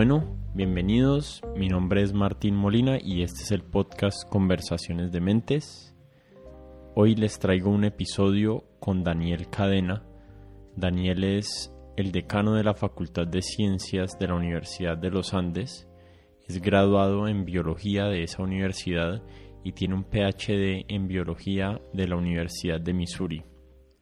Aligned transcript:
Bueno, 0.00 0.34
bienvenidos. 0.54 1.42
Mi 1.58 1.68
nombre 1.68 2.00
es 2.00 2.14
Martín 2.14 2.56
Molina 2.56 2.96
y 2.98 3.22
este 3.22 3.42
es 3.42 3.50
el 3.50 3.62
podcast 3.62 4.26
Conversaciones 4.30 5.12
de 5.12 5.20
Mentes. 5.20 5.94
Hoy 6.94 7.14
les 7.16 7.38
traigo 7.38 7.68
un 7.68 7.84
episodio 7.84 8.64
con 8.80 9.04
Daniel 9.04 9.50
Cadena. 9.50 10.02
Daniel 10.74 11.22
es 11.22 11.70
el 11.98 12.12
decano 12.12 12.54
de 12.54 12.64
la 12.64 12.72
Facultad 12.72 13.26
de 13.26 13.42
Ciencias 13.42 14.18
de 14.18 14.28
la 14.28 14.36
Universidad 14.36 14.96
de 14.96 15.10
los 15.10 15.34
Andes. 15.34 15.86
Es 16.48 16.62
graduado 16.62 17.28
en 17.28 17.44
biología 17.44 18.06
de 18.06 18.22
esa 18.22 18.42
universidad 18.42 19.22
y 19.64 19.72
tiene 19.72 19.96
un 19.96 20.04
PhD 20.04 20.86
en 20.88 21.08
biología 21.08 21.78
de 21.92 22.08
la 22.08 22.16
Universidad 22.16 22.80
de 22.80 22.94
Missouri. 22.94 23.42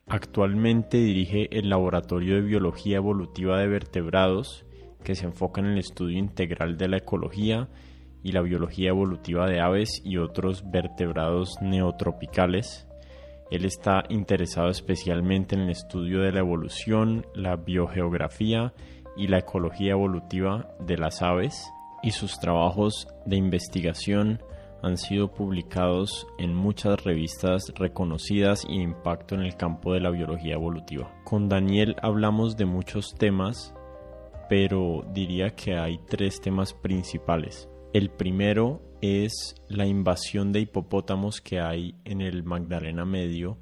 Actualmente 0.06 0.98
dirige 0.98 1.48
el 1.50 1.68
Laboratorio 1.68 2.36
de 2.36 2.42
Biología 2.42 2.98
Evolutiva 2.98 3.58
de 3.58 3.66
Vertebrados, 3.66 4.64
que 5.02 5.14
se 5.14 5.26
enfoca 5.26 5.60
en 5.60 5.68
el 5.68 5.78
estudio 5.78 6.18
integral 6.18 6.76
de 6.76 6.88
la 6.88 6.98
ecología 6.98 7.68
y 8.22 8.32
la 8.32 8.42
biología 8.42 8.90
evolutiva 8.90 9.46
de 9.46 9.60
aves 9.60 10.02
y 10.04 10.18
otros 10.18 10.70
vertebrados 10.70 11.56
neotropicales. 11.60 12.86
Él 13.50 13.64
está 13.64 14.02
interesado 14.08 14.68
especialmente 14.68 15.54
en 15.54 15.62
el 15.62 15.70
estudio 15.70 16.20
de 16.20 16.32
la 16.32 16.40
evolución, 16.40 17.26
la 17.34 17.56
biogeografía 17.56 18.74
y 19.16 19.28
la 19.28 19.38
ecología 19.38 19.92
evolutiva 19.92 20.74
de 20.80 20.98
las 20.98 21.22
aves 21.22 21.70
y 22.02 22.10
sus 22.10 22.38
trabajos 22.38 23.08
de 23.26 23.36
investigación 23.36 24.40
han 24.82 24.96
sido 24.96 25.32
publicados 25.32 26.26
en 26.38 26.54
muchas 26.54 27.02
revistas 27.02 27.72
reconocidas 27.74 28.64
y 28.68 28.78
de 28.78 28.84
impacto 28.84 29.34
en 29.34 29.42
el 29.42 29.56
campo 29.56 29.92
de 29.92 30.00
la 30.00 30.10
biología 30.10 30.54
evolutiva. 30.54 31.10
Con 31.24 31.48
Daniel 31.48 31.96
hablamos 32.00 32.56
de 32.56 32.64
muchos 32.64 33.14
temas, 33.14 33.74
pero 34.48 35.04
diría 35.12 35.54
que 35.54 35.76
hay 35.76 35.98
tres 36.08 36.40
temas 36.40 36.72
principales. 36.72 37.68
El 37.92 38.10
primero 38.10 38.82
es 39.00 39.54
la 39.68 39.86
invasión 39.86 40.52
de 40.52 40.60
hipopótamos 40.60 41.40
que 41.40 41.60
hay 41.60 41.94
en 42.04 42.20
el 42.20 42.42
Magdalena 42.42 43.04
Medio 43.04 43.58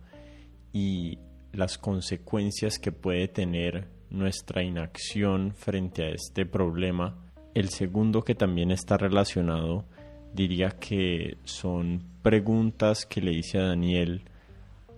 y 0.73 1.19
las 1.53 1.79
consecuencias 1.79 2.79
que 2.79 2.93
puede 2.93 3.29
tener 3.29 3.89
nuestra 4.11 4.63
inacción 4.63 5.53
frente 5.55 6.05
a 6.05 6.11
este 6.11 6.47
problema. 6.47 7.17
El 7.55 7.69
segundo 7.71 8.23
que 8.23 8.35
también 8.35 8.71
está 8.71 8.97
relacionado 8.97 9.87
diría 10.33 10.71
que 10.71 11.39
son 11.45 12.05
preguntas 12.23 13.07
que 13.07 13.21
le 13.21 13.33
hice 13.33 13.59
a 13.59 13.69
Daniel 13.69 14.25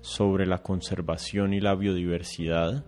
sobre 0.01 0.47
la 0.47 0.63
conservación 0.63 1.55
y 1.55 1.61
la 1.61 1.75
biodiversidad. 1.75 2.85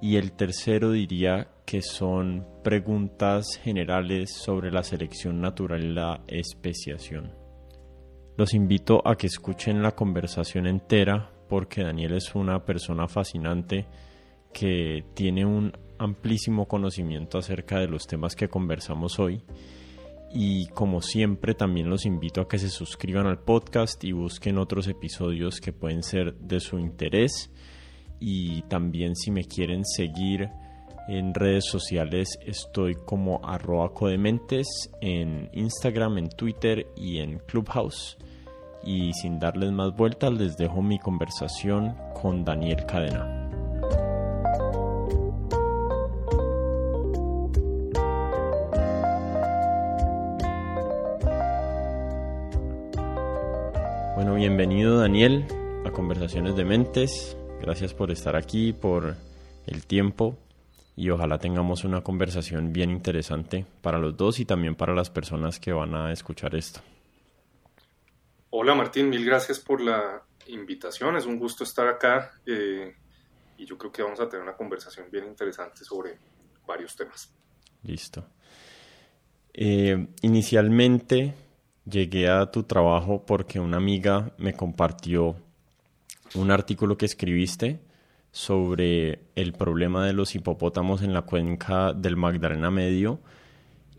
Y 0.00 0.16
el 0.16 0.32
tercero 0.32 0.92
diría 0.92 1.48
que 1.68 1.82
son 1.82 2.46
preguntas 2.64 3.60
generales 3.62 4.32
sobre 4.32 4.72
la 4.72 4.82
selección 4.82 5.38
natural 5.42 5.84
y 5.84 5.92
la 5.92 6.22
especiación. 6.26 7.34
Los 8.38 8.54
invito 8.54 9.06
a 9.06 9.16
que 9.16 9.26
escuchen 9.26 9.82
la 9.82 9.94
conversación 9.94 10.66
entera 10.66 11.30
porque 11.46 11.82
Daniel 11.82 12.14
es 12.14 12.34
una 12.34 12.64
persona 12.64 13.06
fascinante 13.06 13.86
que 14.50 15.04
tiene 15.12 15.44
un 15.44 15.70
amplísimo 15.98 16.66
conocimiento 16.66 17.36
acerca 17.36 17.78
de 17.80 17.88
los 17.88 18.06
temas 18.06 18.34
que 18.34 18.48
conversamos 18.48 19.18
hoy 19.18 19.42
y 20.32 20.68
como 20.68 21.02
siempre 21.02 21.52
también 21.52 21.90
los 21.90 22.06
invito 22.06 22.40
a 22.40 22.48
que 22.48 22.58
se 22.58 22.70
suscriban 22.70 23.26
al 23.26 23.40
podcast 23.40 24.02
y 24.04 24.12
busquen 24.12 24.56
otros 24.56 24.88
episodios 24.88 25.60
que 25.60 25.74
pueden 25.74 26.02
ser 26.02 26.34
de 26.36 26.60
su 26.60 26.78
interés. 26.78 27.50
Y 28.20 28.62
también 28.62 29.14
si 29.14 29.30
me 29.30 29.44
quieren 29.44 29.84
seguir 29.84 30.48
en 31.08 31.32
redes 31.32 31.64
sociales 31.64 32.38
estoy 32.44 32.94
como 32.94 33.40
arroba 33.42 33.94
codementes 33.94 34.90
en 35.00 35.48
Instagram, 35.54 36.18
en 36.18 36.28
Twitter 36.28 36.86
y 36.96 37.18
en 37.18 37.38
Clubhouse. 37.38 38.18
Y 38.84 39.12
sin 39.14 39.38
darles 39.38 39.72
más 39.72 39.96
vueltas 39.96 40.32
les 40.34 40.56
dejo 40.58 40.82
mi 40.82 40.98
conversación 40.98 41.96
con 42.20 42.44
Daniel 42.44 42.84
Cadena. 42.84 43.24
Bueno, 54.14 54.34
bienvenido 54.34 54.98
Daniel 54.98 55.46
a 55.86 55.90
Conversaciones 55.90 56.54
de 56.54 56.64
Mentes. 56.66 57.36
Gracias 57.62 57.94
por 57.94 58.10
estar 58.10 58.36
aquí, 58.36 58.74
por 58.74 59.16
el 59.66 59.86
tiempo 59.86 60.36
y 60.98 61.10
ojalá 61.10 61.38
tengamos 61.38 61.84
una 61.84 62.02
conversación 62.02 62.72
bien 62.72 62.90
interesante 62.90 63.64
para 63.82 63.98
los 63.98 64.16
dos 64.16 64.40
y 64.40 64.44
también 64.44 64.74
para 64.74 64.92
las 64.96 65.10
personas 65.10 65.60
que 65.60 65.72
van 65.72 65.94
a 65.94 66.12
escuchar 66.12 66.56
esto. 66.56 66.80
Hola 68.50 68.74
Martín, 68.74 69.08
mil 69.08 69.24
gracias 69.24 69.60
por 69.60 69.80
la 69.80 70.20
invitación. 70.48 71.16
Es 71.16 71.24
un 71.24 71.38
gusto 71.38 71.62
estar 71.62 71.86
acá 71.86 72.32
eh, 72.44 72.96
y 73.56 73.64
yo 73.64 73.78
creo 73.78 73.92
que 73.92 74.02
vamos 74.02 74.18
a 74.18 74.28
tener 74.28 74.42
una 74.42 74.56
conversación 74.56 75.06
bien 75.08 75.26
interesante 75.26 75.84
sobre 75.84 76.18
varios 76.66 76.96
temas. 76.96 77.32
Listo. 77.84 78.24
Eh, 79.54 80.08
inicialmente 80.22 81.32
llegué 81.84 82.28
a 82.28 82.50
tu 82.50 82.64
trabajo 82.64 83.24
porque 83.24 83.60
una 83.60 83.76
amiga 83.76 84.32
me 84.36 84.54
compartió 84.54 85.36
un 86.34 86.50
artículo 86.50 86.98
que 86.98 87.06
escribiste 87.06 87.87
sobre 88.30 89.20
el 89.34 89.52
problema 89.52 90.06
de 90.06 90.12
los 90.12 90.34
hipopótamos 90.34 91.02
en 91.02 91.14
la 91.14 91.22
cuenca 91.22 91.92
del 91.92 92.16
Magdalena 92.16 92.70
Medio 92.70 93.20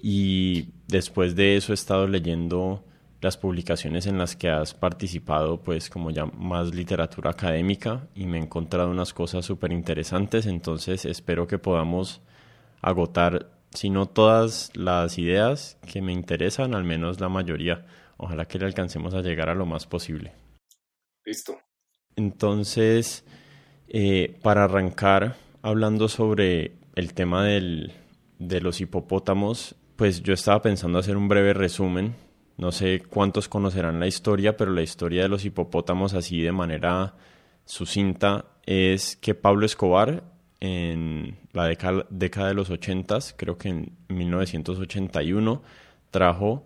y 0.01 0.69
después 0.87 1.35
de 1.35 1.57
eso 1.57 1.73
he 1.73 1.75
estado 1.75 2.07
leyendo 2.07 2.83
las 3.21 3.37
publicaciones 3.37 4.05
en 4.05 4.17
las 4.17 4.35
que 4.35 4.49
has 4.49 4.73
participado, 4.73 5.61
pues 5.61 5.89
como 5.89 6.09
ya 6.11 6.25
más 6.25 6.73
literatura 6.73 7.31
académica 7.31 8.07
y 8.15 8.25
me 8.25 8.37
he 8.37 8.41
encontrado 8.41 8.89
unas 8.89 9.13
cosas 9.13 9.45
súper 9.45 9.73
interesantes, 9.73 10.45
entonces 10.45 11.03
espero 11.05 11.47
que 11.47 11.57
podamos 11.57 12.21
agotar 12.81 13.59
sino 13.73 14.07
todas 14.07 14.71
las 14.75 15.17
ideas 15.17 15.77
que 15.91 16.01
me 16.01 16.13
interesan, 16.13 16.73
al 16.73 16.83
menos 16.83 17.19
la 17.19 17.29
mayoría. 17.29 17.85
Ojalá 18.17 18.45
que 18.45 18.59
le 18.59 18.65
alcancemos 18.65 19.13
a 19.13 19.21
llegar 19.21 19.49
a 19.49 19.55
lo 19.55 19.65
más 19.65 19.85
posible. 19.85 20.33
Listo. 21.23 21.57
Entonces, 22.15 23.23
eh, 23.89 24.37
para 24.41 24.65
arrancar 24.65 25.35
hablando 25.61 26.07
sobre 26.07 26.73
el 26.95 27.13
tema 27.13 27.43
de 27.45 28.61
los 28.61 28.81
hipopótamos, 28.81 29.75
pues 29.95 30.23
yo 30.23 30.33
estaba 30.33 30.61
pensando 30.61 30.99
hacer 30.99 31.17
un 31.17 31.27
breve 31.27 31.53
resumen. 31.53 32.15
No 32.57 32.71
sé 32.71 33.01
cuántos 33.01 33.49
conocerán 33.49 33.99
la 33.99 34.07
historia, 34.07 34.55
pero 34.57 34.71
la 34.71 34.81
historia 34.81 35.23
de 35.23 35.29
los 35.29 35.45
hipopótamos 35.45 36.13
así 36.13 36.41
de 36.41 36.51
manera 36.51 37.15
sucinta 37.65 38.45
es 38.65 39.15
que 39.15 39.33
Pablo 39.33 39.65
Escobar 39.65 40.23
en 40.59 41.37
la 41.53 41.65
década, 41.65 42.47
de 42.47 42.53
los 42.53 42.69
80, 42.69 43.17
creo 43.37 43.57
que 43.57 43.69
en 43.69 43.91
1981, 44.09 45.61
trajo 46.11 46.63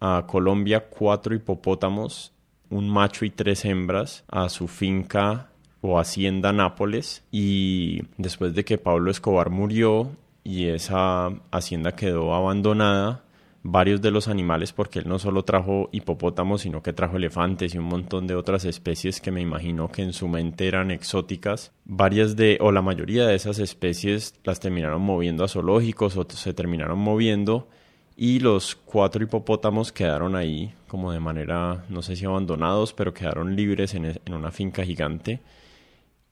a 0.00 0.24
Colombia 0.26 0.88
cuatro 0.88 1.34
hipopótamos, 1.34 2.32
un 2.70 2.88
macho 2.88 3.24
y 3.24 3.30
tres 3.30 3.64
hembras, 3.64 4.24
a 4.28 4.48
su 4.48 4.68
finca 4.68 5.51
o 5.82 5.98
hacienda 5.98 6.52
Nápoles 6.52 7.24
y 7.30 8.02
después 8.16 8.54
de 8.54 8.64
que 8.64 8.78
Pablo 8.78 9.10
Escobar 9.10 9.50
murió 9.50 10.12
y 10.44 10.68
esa 10.68 11.30
hacienda 11.50 11.92
quedó 11.92 12.34
abandonada, 12.34 13.24
varios 13.64 14.00
de 14.00 14.10
los 14.10 14.28
animales, 14.28 14.72
porque 14.72 15.00
él 15.00 15.08
no 15.08 15.18
solo 15.18 15.44
trajo 15.44 15.88
hipopótamos, 15.92 16.62
sino 16.62 16.82
que 16.82 16.92
trajo 16.92 17.16
elefantes 17.16 17.74
y 17.74 17.78
un 17.78 17.84
montón 17.84 18.26
de 18.26 18.34
otras 18.34 18.64
especies 18.64 19.20
que 19.20 19.30
me 19.30 19.40
imagino 19.40 19.90
que 19.90 20.02
en 20.02 20.12
su 20.12 20.28
mente 20.28 20.66
eran 20.66 20.90
exóticas. 20.90 21.72
Varias 21.84 22.36
de, 22.36 22.58
o 22.60 22.72
la 22.72 22.82
mayoría 22.82 23.26
de 23.26 23.34
esas 23.34 23.58
especies 23.58 24.34
las 24.44 24.60
terminaron 24.60 25.02
moviendo 25.02 25.44
a 25.44 25.48
zoológicos 25.48 26.16
o 26.16 26.26
se 26.28 26.54
terminaron 26.54 26.98
moviendo 26.98 27.68
y 28.16 28.40
los 28.40 28.74
cuatro 28.74 29.22
hipopótamos 29.22 29.92
quedaron 29.92 30.36
ahí 30.36 30.74
como 30.86 31.12
de 31.12 31.20
manera, 31.20 31.84
no 31.88 32.02
sé 32.02 32.16
si 32.16 32.24
abandonados, 32.24 32.92
pero 32.92 33.14
quedaron 33.14 33.56
libres 33.56 33.94
en, 33.94 34.04
en 34.06 34.34
una 34.34 34.50
finca 34.50 34.84
gigante. 34.84 35.40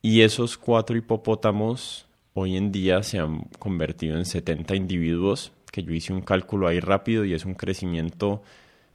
Y 0.02 0.22
esos 0.22 0.56
cuatro 0.56 0.96
hipopótamos 0.96 2.06
hoy 2.32 2.56
en 2.56 2.72
día 2.72 3.02
se 3.02 3.18
han 3.18 3.40
convertido 3.58 4.16
en 4.16 4.24
70 4.24 4.74
individuos 4.74 5.52
que 5.70 5.82
yo 5.82 5.92
hice 5.92 6.12
un 6.12 6.22
cálculo 6.22 6.66
ahí 6.66 6.80
rápido 6.80 7.24
y 7.24 7.34
es 7.34 7.44
un 7.44 7.54
crecimiento 7.54 8.42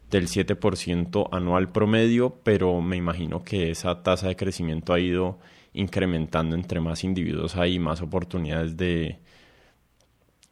del 0.10 0.28
7% 0.28 1.30
anual 1.31 1.72
promedio, 1.72 2.40
pero 2.44 2.81
me 2.81 2.98
imagino 2.98 3.44
que 3.44 3.72
esa 3.72 4.04
tasa 4.04 4.28
de 4.28 4.36
crecimiento 4.36 4.94
ha 4.94 5.00
ido 5.00 5.40
incrementando 5.74 6.56
entre 6.56 6.80
más 6.80 7.04
individuos 7.04 7.56
hay, 7.56 7.80
más 7.80 8.02
oportunidades 8.02 8.78
de, 8.78 9.19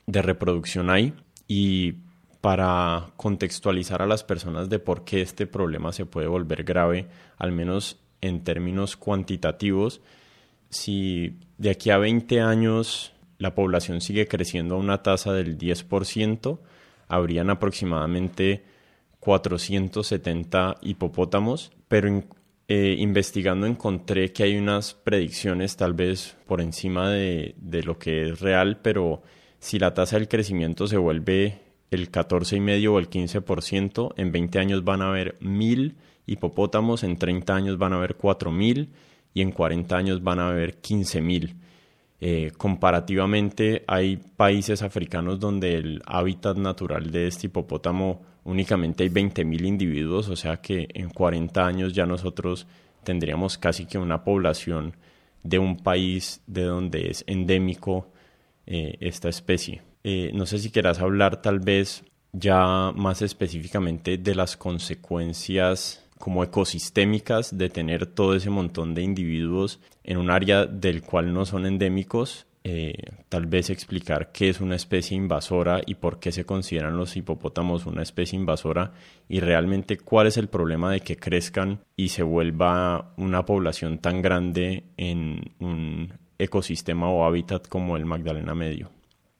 de 0.05 0.21
reproducción 0.21 0.89
hay. 0.89 1.13
Y 1.47 1.95
para 2.41 3.11
contextualizar 3.15 4.01
a 4.01 4.07
las 4.07 4.23
personas 4.23 4.69
de 4.69 4.79
por 4.79 5.03
qué 5.03 5.21
este 5.21 5.47
problema 5.47 5.93
se 5.93 6.05
puede 6.05 6.27
volver 6.27 6.63
grave, 6.63 7.07
al 7.37 7.51
menos 7.51 7.99
en 8.21 8.43
términos 8.43 8.97
cuantitativos, 8.97 10.01
si 10.73 11.39
de 11.57 11.69
aquí 11.69 11.89
a 11.89 11.97
20 11.97 12.41
años 12.41 13.13
la 13.37 13.55
población 13.55 14.01
sigue 14.01 14.27
creciendo 14.27 14.75
a 14.75 14.79
una 14.79 15.03
tasa 15.03 15.33
del 15.33 15.57
10%, 15.57 16.59
habrían 17.07 17.49
aproximadamente 17.49 18.63
470 19.19 20.77
hipopótamos, 20.81 21.71
pero 21.87 22.23
eh, 22.67 22.95
investigando 22.97 23.67
encontré 23.67 24.31
que 24.33 24.43
hay 24.43 24.57
unas 24.57 24.93
predicciones 24.93 25.77
tal 25.77 25.93
vez 25.93 26.37
por 26.47 26.61
encima 26.61 27.09
de, 27.09 27.55
de 27.57 27.83
lo 27.83 27.97
que 27.97 28.29
es 28.29 28.39
real, 28.39 28.79
pero 28.81 29.21
si 29.59 29.79
la 29.79 29.93
tasa 29.93 30.17
del 30.17 30.27
crecimiento 30.27 30.87
se 30.87 30.97
vuelve 30.97 31.59
el 31.91 32.11
14,5 32.11 32.89
o 32.89 32.99
el 32.99 33.09
15%, 33.09 34.13
en 34.17 34.31
20 34.31 34.59
años 34.59 34.83
van 34.83 35.01
a 35.01 35.09
haber 35.09 35.37
1000 35.39 35.95
hipopótamos, 36.25 37.03
en 37.03 37.17
30 37.17 37.55
años 37.55 37.77
van 37.77 37.93
a 37.93 37.97
haber 37.97 38.15
4000 38.15 38.89
y 39.33 39.41
en 39.41 39.51
40 39.51 39.95
años 39.95 40.23
van 40.23 40.39
a 40.39 40.49
haber 40.49 40.73
15000. 40.73 41.55
Eh, 42.21 42.51
comparativamente 42.57 43.83
hay 43.87 44.17
países 44.17 44.81
africanos 44.81 45.39
donde 45.39 45.75
el 45.75 46.01
hábitat 46.05 46.57
natural 46.57 47.11
de 47.11 47.27
este 47.27 47.47
hipopótamo 47.47 48.21
únicamente 48.45 49.03
hay 49.03 49.09
20.000 49.09 49.65
individuos, 49.65 50.29
o 50.29 50.35
sea 50.35 50.57
que 50.57 50.87
en 50.93 51.09
40 51.09 51.65
años 51.65 51.93
ya 51.93 52.05
nosotros 52.05 52.67
tendríamos 53.03 53.57
casi 53.57 53.85
que 53.85 53.97
una 53.97 54.23
población 54.23 54.95
de 55.43 55.59
un 55.59 55.77
país 55.77 56.41
de 56.47 56.63
donde 56.63 57.09
es 57.09 57.23
endémico 57.27 58.07
eh, 58.65 58.95
esta 59.01 59.29
especie. 59.29 59.81
Eh, 60.03 60.31
no 60.33 60.45
sé 60.45 60.59
si 60.59 60.69
quieras 60.69 60.99
hablar 60.99 61.41
tal 61.41 61.59
vez 61.59 62.03
ya 62.31 62.91
más 62.95 63.21
específicamente 63.21 64.17
de 64.17 64.35
las 64.35 64.57
consecuencias 64.57 66.02
como 66.23 66.41
ecosistémicas 66.41 67.57
de 67.57 67.67
tener 67.67 68.05
todo 68.05 68.33
ese 68.33 68.49
montón 68.49 68.95
de 68.95 69.01
individuos 69.01 69.81
en 70.05 70.15
un 70.15 70.31
área 70.31 70.65
del 70.65 71.01
cual 71.01 71.33
no 71.33 71.43
son 71.43 71.65
endémicos, 71.65 72.47
eh, 72.63 72.93
tal 73.27 73.45
vez 73.45 73.69
explicar 73.69 74.31
qué 74.31 74.47
es 74.47 74.61
una 74.61 74.77
especie 74.77 75.17
invasora 75.17 75.81
y 75.85 75.95
por 75.95 76.21
qué 76.21 76.31
se 76.31 76.45
consideran 76.45 76.95
los 76.95 77.17
hipopótamos 77.17 77.85
una 77.85 78.03
especie 78.03 78.39
invasora 78.39 78.93
y 79.27 79.41
realmente 79.41 79.97
cuál 79.97 80.27
es 80.27 80.37
el 80.37 80.47
problema 80.47 80.93
de 80.93 81.01
que 81.01 81.17
crezcan 81.17 81.81
y 81.97 82.07
se 82.07 82.23
vuelva 82.23 83.13
una 83.17 83.43
población 83.43 83.97
tan 83.97 84.21
grande 84.21 84.85
en 84.95 85.53
un 85.59 86.13
ecosistema 86.39 87.09
o 87.09 87.25
hábitat 87.25 87.67
como 87.67 87.97
el 87.97 88.05
Magdalena 88.05 88.55
Medio. 88.55 88.91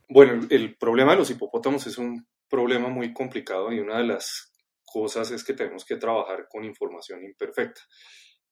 Bueno, 0.10 0.46
el 0.50 0.76
problema 0.76 1.14
de 1.14 1.20
los 1.20 1.32
hipopótamos 1.32 1.88
es 1.88 1.98
un 1.98 2.28
problema 2.50 2.90
muy 2.90 3.14
complicado 3.14 3.72
y 3.72 3.80
una 3.80 4.00
de 4.00 4.04
las 4.04 4.53
cosas 4.94 5.32
es 5.32 5.44
que 5.44 5.54
tenemos 5.54 5.84
que 5.84 5.96
trabajar 5.96 6.48
con 6.48 6.64
información 6.64 7.24
imperfecta. 7.24 7.82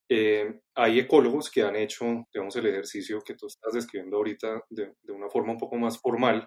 Eh, 0.10 0.60
hay 0.76 1.00
ecólogos 1.00 1.52
que 1.52 1.62
han 1.62 1.76
hecho, 1.76 2.26
digamos, 2.34 2.56
el 2.56 2.66
ejercicio 2.66 3.22
que 3.22 3.36
tú 3.36 3.46
estás 3.46 3.74
describiendo 3.74 4.18
ahorita 4.18 4.66
de, 4.70 4.96
de, 5.02 5.14
una 5.14 5.30
forma 5.30 5.54
un 5.54 5.60
poco 5.60 5.78
más 5.78 6.00
formal, 6.00 6.44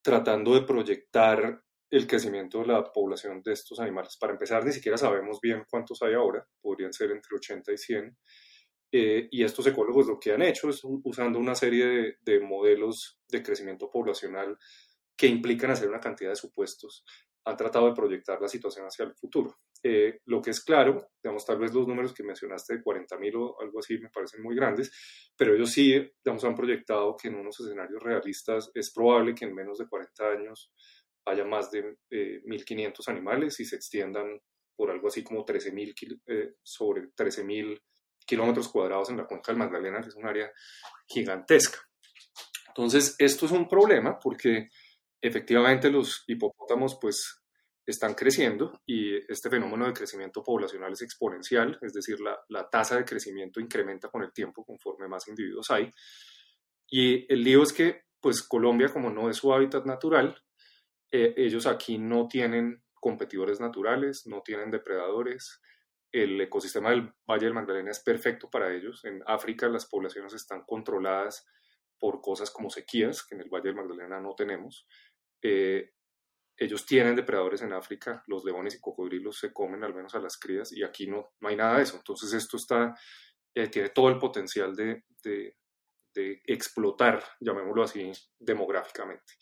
tratando 0.00 0.54
de 0.54 0.62
proyectar 0.62 1.60
el 1.90 2.06
crecimiento 2.06 2.60
de 2.60 2.68
la 2.68 2.84
población 2.84 3.42
de 3.42 3.52
estos 3.52 3.80
animales. 3.80 4.16
Para 4.18 4.32
empezar, 4.32 4.64
ni 4.64 4.72
siquiera 4.72 4.96
sabemos 4.96 5.40
bien 5.42 5.64
cuántos 5.68 6.00
hay 6.02 6.14
ahora, 6.14 6.46
podrían 6.60 6.92
ser 6.92 7.10
entre 7.10 7.36
80 7.36 7.72
y 7.72 7.78
100. 7.78 8.18
Eh, 8.92 9.28
y 9.32 9.42
estos 9.42 9.66
ecólogos 9.66 10.06
lo 10.06 10.18
que 10.18 10.32
han 10.32 10.42
hecho 10.42 10.70
es 10.70 10.80
usando 10.84 11.40
una 11.40 11.56
serie 11.56 11.86
de, 11.86 12.16
de 12.20 12.40
modelos 12.40 13.18
de 13.28 13.42
crecimiento 13.42 13.90
poblacional 13.90 14.56
que 15.16 15.26
implican 15.26 15.72
hacer 15.72 15.88
una 15.88 16.00
cantidad 16.00 16.30
de 16.30 16.36
supuestos 16.36 17.04
han 17.46 17.56
tratado 17.56 17.86
de 17.86 17.94
proyectar 17.94 18.40
la 18.42 18.48
situación 18.48 18.86
hacia 18.86 19.04
el 19.04 19.14
futuro. 19.14 19.58
Eh, 19.80 20.18
lo 20.26 20.42
que 20.42 20.50
es 20.50 20.64
claro, 20.64 21.10
digamos, 21.22 21.46
tal 21.46 21.58
vez 21.58 21.72
los 21.72 21.86
números 21.86 22.12
que 22.12 22.24
mencionaste 22.24 22.78
de 22.78 22.82
40.000 22.82 23.34
o 23.36 23.60
algo 23.60 23.78
así 23.78 23.98
me 23.98 24.10
parecen 24.10 24.42
muy 24.42 24.56
grandes, 24.56 24.90
pero 25.36 25.54
ellos 25.54 25.70
sí, 25.70 25.92
digamos, 26.24 26.44
han 26.44 26.56
proyectado 26.56 27.16
que 27.16 27.28
en 27.28 27.36
unos 27.36 27.60
escenarios 27.60 28.02
realistas 28.02 28.70
es 28.74 28.92
probable 28.92 29.32
que 29.32 29.44
en 29.44 29.54
menos 29.54 29.78
de 29.78 29.86
40 29.86 30.28
años 30.28 30.72
haya 31.24 31.44
más 31.44 31.70
de 31.70 31.96
1.500 32.10 33.08
animales 33.08 33.60
y 33.60 33.64
se 33.64 33.76
extiendan 33.76 34.40
por 34.74 34.90
algo 34.90 35.06
así 35.06 35.22
como 35.22 35.46
13.000 35.46 36.20
eh, 36.26 36.54
sobre 36.64 37.12
13.000 37.12 37.80
kilómetros 38.26 38.68
cuadrados 38.68 39.10
en 39.10 39.18
la 39.18 39.26
cuenca 39.26 39.52
del 39.52 39.58
Magdalena, 39.58 40.00
que 40.00 40.08
es 40.08 40.16
un 40.16 40.26
área 40.26 40.50
gigantesca. 41.06 41.78
Entonces, 42.68 43.14
esto 43.18 43.46
es 43.46 43.52
un 43.52 43.68
problema 43.68 44.18
porque 44.18 44.68
efectivamente 45.26 45.90
los 45.90 46.24
hipopótamos 46.26 46.98
pues 47.00 47.42
están 47.84 48.14
creciendo 48.14 48.80
y 48.84 49.16
este 49.30 49.48
fenómeno 49.48 49.86
de 49.86 49.92
crecimiento 49.92 50.42
poblacional 50.42 50.92
es 50.92 51.02
exponencial, 51.02 51.78
es 51.82 51.92
decir, 51.92 52.20
la, 52.20 52.36
la, 52.48 52.68
tasa 52.68 52.96
de 52.96 53.04
crecimiento 53.04 53.60
incrementa 53.60 54.08
con 54.08 54.22
el 54.22 54.32
tiempo 54.32 54.64
conforme 54.64 55.06
más 55.06 55.28
individuos 55.28 55.70
hay. 55.70 55.90
Y 56.88 57.32
el 57.32 57.42
lío 57.42 57.62
es 57.62 57.72
que 57.72 58.06
pues 58.20 58.42
Colombia 58.42 58.88
como 58.88 59.10
no 59.10 59.30
es 59.30 59.36
su 59.36 59.52
hábitat 59.52 59.86
natural, 59.86 60.36
eh, 61.12 61.34
ellos 61.36 61.66
aquí 61.66 61.98
no 61.98 62.26
tienen 62.26 62.82
competidores 62.94 63.60
naturales, 63.60 64.24
no 64.26 64.42
tienen 64.42 64.70
depredadores, 64.70 65.60
el 66.10 66.40
ecosistema 66.40 66.90
del 66.90 67.12
Valle 67.28 67.44
del 67.44 67.54
Magdalena 67.54 67.90
es 67.90 68.00
perfecto 68.00 68.50
para 68.50 68.74
ellos, 68.74 69.04
en 69.04 69.22
África 69.26 69.68
las 69.68 69.86
poblaciones 69.86 70.34
están 70.34 70.62
controladas 70.66 71.46
por 71.98 72.20
cosas 72.20 72.50
como 72.50 72.68
sequías, 72.70 73.24
que 73.24 73.36
en 73.36 73.42
el 73.42 73.48
Valle 73.48 73.68
del 73.68 73.76
Magdalena 73.76 74.20
no 74.20 74.34
tenemos, 74.34 74.86
eh, 75.42 75.92
ellos 76.56 76.86
tienen 76.86 77.14
depredadores 77.14 77.60
en 77.62 77.72
África, 77.72 78.22
los 78.26 78.44
leones 78.44 78.74
y 78.74 78.80
cocodrilos 78.80 79.38
se 79.38 79.52
comen 79.52 79.84
al 79.84 79.94
menos 79.94 80.14
a 80.14 80.20
las 80.20 80.38
crías 80.38 80.72
y 80.72 80.82
aquí 80.82 81.06
no, 81.06 81.34
no 81.40 81.48
hay 81.48 81.56
nada 81.56 81.76
de 81.76 81.82
eso. 81.82 81.96
Entonces 81.96 82.32
esto 82.32 82.56
está, 82.56 82.94
eh, 83.54 83.68
tiene 83.68 83.90
todo 83.90 84.08
el 84.08 84.18
potencial 84.18 84.74
de, 84.74 85.04
de, 85.22 85.54
explotar, 86.46 87.22
llamémoslo 87.40 87.82
así, 87.82 88.10
demográficamente. 88.38 89.34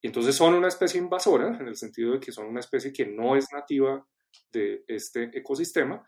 Entonces 0.00 0.36
son 0.36 0.54
una 0.54 0.68
especie 0.68 1.00
invasora 1.00 1.58
en 1.58 1.66
el 1.66 1.76
sentido 1.76 2.12
de 2.12 2.20
que 2.20 2.30
son 2.30 2.46
una 2.46 2.60
especie 2.60 2.92
que 2.92 3.06
no 3.06 3.34
es 3.34 3.46
nativa 3.52 4.06
de 4.52 4.84
este 4.86 5.36
ecosistema 5.36 6.04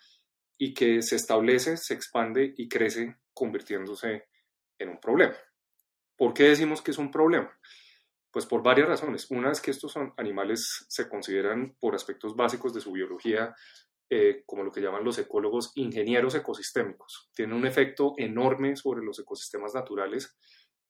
y 0.57 0.73
que 0.73 1.03
se 1.03 1.17
establece, 1.17 1.77
se 1.77 1.95
expande 1.95 2.55
y 2.57 2.69
crece 2.69 3.17
convirtiéndose 3.35 4.29
en 4.79 4.89
un 4.89 5.01
problema. 5.01 5.37
¿Por 6.17 6.33
qué 6.33 6.45
decimos 6.45 6.81
que 6.81 6.93
es 6.93 6.99
un 6.99 7.11
problema? 7.11 7.51
Pues 8.39 8.47
por 8.47 8.63
varias 8.63 8.87
razones. 8.87 9.29
Una 9.33 9.51
es 9.51 9.61
que 9.61 9.73
estos 9.73 9.91
son 9.91 10.15
animales 10.17 10.87
se 10.89 11.09
consideran 11.09 11.75
por 11.81 11.97
aspectos 11.97 12.37
básicos 12.37 12.73
de 12.73 12.81
su 12.81 12.93
biología 12.93 13.53
eh, 14.09 14.45
como 14.47 14.63
lo 14.63 14.71
que 14.71 14.81
llaman 14.81 15.03
los 15.03 15.19
ecólogos 15.19 15.73
ingenieros 15.75 16.37
ecosistémicos. 16.37 17.33
Tienen 17.35 17.57
un 17.57 17.67
efecto 17.67 18.15
enorme 18.17 18.77
sobre 18.77 19.05
los 19.05 19.19
ecosistemas 19.19 19.75
naturales. 19.75 20.39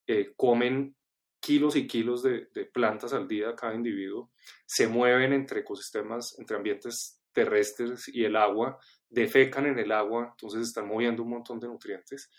Eh, 0.07 0.35
comen 0.37 0.95
kilos 1.41 1.77
y 1.77 1.87
kilos 1.87 2.23
de, 2.23 2.51
plantas 2.71 3.15
al 3.15 3.27
día 3.27 3.57
cada 3.57 3.75
individuo. 3.75 4.31
Se 4.67 4.87
mueven 4.87 5.33
entre 5.33 5.61
ecosistemas, 5.61 6.39
entre 6.39 6.59
ambientes 6.59 7.19
terrestres 7.33 8.09
y 8.09 8.25
el 8.25 8.37
agua. 8.37 8.79
Defecan 9.09 9.65
en 9.65 9.79
el 9.79 9.91
agua, 9.91 10.33
entonces 10.33 10.69
están 10.69 10.87
moviendo 10.87 11.23
un 11.23 11.31
montón 11.31 11.59
de 11.59 11.69
nutrientes. 11.69 12.31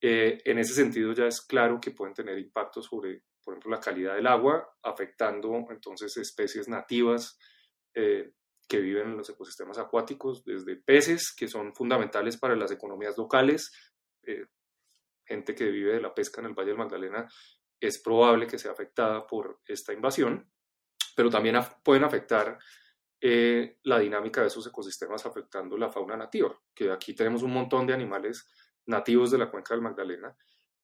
Eh, 0.00 0.40
en 0.44 0.58
ese 0.58 0.74
sentido 0.74 1.12
ya 1.12 1.28
es 1.28 1.42
claro 1.42 1.78
que 1.80 1.92
pueden 1.92 2.14
tener 2.14 2.36
impacto 2.40 2.82
sobre 2.82 3.22
por 3.48 3.54
ejemplo, 3.54 3.70
la 3.70 3.80
calidad 3.80 4.14
del 4.14 4.26
agua, 4.26 4.76
afectando 4.82 5.68
entonces 5.70 6.14
especies 6.18 6.68
nativas 6.68 7.38
eh, 7.94 8.34
que 8.68 8.78
viven 8.78 9.08
en 9.08 9.16
los 9.16 9.30
ecosistemas 9.30 9.78
acuáticos, 9.78 10.44
desde 10.44 10.76
peces, 10.76 11.34
que 11.34 11.48
son 11.48 11.74
fundamentales 11.74 12.36
para 12.36 12.54
las 12.54 12.72
economías 12.72 13.16
locales, 13.16 13.72
eh, 14.24 14.44
gente 15.24 15.54
que 15.54 15.70
vive 15.70 15.94
de 15.94 16.02
la 16.02 16.12
pesca 16.12 16.42
en 16.42 16.48
el 16.48 16.52
Valle 16.52 16.68
del 16.68 16.76
Magdalena, 16.76 17.26
es 17.80 17.98
probable 18.02 18.46
que 18.46 18.58
sea 18.58 18.72
afectada 18.72 19.26
por 19.26 19.62
esta 19.64 19.94
invasión, 19.94 20.52
pero 21.16 21.30
también 21.30 21.56
pueden 21.82 22.04
afectar 22.04 22.58
eh, 23.18 23.78
la 23.84 23.98
dinámica 23.98 24.42
de 24.42 24.48
esos 24.48 24.66
ecosistemas 24.66 25.24
afectando 25.24 25.78
la 25.78 25.90
fauna 25.90 26.18
nativa, 26.18 26.54
que 26.74 26.92
aquí 26.92 27.14
tenemos 27.14 27.42
un 27.42 27.54
montón 27.54 27.86
de 27.86 27.94
animales 27.94 28.46
nativos 28.84 29.30
de 29.30 29.38
la 29.38 29.50
cuenca 29.50 29.72
del 29.72 29.82
Magdalena 29.82 30.36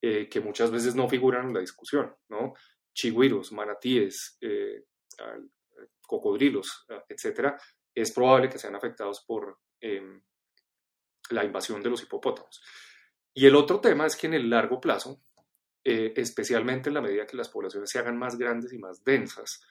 eh, 0.06 0.28
que 0.28 0.38
muchas 0.38 0.70
veces 0.70 0.94
no 0.94 1.08
figuran 1.08 1.46
en 1.46 1.54
la 1.54 1.60
discusión, 1.60 2.14
¿no? 2.28 2.52
Chigüiros, 2.92 3.52
manatíes, 3.52 4.36
eh, 4.42 4.84
cocodrilos, 6.06 6.84
etcétera, 7.08 7.58
es 7.94 8.12
probable 8.12 8.50
que 8.50 8.58
sean 8.58 8.74
afectados 8.74 9.24
por 9.26 9.60
em, 9.80 10.22
la 11.30 11.42
invasión 11.42 11.82
de 11.82 11.88
los 11.88 12.02
hipopótamos. 12.02 12.62
Y 13.32 13.46
el 13.46 13.56
otro 13.56 13.80
tema 13.80 14.04
es 14.04 14.14
que 14.14 14.26
en 14.26 14.34
el 14.34 14.50
largo 14.50 14.78
plazo, 14.78 15.22
eh, 15.82 16.12
especialmente 16.16 16.90
en 16.90 16.96
la 16.96 17.00
medida 17.00 17.26
que 17.26 17.38
las 17.38 17.48
poblaciones 17.48 17.88
se 17.88 17.98
hagan 17.98 18.18
más 18.18 18.36
grandes 18.36 18.74
y 18.74 18.78
más 18.78 19.02
densas, 19.04 19.62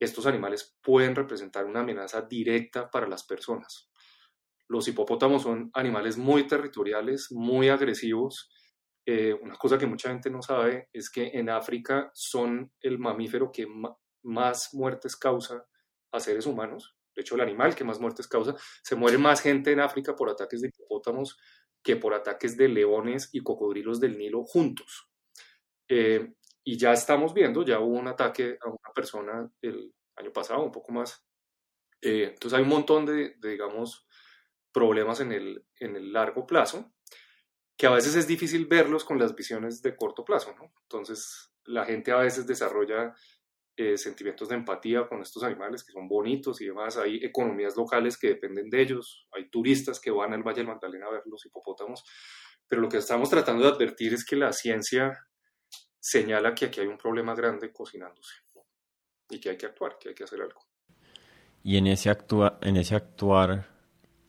estos 0.00 0.24
animales 0.24 0.78
pueden 0.80 1.14
representar 1.14 1.66
una 1.66 1.80
amenaza 1.80 2.22
directa 2.22 2.90
para 2.90 3.06
las 3.06 3.22
personas. 3.24 3.90
Los 4.66 4.88
hipopótamos 4.88 5.42
son 5.42 5.70
animales 5.74 6.16
muy 6.16 6.46
territoriales, 6.46 7.30
muy 7.32 7.68
agresivos, 7.68 8.48
eh, 9.06 9.34
una 9.34 9.56
cosa 9.56 9.76
que 9.76 9.86
mucha 9.86 10.08
gente 10.08 10.30
no 10.30 10.40
sabe 10.40 10.88
es 10.92 11.10
que 11.10 11.30
en 11.34 11.50
África 11.50 12.10
son 12.14 12.72
el 12.80 12.98
mamífero 12.98 13.52
que 13.52 13.66
más 14.22 14.72
muertes 14.72 15.16
causa 15.16 15.66
a 16.10 16.20
seres 16.20 16.46
humanos. 16.46 16.96
De 17.14 17.22
hecho, 17.22 17.34
el 17.34 17.42
animal 17.42 17.74
que 17.74 17.84
más 17.84 18.00
muertes 18.00 18.26
causa. 18.26 18.56
Se 18.82 18.96
muere 18.96 19.18
más 19.18 19.40
gente 19.40 19.72
en 19.72 19.80
África 19.80 20.16
por 20.16 20.30
ataques 20.30 20.62
de 20.62 20.68
hipopótamos 20.68 21.38
que 21.82 21.96
por 21.96 22.14
ataques 22.14 22.56
de 22.56 22.68
leones 22.68 23.28
y 23.32 23.40
cocodrilos 23.40 24.00
del 24.00 24.16
Nilo 24.16 24.42
juntos. 24.44 25.10
Eh, 25.86 26.34
y 26.64 26.78
ya 26.78 26.94
estamos 26.94 27.34
viendo, 27.34 27.62
ya 27.62 27.78
hubo 27.80 27.98
un 27.98 28.08
ataque 28.08 28.56
a 28.60 28.68
una 28.68 28.92
persona 28.94 29.50
el 29.60 29.92
año 30.16 30.32
pasado, 30.32 30.62
un 30.62 30.72
poco 30.72 30.92
más. 30.92 31.22
Eh, 32.00 32.30
entonces 32.32 32.56
hay 32.56 32.62
un 32.62 32.70
montón 32.70 33.04
de, 33.04 33.34
digamos, 33.42 34.08
problemas 34.72 35.20
en 35.20 35.32
el, 35.32 35.66
en 35.78 35.96
el 35.96 36.10
largo 36.10 36.46
plazo 36.46 36.93
que 37.76 37.86
a 37.86 37.90
veces 37.90 38.14
es 38.14 38.26
difícil 38.26 38.66
verlos 38.66 39.04
con 39.04 39.18
las 39.18 39.34
visiones 39.34 39.82
de 39.82 39.96
corto 39.96 40.24
plazo, 40.24 40.54
¿no? 40.56 40.72
Entonces 40.82 41.52
la 41.64 41.84
gente 41.84 42.12
a 42.12 42.16
veces 42.16 42.46
desarrolla 42.46 43.14
eh, 43.76 43.98
sentimientos 43.98 44.48
de 44.48 44.54
empatía 44.54 45.08
con 45.08 45.20
estos 45.20 45.42
animales 45.42 45.82
que 45.82 45.92
son 45.92 46.06
bonitos 46.06 46.60
y 46.60 46.66
demás. 46.66 46.96
Hay 46.96 47.16
economías 47.16 47.76
locales 47.76 48.16
que 48.16 48.28
dependen 48.28 48.70
de 48.70 48.80
ellos, 48.80 49.26
hay 49.32 49.48
turistas 49.48 49.98
que 49.98 50.10
van 50.10 50.32
al 50.32 50.44
Valle 50.44 50.58
del 50.58 50.68
Magdalena 50.68 51.06
a 51.06 51.10
ver 51.10 51.22
los 51.26 51.44
hipopótamos, 51.44 52.04
pero 52.68 52.82
lo 52.82 52.88
que 52.88 52.98
estamos 52.98 53.28
tratando 53.28 53.64
de 53.64 53.70
advertir 53.70 54.14
es 54.14 54.24
que 54.24 54.36
la 54.36 54.52
ciencia 54.52 55.26
señala 55.98 56.54
que 56.54 56.66
aquí 56.66 56.80
hay 56.80 56.86
un 56.86 56.98
problema 56.98 57.34
grande 57.34 57.72
cocinándose 57.72 58.34
y 59.28 59.40
que 59.40 59.50
hay 59.50 59.56
que 59.56 59.66
actuar, 59.66 59.96
que 59.98 60.10
hay 60.10 60.14
que 60.14 60.24
hacer 60.24 60.40
algo. 60.40 60.60
Y 61.64 61.78
en 61.78 61.86
ese, 61.86 62.10
actua 62.10 62.58
en 62.60 62.76
ese 62.76 62.94
actuar, 62.94 63.66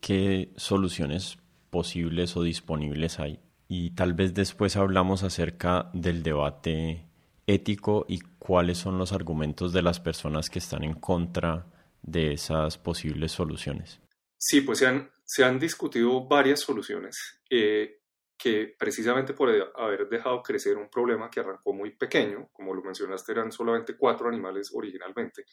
¿qué 0.01 0.53
soluciones 0.55 1.37
posibles 1.75 2.38
o 2.38 2.44
disponibles 2.44 3.20
hay? 3.20 3.38
Y 3.67 3.96
tal 3.96 4.13
vez 4.13 4.34
después 4.34 4.77
hablamos 4.77 5.24
acerca 5.24 5.89
del 5.94 6.24
debate 6.24 7.05
ético 7.46 8.05
y 8.08 8.22
cuáles 8.39 8.77
son 8.77 8.98
los 8.98 9.12
argumentos 9.12 9.74
de 9.74 9.82
las 9.82 10.00
personas 10.00 10.50
que 10.50 10.60
están 10.60 10.86
en 10.86 10.94
contra 10.94 11.65
de 12.01 12.32
esas 12.32 12.77
posibles 12.77 13.34
soluciones. 13.34 14.00
Sí, 14.38 14.62
pues 14.62 14.79
se 14.79 14.88
han, 14.88 15.12
se 15.25 15.44
han 15.44 15.60
discutido 15.60 16.25
varias 16.25 16.62
soluciones 16.62 17.41
eh, 17.50 18.00
que 18.38 18.74
precisamente 18.79 19.34
por 19.34 19.50
haber 19.75 20.08
dejado 20.08 20.41
crecer 20.41 20.77
un 20.77 20.89
problema 20.89 21.29
que 21.29 21.41
arrancó 21.41 21.74
muy 21.74 21.91
pequeño, 21.91 22.48
como 22.53 22.74
lo 22.74 22.84
mencionaste, 22.84 23.34
eran 23.34 23.51
solamente 23.51 23.98
cuatro 23.98 24.29
animales 24.29 24.72
originalmente, 24.74 25.44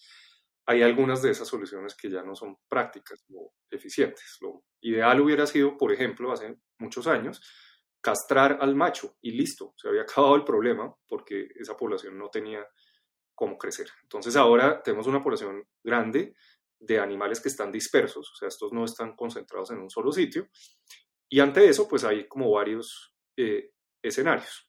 hay 0.66 0.82
algunas 0.82 1.20
de 1.20 1.32
esas 1.32 1.48
soluciones 1.48 1.96
que 1.96 2.08
ya 2.08 2.22
no 2.22 2.36
son 2.36 2.58
prácticas 2.68 3.24
o 3.34 3.52
eficientes. 3.68 4.38
Lo 4.40 4.62
ideal 4.82 5.20
hubiera 5.20 5.46
sido, 5.46 5.76
por 5.76 5.92
ejemplo, 5.92 6.32
hace 6.32 6.56
muchos 6.78 7.06
años, 7.06 7.40
castrar 8.00 8.58
al 8.60 8.74
macho 8.74 9.16
y 9.22 9.32
listo, 9.32 9.74
se 9.76 9.88
había 9.88 10.02
acabado 10.08 10.36
el 10.36 10.44
problema 10.44 10.94
porque 11.08 11.48
esa 11.54 11.76
población 11.76 12.18
no 12.18 12.28
tenía 12.28 12.66
cómo 13.34 13.56
crecer. 13.56 13.88
Entonces 14.02 14.36
ahora 14.36 14.82
tenemos 14.82 15.06
una 15.06 15.22
población 15.22 15.66
grande 15.82 16.34
de 16.78 16.98
animales 16.98 17.40
que 17.40 17.48
están 17.48 17.70
dispersos, 17.70 18.30
o 18.30 18.34
sea, 18.34 18.48
estos 18.48 18.72
no 18.72 18.84
están 18.84 19.14
concentrados 19.14 19.70
en 19.70 19.78
un 19.78 19.90
solo 19.90 20.12
sitio. 20.12 20.48
Y 21.28 21.40
ante 21.40 21.66
eso, 21.66 21.88
pues 21.88 22.04
hay 22.04 22.26
como 22.26 22.50
varios 22.50 23.16
eh, 23.36 23.72
escenarios. 24.02 24.68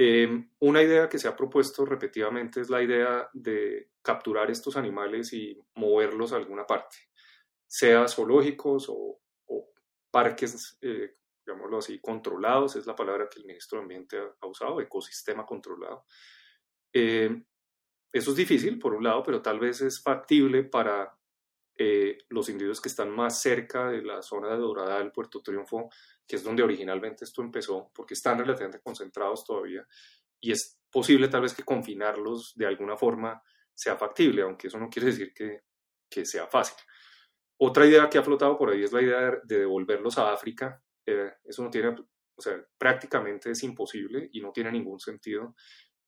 Em, 0.00 0.50
una 0.60 0.82
idea 0.82 1.08
que 1.08 1.18
se 1.18 1.28
ha 1.28 1.36
propuesto 1.36 1.84
repetidamente 1.84 2.60
es 2.60 2.70
la 2.70 2.82
idea 2.82 3.28
de 3.32 3.90
capturar 4.00 4.50
estos 4.50 4.76
animales 4.76 5.32
y 5.32 5.60
moverlos 5.74 6.32
a 6.32 6.36
alguna 6.36 6.64
parte, 6.64 6.96
sea 7.66 8.06
zoológicos 8.06 8.86
o, 8.88 9.07
parques 10.10 10.78
eh, 10.80 11.18
digámoslo 11.48 11.78
así, 11.78 11.98
controlados, 11.98 12.76
es 12.76 12.86
la 12.86 12.94
palabra 12.94 13.28
que 13.28 13.40
el 13.40 13.46
ministro 13.46 13.78
de 13.78 13.82
Ambiente 13.82 14.18
ha, 14.18 14.46
usado, 14.46 14.80
ecosistema 14.80 15.46
controlado. 15.46 16.04
Eh, 16.92 17.42
eso 18.12 18.30
es 18.30 18.36
difícil, 18.36 18.78
por 18.78 18.94
un 18.94 19.04
lado, 19.04 19.22
pero 19.22 19.40
tal 19.40 19.58
vez 19.58 19.80
es 19.80 20.02
factible 20.02 20.64
para 20.64 21.16
eh, 21.76 22.18
los 22.28 22.48
individuos 22.48 22.80
que 22.80 22.88
están 22.88 23.10
más 23.10 23.40
cerca 23.40 23.88
de 23.88 24.02
la 24.02 24.20
zona 24.20 24.50
de 24.50 24.58
Dorada 24.58 24.98
del 24.98 25.12
Puerto 25.12 25.40
Triunfo, 25.40 25.88
que 26.26 26.36
es 26.36 26.44
donde 26.44 26.62
originalmente 26.62 27.24
esto 27.24 27.42
empezó, 27.42 27.90
porque 27.94 28.14
están 28.14 28.38
relativamente 28.38 28.80
concentrados 28.82 29.44
todavía, 29.44 29.86
y 30.40 30.52
es 30.52 30.78
posible 30.90 31.28
tal 31.28 31.42
vez 31.42 31.54
que 31.54 31.64
confinarlos 31.64 32.52
de 32.56 32.66
alguna 32.66 32.96
forma 32.96 33.42
sea 33.74 33.96
factible, 33.96 34.42
aunque 34.42 34.66
eso 34.66 34.78
no 34.78 34.90
quiere 34.90 35.08
decir 35.08 35.32
que, 35.32 35.62
que 36.10 36.26
sea 36.26 36.46
fácil. 36.46 36.76
Otra 37.60 37.86
idea 37.86 38.08
que 38.08 38.18
ha 38.18 38.22
flotado 38.22 38.56
por 38.56 38.70
ahí 38.70 38.82
es 38.82 38.92
la 38.92 39.02
idea 39.02 39.38
de 39.44 39.58
devolverlos 39.58 40.16
a 40.18 40.32
África 40.32 40.82
eh, 41.08 41.32
eso 41.42 41.62
no 41.62 41.70
tiene, 41.70 41.88
o 41.88 42.42
sea, 42.42 42.62
prácticamente 42.76 43.50
es 43.50 43.62
imposible 43.62 44.28
y 44.30 44.42
no 44.42 44.52
tiene 44.52 44.70
ningún 44.70 45.00
sentido. 45.00 45.54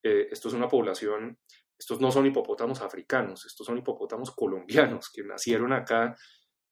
Eh, 0.03 0.29
esto 0.31 0.49
es 0.49 0.55
una 0.55 0.69
población, 0.69 1.39
estos 1.79 2.01
no 2.03 2.11
son 2.11 2.27
hipopótamos 2.27 2.83
africanos, 2.83 3.47
estos 3.47 3.67
son 3.67 3.79
hipopótamos 3.79 4.31
colombianos 4.33 5.11
que 5.11 5.23
nacieron 5.23 5.73
acá, 5.73 6.15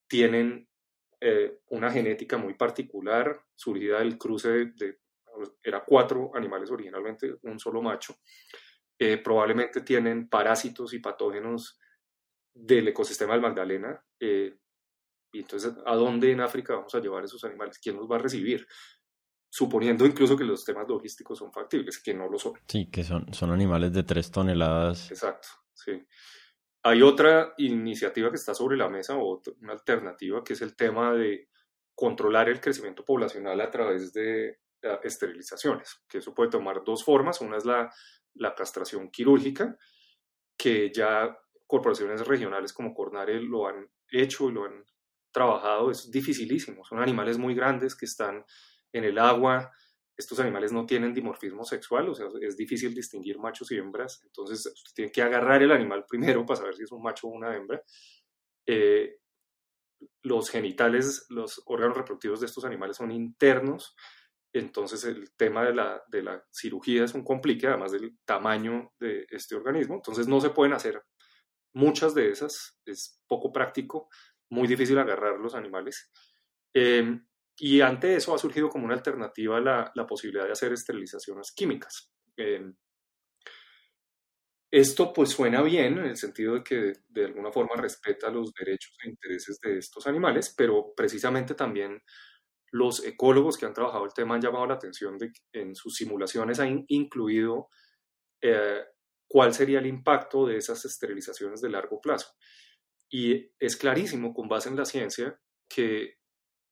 tienen 0.07 0.69
eh, 1.19 1.59
una 1.69 1.91
genética 1.91 2.37
muy 2.37 2.53
particular, 2.53 3.41
surgida 3.55 3.97
del 3.97 4.19
cruce 4.19 4.49
de, 4.75 4.99
era 5.63 5.83
cuatro 5.83 6.31
animales 6.35 6.69
originalmente, 6.69 7.37
un 7.43 7.59
solo 7.59 7.81
macho. 7.81 8.15
probablemente 9.23 9.81
tienen 9.81 10.27
parásitos 10.27 10.93
y 10.93 10.99
patógenos 10.99 11.79
del 12.53 12.89
ecosistema 12.89 13.33
del 13.33 13.41
Magdalena, 13.41 14.03
y 15.31 15.39
entonces, 15.39 15.73
¿a 15.85 15.95
dónde 15.95 16.31
en 16.31 16.41
África 16.41 16.75
vamos 16.75 16.93
a 16.95 16.99
llevar 16.99 17.23
esos 17.23 17.43
animales? 17.43 17.79
¿Quién 17.79 17.97
los 17.97 18.09
va 18.09 18.15
a 18.15 18.19
recibir? 18.19 18.67
Suponiendo 19.51 20.05
incluso 20.05 20.37
que 20.37 20.43
los 20.43 20.63
temas 20.63 20.87
logísticos 20.87 21.39
son 21.39 21.51
factibles, 21.51 22.01
que 22.01 22.13
no 22.13 22.27
lo 22.27 22.37
son. 22.37 22.53
Sí, 22.67 22.89
que 22.91 23.03
son, 23.03 23.33
son 23.33 23.51
animales 23.51 23.93
de 23.93 24.03
tres 24.03 24.31
toneladas. 24.31 25.09
Exacto, 25.11 25.47
sí. 25.73 26.05
Hay 26.83 27.01
otra 27.01 27.53
iniciativa 27.57 28.29
que 28.29 28.37
está 28.37 28.53
sobre 28.53 28.77
la 28.77 28.89
mesa, 28.89 29.17
o 29.17 29.41
una 29.61 29.73
alternativa, 29.73 30.43
que 30.43 30.53
es 30.53 30.61
el 30.61 30.75
tema 30.75 31.13
de 31.13 31.49
controlar 31.93 32.47
el 32.47 32.61
crecimiento 32.61 33.03
poblacional 33.03 33.59
a 33.59 33.69
través 33.69 34.13
de 34.13 34.59
esterilizaciones, 35.03 36.01
que 36.07 36.19
eso 36.19 36.33
puede 36.33 36.49
tomar 36.49 36.83
dos 36.85 37.03
formas. 37.03 37.41
Una 37.41 37.57
es 37.57 37.65
la, 37.65 37.91
la 38.35 38.55
castración 38.55 39.09
quirúrgica, 39.11 39.77
que 40.57 40.91
ya 40.93 41.37
corporaciones 41.67 42.25
regionales 42.25 42.71
como 42.71 42.93
Cornare 42.93 43.41
lo 43.41 43.67
han 43.67 43.87
hecho 44.09 44.49
y 44.49 44.53
lo 44.53 44.65
han 44.65 44.85
trabajado 45.31 45.91
es 45.91 46.09
dificilísimo. 46.11 46.83
Son 46.85 46.99
animales 46.99 47.37
muy 47.37 47.55
grandes 47.55 47.95
que 47.95 48.05
están 48.05 48.43
en 48.93 49.03
el 49.03 49.17
agua. 49.17 49.71
Estos 50.17 50.39
animales 50.39 50.71
no 50.71 50.85
tienen 50.85 51.13
dimorfismo 51.13 51.63
sexual, 51.63 52.09
o 52.09 52.15
sea, 52.15 52.27
es 52.41 52.57
difícil 52.57 52.93
distinguir 52.93 53.39
machos 53.39 53.71
y 53.71 53.77
hembras. 53.77 54.21
Entonces, 54.23 54.65
usted 54.65 54.91
tiene 54.93 55.11
que 55.11 55.21
agarrar 55.21 55.63
el 55.63 55.71
animal 55.71 56.05
primero 56.07 56.45
para 56.45 56.57
saber 56.57 56.75
si 56.75 56.83
es 56.83 56.91
un 56.91 57.01
macho 57.01 57.27
o 57.27 57.31
una 57.31 57.55
hembra. 57.55 57.81
Eh, 58.65 59.19
los 60.23 60.49
genitales, 60.49 61.25
los 61.29 61.61
órganos 61.65 61.97
reproductivos 61.97 62.39
de 62.39 62.45
estos 62.45 62.65
animales 62.65 62.97
son 62.97 63.11
internos, 63.11 63.95
entonces 64.53 65.03
el 65.03 65.31
tema 65.35 65.63
de 65.63 65.73
la, 65.73 66.47
cirugía 66.51 67.03
es 67.03 67.13
un 67.13 67.23
complique, 67.23 67.67
además 67.67 67.91
del 67.91 68.17
tamaño 68.25 68.91
de 68.99 69.25
este 69.29 69.55
organismo. 69.55 69.95
Entonces 69.95 70.27
no 70.27 70.41
se 70.41 70.49
pueden 70.49 70.73
hacer 70.73 71.03
muchas 71.73 72.15
de 72.15 72.31
esas, 72.31 72.79
es 72.85 73.21
poco 73.27 73.51
práctico 73.51 74.09
muy 74.49 74.67
difícil 74.67 74.97
agarrar 74.97 75.39
los 75.39 75.55
animales. 75.55 76.11
Em, 76.73 77.25
y 77.57 77.81
ante 77.81 78.15
eso 78.15 78.33
ha 78.33 78.37
surgido 78.37 78.69
como 78.69 78.85
una 78.85 78.95
alternativa 78.95 79.59
la, 79.59 79.91
la 79.95 80.07
posibilidad 80.07 80.45
de 80.45 80.53
hacer 80.53 80.73
esterilizaciones 80.73 81.51
químicas. 81.51 82.11
Em, 82.37 82.75
esto 84.71 85.11
pues 85.11 85.29
suena 85.29 85.61
bien 85.63 85.97
en 85.97 86.05
el 86.05 86.17
sentido 86.17 86.53
de 86.55 86.63
que 86.63 86.93
de 87.07 87.25
alguna 87.25 87.51
forma 87.51 87.75
respeta 87.75 88.29
los 88.29 88.53
derechos 88.53 88.95
e 89.03 89.09
intereses 89.09 89.59
de 89.61 89.79
estos 89.79 90.05
animales, 90.05 90.53
pero 90.55 90.93
precisamente 90.95 91.55
también 91.55 92.01
los 92.71 93.03
ecólogos 93.03 93.57
que 93.57 93.65
han 93.65 93.73
trabajado 93.73 94.05
el 94.05 94.13
tema 94.13 94.35
han 94.35 94.41
llamado 94.41 94.67
la 94.67 94.75
atención 94.75 95.17
de 95.17 95.31
que 95.31 95.59
en 95.59 95.75
sus 95.75 95.95
simulaciones 95.95 96.59
han 96.59 96.85
incluido 96.87 97.69
eh, 98.41 98.83
cuál 99.27 99.53
sería 99.55 99.79
el 99.79 99.87
impacto 99.87 100.45
de 100.45 100.57
esas 100.57 100.85
esterilizaciones 100.85 101.61
de 101.61 101.69
largo 101.69 101.99
plazo. 101.99 102.27
Y 103.09 103.51
es 103.59 103.75
clarísimo, 103.75 104.33
con 104.33 104.47
base 104.47 104.69
en 104.69 104.75
la 104.75 104.85
ciencia, 104.85 105.39
que 105.67 106.19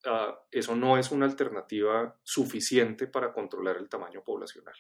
ah, 0.06 0.40
eso 0.52 0.76
no 0.76 0.98
es 0.98 1.12
una 1.12 1.26
alternativa 1.26 2.20
suficiente 2.24 3.08
para 3.08 3.34
controlar 3.34 3.78
el 3.78 3.90
tamaño 3.90 4.24
poblacional. 4.24 4.76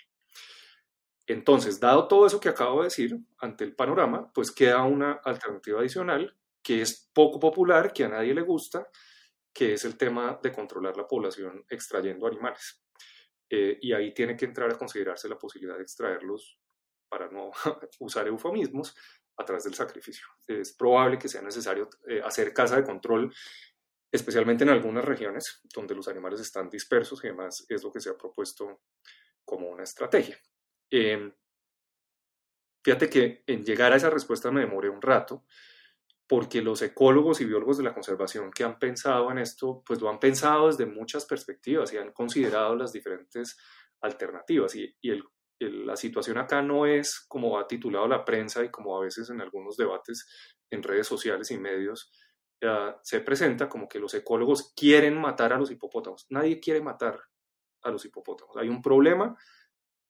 Entonces, 1.25 1.79
dado 1.79 2.07
todo 2.07 2.25
eso 2.25 2.39
que 2.39 2.49
acabo 2.49 2.79
de 2.79 2.85
decir, 2.85 3.17
ante 3.39 3.65
el 3.65 3.75
panorama, 3.75 4.31
pues 4.33 4.51
queda 4.51 4.83
una 4.83 5.13
alternativa 5.23 5.79
adicional 5.81 6.37
que 6.63 6.81
es 6.81 7.09
poco 7.13 7.39
popular, 7.39 7.93
que 7.93 8.05
a 8.05 8.09
nadie 8.09 8.33
le 8.33 8.41
gusta, 8.41 8.89
que 9.53 9.73
es 9.73 9.85
el 9.85 9.97
tema 9.97 10.39
de 10.41 10.51
controlar 10.51 10.95
la 10.95 11.07
población 11.07 11.65
extrayendo 11.69 12.27
animales. 12.27 12.83
Eh, 13.49 13.77
y 13.81 13.93
ahí 13.93 14.13
tiene 14.13 14.35
que 14.35 14.45
entrar 14.45 14.71
a 14.71 14.77
considerarse 14.77 15.29
la 15.29 15.37
posibilidad 15.37 15.77
de 15.77 15.83
extraerlos, 15.83 16.59
para 17.09 17.29
no 17.29 17.51
usar 17.99 18.27
eufemismos, 18.27 18.95
a 19.38 19.46
través 19.46 19.63
del 19.63 19.75
sacrificio. 19.75 20.27
Es 20.48 20.74
probable 20.74 21.17
que 21.17 21.29
sea 21.29 21.41
necesario 21.41 21.89
eh, 22.08 22.22
hacer 22.24 22.53
casa 22.53 22.75
de 22.77 22.84
control, 22.84 23.34
especialmente 24.12 24.63
en 24.63 24.72
algunas 24.72 25.06
regiones 25.06 25.62
donde 25.74 25.96
los 25.96 26.08
animales 26.08 26.39
están 26.39 26.70
dispersos 26.70 27.24
y 27.24 27.27
además 27.27 27.65
es 27.70 27.84
lo 27.84 27.91
que 27.91 28.00
se 28.00 28.10
ha 28.10 28.17
propuesto 28.17 28.82
como 29.46 29.70
una 29.70 29.84
estrategia. 29.84 30.38
Em, 30.89 31.34
fíjate 32.84 33.10
que 33.10 33.44
en 33.46 33.63
llegar 33.63 33.94
a 33.94 33.98
esa 33.98 34.10
respuesta 34.10 34.51
me 34.51 34.62
demoré 34.62 34.89
un 34.89 35.01
rato, 35.01 35.46
porque 36.27 36.62
los 36.62 36.82
ecólogos 36.82 37.39
y 37.39 37.46
biólogos 37.46 37.77
de 37.77 37.86
la 37.86 37.94
conservación 37.94 38.51
que 38.51 38.65
han 38.65 38.77
pensado 38.77 39.32
en 39.32 39.38
esto, 39.38 39.82
pues 39.86 40.01
lo 40.01 40.10
han 40.10 40.20
pensado 40.20 40.67
desde 40.67 40.86
muchas 40.86 41.25
perspectivas 41.25 41.94
y 41.94 41.98
han 41.98 42.12
considerado 42.12 42.75
las 42.75 42.91
diferentes 42.91 43.58
alternativas. 44.01 44.75
Y, 44.75 44.94
y 45.00 45.12
el 45.12 45.24
la 45.59 45.95
situación 45.95 46.37
acá 46.37 46.61
no 46.61 46.85
es 46.85 47.25
como 47.27 47.57
ha 47.57 47.67
titulado 47.67 48.07
la 48.07 48.23
prensa 48.23 48.63
y 48.63 48.69
como 48.69 48.97
a 48.97 49.01
veces 49.01 49.29
en 49.29 49.41
algunos 49.41 49.75
debates 49.77 50.27
en 50.69 50.83
redes 50.83 51.07
sociales 51.07 51.49
y 51.51 51.57
medios 51.57 52.11
se 53.03 53.21
presenta 53.21 53.69
como 53.69 53.87
que 53.87 53.99
los 53.99 54.13
ecólogos 54.13 54.73
quieren 54.75 55.19
matar 55.19 55.53
a 55.53 55.57
los 55.57 55.69
hipopótamos. 55.71 56.25
Nadie 56.29 56.59
quiere 56.59 56.81
matar 56.81 57.19
a 57.83 57.91
los 57.91 58.03
hipopótamos. 58.05 58.57
Hay 58.57 58.69
un 58.69 58.81
problema 58.81 59.37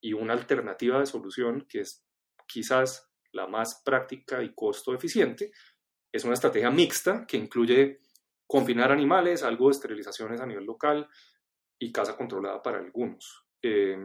y 0.02 0.14
una 0.14 0.34
alternativa 0.34 1.00
de 1.00 1.06
solución 1.06 1.66
que 1.68 1.82
es 1.82 2.06
quizás 2.48 3.12
la 3.34 3.48
más 3.48 3.82
práctica 3.84 4.42
y 4.42 4.54
costo 4.54 4.94
eficiente. 4.94 5.52
Es 6.12 6.24
una 6.24 6.36
estrategia 6.36 6.72
mixta 6.72 7.26
que 7.28 7.38
incluye 7.38 8.00
confinar 8.48 8.92
animales, 8.92 9.44
algo 9.44 9.68
de 9.68 9.72
esterilizaciones 9.72 10.40
a 10.40 10.46
nivel 10.46 10.64
local 10.64 11.08
y 11.78 11.92
caza 11.92 12.16
controlada 12.16 12.64
para 12.64 12.80
algunos. 12.80 13.46
Eh, 13.62 13.98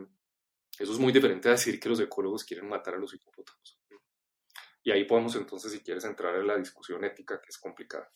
eso 0.79 0.93
es 0.93 0.99
muy 0.99 1.12
diferente 1.12 1.49
a 1.49 1.52
decir 1.52 1.79
que 1.79 1.88
los 1.88 2.00
ecólogos 2.00 2.45
quieren 2.45 2.69
matar 2.69 2.95
a 2.95 2.99
los 2.99 3.14
hipopótamos. 3.14 3.79
Y 4.85 4.91
ahí 4.91 5.05
podemos 5.05 5.37
entonces, 5.37 5.73
si 5.73 5.81
quieres, 5.81 6.05
entrar 6.05 6.35
en 6.37 6.47
la 6.47 6.57
discusión 6.57 7.05
ética 7.05 7.41
que 7.41 7.50
es 7.50 7.59
complicada. 7.59 8.09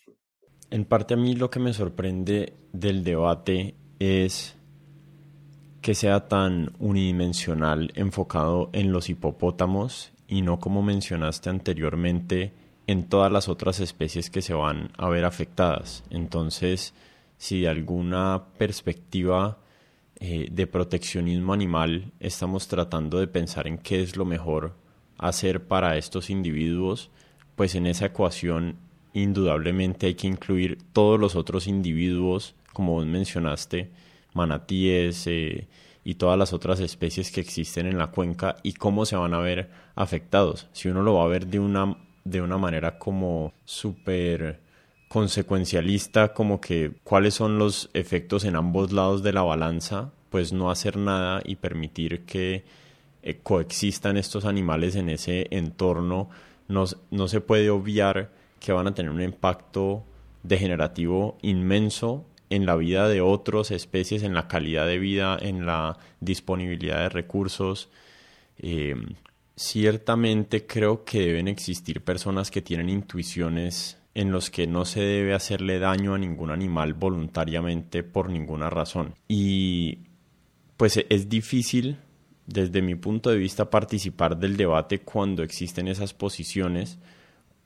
En 0.71 0.85
parte 0.85 1.15
a 1.15 1.17
mí 1.17 1.35
lo 1.37 1.49
que 1.49 1.61
me 1.61 1.73
sorprende 1.73 2.55
del 2.73 3.05
debate 3.05 3.77
es 4.01 4.57
que 5.81 5.95
sea 5.95 6.27
tan 6.27 6.75
unidimensional 6.81 7.93
enfocado 7.95 8.71
en 8.73 8.91
los 8.91 9.09
hipopótamos 9.09 10.13
y 10.27 10.43
no 10.43 10.59
como 10.59 10.83
mencionaste 10.83 11.51
anteriormente 11.51 12.53
en 12.89 13.09
todas 13.09 13.31
las 13.31 13.49
otras 13.49 13.79
especies 13.79 14.29
que 14.29 14.43
se 14.43 14.55
van 14.55 14.91
a 14.99 15.09
ver 15.09 15.25
afectadas. 15.25 16.03
Entonces, 16.11 16.95
si 17.39 17.61
de 17.61 17.69
alguna 17.69 18.47
perspectiva 18.59 19.59
eh, 20.19 20.49
de 20.51 20.67
proteccionismo 20.67 21.53
animal 21.53 22.13
estamos 22.21 22.69
tratando 22.69 23.19
de 23.19 23.27
pensar 23.27 23.67
en 23.67 23.77
qué 23.77 24.01
es 24.01 24.17
lo 24.17 24.25
mejor 24.25 24.75
hacer 25.19 25.65
para 25.67 25.99
estos 25.99 26.31
individuos, 26.31 27.11
pues 27.55 27.75
en 27.75 27.87
esa 27.87 28.07
ecuación 28.07 28.77
indudablemente 29.13 30.07
hay 30.07 30.15
que 30.15 30.27
incluir 30.27 30.79
todos 30.93 31.21
los 31.21 31.37
otros 31.37 31.67
individuos, 31.67 32.55
como 32.73 32.95
vos 32.95 33.07
mencionaste, 33.07 33.91
manatíes 34.33 35.27
eh, 35.27 35.69
y 36.03 36.15
todas 36.15 36.39
las 36.39 36.53
otras 36.53 36.81
especies 36.81 37.31
que 37.31 37.41
existen 37.41 37.87
en 37.87 37.99
la 37.99 38.09
cuenca 38.09 38.57
y 38.63 38.73
cómo 38.73 39.05
se 39.05 39.17
van 39.17 39.35
a 39.35 39.41
ver 39.41 39.71
afectados. 39.95 40.69
Si 40.73 40.89
uno 40.89 41.03
lo 41.03 41.15
va 41.15 41.25
a 41.25 41.29
ver 41.29 41.47
de 41.47 41.59
una, 41.59 41.97
de 42.25 42.41
una 42.41 42.57
manera 42.57 42.99
como 42.99 43.53
súper 43.65 44.61
consecuencialista, 45.09 46.33
como 46.33 46.61
que 46.61 46.93
cuáles 47.05 47.35
son 47.35 47.59
los 47.59 47.91
efectos 47.95 48.45
en 48.45 48.57
ambos 48.57 48.93
lados 48.93 49.23
de 49.23 49.33
la 49.33 49.43
balanza, 49.43 50.13
pues 50.31 50.53
no 50.53 50.71
hacer 50.71 50.97
nada 50.97 51.41
y 51.45 51.57
permitir 51.57 52.25
que 52.25 52.65
eh, 53.23 53.39
coexistan 53.43 54.17
estos 54.17 54.45
animales 54.45 54.97
en 54.97 55.09
ese 55.09 55.47
entorno, 55.51 56.29
no, 56.69 56.85
no 57.11 57.29
se 57.29 57.41
puede 57.41 57.71
obviar 57.71 58.31
que 58.61 58.73
van 58.73 58.89
a 58.89 58.95
tener 58.95 59.11
un 59.11 59.23
impacto 59.23 60.05
degenerativo 60.43 61.39
inmenso 61.43 62.25
en 62.51 62.67
la 62.67 62.77
vida 62.77 63.09
de 63.09 63.21
otras 63.21 63.71
especies, 63.71 64.23
en 64.23 64.35
la 64.35 64.49
calidad 64.49 64.87
de 64.87 64.99
vida, 64.99 65.39
en 65.41 65.67
la 65.67 65.99
disponibilidad 66.21 67.01
de 67.01 67.09
recursos. 67.09 67.89
Em, 68.59 69.15
ciertamente 69.57 70.67
creo 70.67 71.05
que 71.05 71.21
deben 71.21 71.49
existir 71.49 72.03
personas 72.03 72.51
que 72.51 72.63
tienen 72.63 72.89
intuiciones 72.89 73.99
en 74.17 74.33
los 74.33 74.51
que 74.51 74.67
no 74.67 74.87
se 74.87 75.01
debe 75.01 75.35
hacerle 75.35 75.79
daño 75.79 76.15
a 76.15 76.19
ningún 76.19 76.51
animal 76.51 76.95
voluntariamente 76.95 78.03
por 78.03 78.31
ninguna 78.31 78.71
razón. 78.71 79.15
Y 79.29 79.99
pues 80.79 81.05
es 81.11 81.29
difícil 81.29 81.99
desde 82.47 82.81
mi 82.81 82.95
punto 82.95 83.29
de 83.29 83.37
vista, 83.37 83.69
participar 83.69 84.39
del 84.39 84.57
debate 84.57 85.01
cuando 85.01 85.43
existen 85.43 85.87
esas 85.87 86.15
posiciones, 86.15 86.99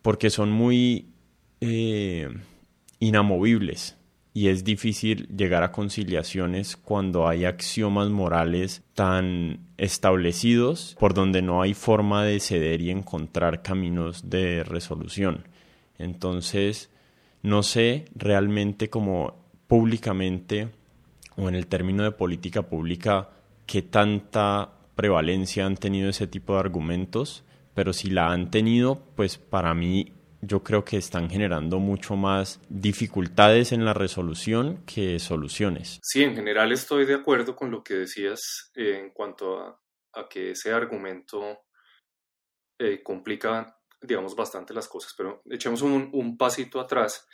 porque 0.02 0.28
son 0.28 0.50
muy 0.50 1.12
eh, 1.60 2.28
inamovibles 2.98 3.96
y 4.34 4.48
es 4.48 4.64
difícil 4.64 5.28
llegar 5.28 5.62
a 5.62 5.70
conciliaciones 5.70 6.76
cuando 6.76 7.28
hay 7.28 7.44
axiomas 7.44 8.08
morales 8.08 8.82
tan 8.94 9.68
establecidos 9.76 10.96
por 10.98 11.14
donde 11.14 11.42
no 11.42 11.62
hay 11.62 11.74
forma 11.74 12.24
de 12.24 12.40
ceder 12.40 12.80
y 12.80 12.90
encontrar 12.90 13.62
caminos 13.62 14.30
de 14.30 14.64
resolución. 14.64 15.44
Entonces, 16.00 16.90
no 17.42 17.62
sé 17.62 18.06
realmente 18.14 18.90
cómo 18.90 19.44
públicamente 19.66 20.68
o 21.36 21.48
en 21.48 21.54
el 21.54 21.66
término 21.66 22.02
de 22.02 22.12
política 22.12 22.62
pública 22.62 23.30
qué 23.66 23.82
tanta 23.82 24.72
prevalencia 24.96 25.64
han 25.64 25.76
tenido 25.76 26.10
ese 26.10 26.26
tipo 26.26 26.54
de 26.54 26.60
argumentos, 26.60 27.44
pero 27.74 27.92
si 27.92 28.10
la 28.10 28.32
han 28.32 28.50
tenido, 28.50 29.02
pues 29.14 29.38
para 29.38 29.72
mí 29.74 30.12
yo 30.42 30.62
creo 30.62 30.84
que 30.84 30.96
están 30.96 31.28
generando 31.28 31.78
mucho 31.78 32.16
más 32.16 32.60
dificultades 32.68 33.72
en 33.72 33.84
la 33.84 33.94
resolución 33.94 34.82
que 34.86 35.18
soluciones. 35.18 36.00
Sí, 36.02 36.22
en 36.22 36.34
general 36.34 36.72
estoy 36.72 37.04
de 37.04 37.14
acuerdo 37.14 37.54
con 37.54 37.70
lo 37.70 37.82
que 37.82 37.94
decías 37.94 38.72
eh, 38.74 38.98
en 38.98 39.10
cuanto 39.10 39.58
a, 39.58 40.28
que 40.28 40.52
ese 40.52 40.72
argumento 40.72 41.60
eh, 42.78 43.02
complica, 43.02 43.79
digamos, 44.00 44.34
bastante 44.34 44.74
las 44.74 44.88
cosas, 44.88 45.14
pero 45.16 45.42
echemos 45.50 45.82
un, 45.82 46.10
un 46.12 46.36
pasito 46.36 46.80
atrás 46.80 47.26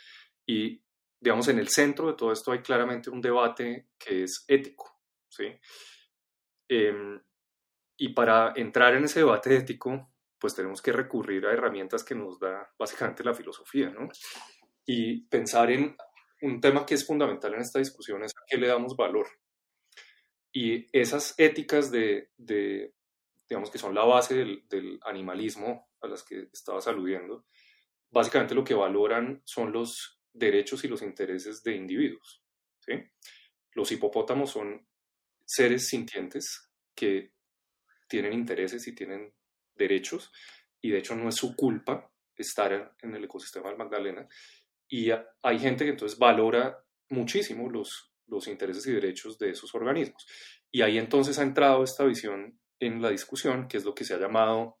y, 0.45 0.81
digamos, 1.19 1.47
en 1.47 1.59
el 1.59 1.69
centro 1.69 2.07
de 2.07 2.13
todo 2.13 2.31
esto 2.31 2.51
hay 2.51 2.59
claramente 2.59 3.09
un 3.09 3.21
debate 3.21 3.89
que 3.97 4.23
es 4.23 4.43
ético, 4.47 5.01
¿sí? 5.29 5.45
Em, 6.67 7.21
y 7.97 8.09
para 8.09 8.53
entrar 8.55 8.95
en 8.95 9.05
ese 9.05 9.19
debate 9.19 9.55
ético, 9.55 10.13
pues 10.39 10.53
tenemos 10.53 10.81
que 10.81 10.91
recurrir 10.91 11.45
a 11.45 11.53
herramientas 11.53 12.03
que 12.03 12.15
nos 12.15 12.39
da 12.39 12.71
básicamente 12.77 13.23
la 13.23 13.33
filosofía, 13.33 13.89
¿no? 13.89 14.07
Y 14.85 15.21
pensar 15.27 15.71
en 15.71 15.95
un 16.41 16.61
tema 16.61 16.85
que 16.85 16.95
es 16.95 17.05
fundamental 17.05 17.53
en 17.53 17.61
esta 17.61 17.79
discusión 17.79 18.23
es 18.23 18.31
a 18.31 18.45
qué 18.47 18.57
le 18.57 18.67
damos 18.67 18.95
valor. 18.95 19.27
Y 20.51 20.87
esas 20.97 21.33
éticas 21.37 21.91
de, 21.91 22.31
de 22.37 22.93
digamos 23.49 23.71
que 23.71 23.77
son 23.77 23.95
la 23.95 24.05
base 24.05 24.35
del, 24.35 24.67
del, 24.69 24.99
animalismo 25.03 25.86
a 26.01 26.07
las 26.07 26.23
que 26.23 26.49
estabas 26.53 26.87
aludiendo, 26.87 27.45
básicamente 28.09 28.55
lo 28.55 28.63
que 28.63 28.73
valoran 28.73 29.41
son 29.45 29.71
los 29.71 30.19
derechos 30.33 30.83
y 30.83 30.87
los 30.87 31.01
intereses 31.01 31.63
de 31.63 31.75
individuos. 31.75 32.43
Los 33.73 33.91
hipopótamos 33.91 34.51
son 34.51 34.87
seres 35.45 35.87
sintientes 35.87 36.71
que 36.95 37.33
tienen 38.07 38.33
intereses 38.33 38.87
y 38.87 38.95
tienen 38.95 39.33
derechos, 39.75 40.31
y 40.81 40.89
de 40.89 40.99
hecho 40.99 41.15
no 41.15 41.29
es 41.29 41.35
su 41.35 41.55
culpa 41.55 42.11
estar 42.35 42.95
en 43.01 43.15
el 43.15 43.23
ecosistema 43.23 43.69
del 43.69 43.77
Magdalena. 43.77 44.27
Y 44.87 45.09
hay 45.41 45.59
gente 45.59 45.83
que 45.83 45.91
entonces 45.91 46.17
valora 46.17 46.83
muchísimo 47.09 47.69
los, 47.69 48.13
los 48.27 48.47
intereses 48.47 48.85
y 48.87 48.93
derechos 48.93 49.37
de 49.37 49.49
esos 49.49 49.73
organismos. 49.75 50.25
Y 50.71 50.81
ahí 50.81 50.97
entonces 50.97 51.39
ha 51.39 51.43
entrado 51.43 51.83
esta 51.83 52.05
visión 52.05 52.59
en 52.79 53.01
la 53.01 53.09
discusión, 53.09 53.67
que 53.67 53.77
es 53.77 53.85
lo 53.85 53.93
que 53.93 54.05
se 54.05 54.13
ha 54.13 54.19
llamado 54.19 54.79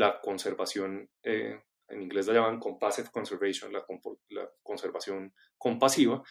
la 0.00 0.18
conservación, 0.20 1.10
eh, 1.22 1.62
en 1.88 2.02
inglés 2.02 2.26
la 2.26 2.34
llaman 2.34 2.58
compassive 2.58 3.10
conservation, 3.12 3.70
la, 3.70 3.84
la 4.30 4.50
conservación 4.62 5.34
compasiva, 5.58 6.22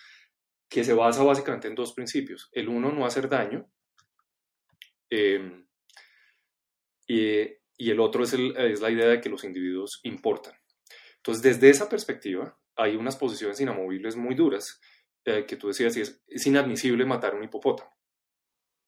que 0.68 0.84
se 0.84 0.94
basa 0.94 1.24
básicamente 1.24 1.68
en 1.68 1.76
dos 1.76 1.94
principios. 1.94 2.50
El 2.52 2.68
uno, 2.68 2.92
no 2.92 3.06
hacer 3.06 3.30
daño, 3.30 3.70
eh, 5.12 5.66
y, 7.08 7.90
el 7.92 8.00
otro 8.00 8.24
es, 8.24 8.34
es 8.34 8.82
la 8.82 8.90
idea 8.90 9.08
de 9.08 9.22
que 9.22 9.30
los 9.30 9.44
individuos 9.44 10.00
importan. 10.04 10.56
Entonces, 11.18 11.44
desde 11.44 11.70
esa 11.70 11.88
perspectiva, 11.88 12.60
hay 12.76 12.96
unas 12.96 13.18
posiciones 13.18 13.60
inamovibles 13.60 14.16
muy 14.16 14.36
duras 14.36 14.80
eh, 15.26 15.46
que 15.46 15.58
tú 15.58 15.68
decías, 15.68 15.96
y 15.98 16.02
es, 16.02 16.24
es 16.28 16.48
inadmisible 16.48 17.06
matar 17.06 17.36
un 17.36 17.44
hipopótamo. 17.44 17.99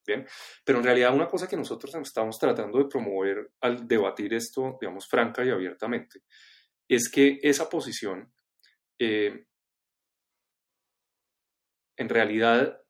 Bien, 0.06 0.26
pero 0.66 0.80
en 0.80 0.84
realidad 0.84 1.14
una 1.14 1.28
cosa 1.28 1.48
que 1.48 1.56
nosotros 1.56 1.94
estamos 1.96 2.40
tratando 2.40 2.80
de 2.80 2.86
promover 2.86 3.52
al 3.62 3.88
debatir 3.88 4.34
esto, 4.34 4.78
digamos, 4.82 5.08
franca 5.08 5.46
y 5.46 5.50
abiertamente, 5.50 6.24
es 6.88 7.10
que 7.10 7.40
esa 7.44 7.70
posición 7.70 8.34
eh, 9.00 9.46
en 11.98 12.10
realidad 12.10 12.82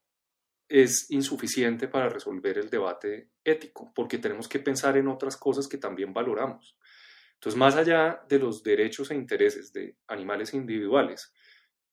es 0.70 1.12
insuficiente 1.12 1.90
para 1.90 2.08
resolver 2.08 2.58
el 2.58 2.70
debate 2.70 3.32
ético, 3.44 3.92
porque 3.94 4.18
tenemos 4.18 4.48
que 4.48 4.60
pensar 4.60 4.96
en 4.96 5.10
otras 5.10 5.36
cosas 5.36 5.68
que 5.68 5.78
también 5.78 6.14
valoramos. 6.14 6.78
Entonces, 7.34 7.60
más 7.60 7.76
allá 7.76 8.24
de 8.30 8.40
los 8.40 8.64
derechos 8.64 9.12
e 9.12 9.16
intereses 9.16 9.74
de 9.74 9.98
animales 10.08 10.54
individuales, 10.54 11.34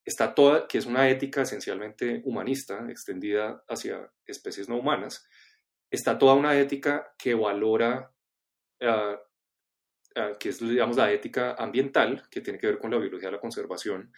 está 0.09 0.35
toda, 0.35 0.67
que 0.67 0.79
es 0.79 0.87
una 0.87 1.09
ética 1.09 1.43
esencialmente 1.43 2.23
humanista, 2.25 2.87
extendida 2.89 3.63
hacia 3.69 4.11
especies 4.27 4.69
no 4.69 4.79
humanas, 4.79 5.29
está 5.91 6.19
toda 6.19 6.35
una 6.35 6.59
ética 6.59 7.15
que 7.19 7.35
valora, 7.35 8.11
ah, 8.81 9.21
ah, 10.17 10.33
que 10.41 10.49
es, 10.49 10.61
digamos, 10.61 10.97
la 10.97 11.13
ética 11.13 11.55
ambiental, 11.59 12.23
que 12.31 12.41
tiene 12.41 12.59
que 12.59 12.69
ver 12.69 12.79
con 12.79 12.91
la 12.91 12.99
biología 12.99 13.29
de 13.29 13.37
la 13.37 13.41
conservación, 13.41 14.11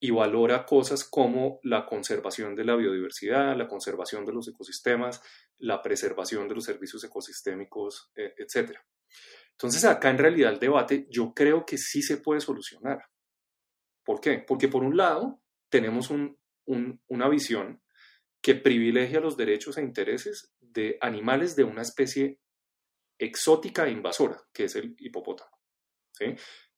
y 0.00 0.10
valora 0.10 0.64
cosas 0.64 1.04
como 1.04 1.60
la 1.62 1.84
conservación 1.84 2.54
de 2.54 2.64
la 2.64 2.76
biodiversidad, 2.76 3.56
la 3.56 3.68
conservación 3.68 4.24
de 4.24 4.32
los 4.32 4.48
ecosistemas, 4.48 5.22
la 5.58 5.82
preservación 5.82 6.48
de 6.48 6.54
los 6.54 6.64
servicios 6.64 7.04
ecosistémicos, 7.04 8.10
e, 8.14 8.34
etc. 8.38 8.78
Entonces, 9.52 9.84
acá 9.84 10.10
en 10.10 10.18
realidad 10.18 10.52
el 10.52 10.58
debate 10.58 11.06
yo 11.10 11.32
creo 11.34 11.64
que 11.64 11.76
sí 11.76 12.02
se 12.02 12.18
puede 12.18 12.40
solucionar. 12.40 13.00
¿Por 14.06 14.20
qué? 14.20 14.38
Porque 14.38 14.68
por 14.68 14.84
un 14.84 14.96
lado 14.96 15.42
tenemos 15.68 16.10
una 16.10 17.28
visión 17.28 17.82
que 18.40 18.54
privilegia 18.54 19.18
los 19.18 19.36
derechos 19.36 19.76
e 19.76 19.82
intereses 19.82 20.54
de 20.60 20.96
animales 21.00 21.56
de 21.56 21.64
una 21.64 21.82
especie 21.82 22.38
exótica 23.18 23.86
e 23.86 23.90
invasora, 23.90 24.40
que 24.52 24.64
es 24.64 24.76
el 24.76 24.94
hipopótamo. 25.00 25.50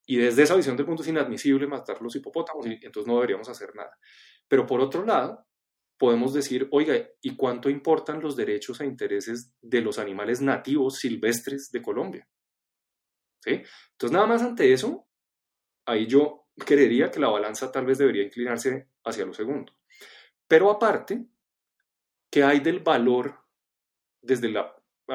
Y 0.06 0.16
desde 0.16 0.44
esa 0.44 0.56
visión 0.56 0.74
del 0.78 0.86
mundo 0.86 1.02
es 1.02 1.08
inadmisible 1.08 1.66
matar 1.66 2.00
los 2.00 2.16
hipopótamos 2.16 2.66
y 2.66 2.78
entonces 2.82 3.06
no 3.06 3.16
deberíamos 3.16 3.50
hacer 3.50 3.74
nada. 3.74 3.94
Pero 4.48 4.64
por 4.64 4.80
otro 4.80 5.04
lado, 5.04 5.46
podemos 5.98 6.32
decir, 6.32 6.66
oiga, 6.70 6.94
¿y 7.20 7.36
cuánto 7.36 7.68
importan 7.68 8.22
los 8.22 8.36
derechos 8.36 8.80
e 8.80 8.86
intereses 8.86 9.54
de 9.60 9.82
los 9.82 9.98
animales 9.98 10.40
nativos 10.40 10.96
silvestres 10.96 11.68
de 11.70 11.82
Colombia? 11.82 12.26
Entonces, 13.44 14.12
nada 14.12 14.26
más 14.26 14.40
ante 14.40 14.72
eso, 14.72 15.06
ahí 15.84 16.06
yo 16.06 16.47
creería 16.58 17.10
que 17.10 17.20
la 17.20 17.28
balanza 17.28 17.70
tal 17.72 17.86
vez 17.86 17.98
debería 17.98 18.24
inclinarse 18.24 18.88
hacia 19.04 19.24
lo 19.24 19.32
segundo. 19.32 19.72
Pero 20.46 20.70
aparte, 20.70 21.26
¿qué 22.30 22.42
hay 22.42 22.60
del 22.60 22.80
valor 22.80 23.34
desde 24.20 24.50
la, 24.50 24.74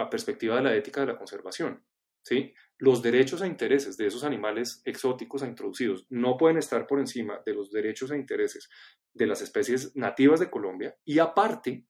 perspectiva 0.10 0.56
de 0.56 0.63
la 0.63 0.75
ética 0.75 1.01
de 1.01 1.08
la 1.08 1.17
conservación? 1.17 1.84
¿Sí? 2.23 2.53
Los 2.77 3.01
derechos 3.01 3.41
e 3.41 3.47
intereses 3.47 3.97
de 3.97 4.08
esos 4.08 4.23
animales 4.23 4.82
exóticos 4.86 5.43
e 5.43 5.47
introducidos 5.47 6.06
no 6.10 6.38
pueden 6.38 6.58
estar 6.58 6.88
por 6.88 6.99
encima 6.99 7.41
de 7.45 7.53
los 7.53 7.69
derechos 7.69 8.12
e 8.12 8.17
intereses 8.17 8.69
de 9.13 9.27
las 9.27 9.41
especies 9.41 9.95
nativas 9.95 10.39
de 10.39 10.49
Colombia 10.49 10.97
y 11.03 11.19
aparte 11.19 11.86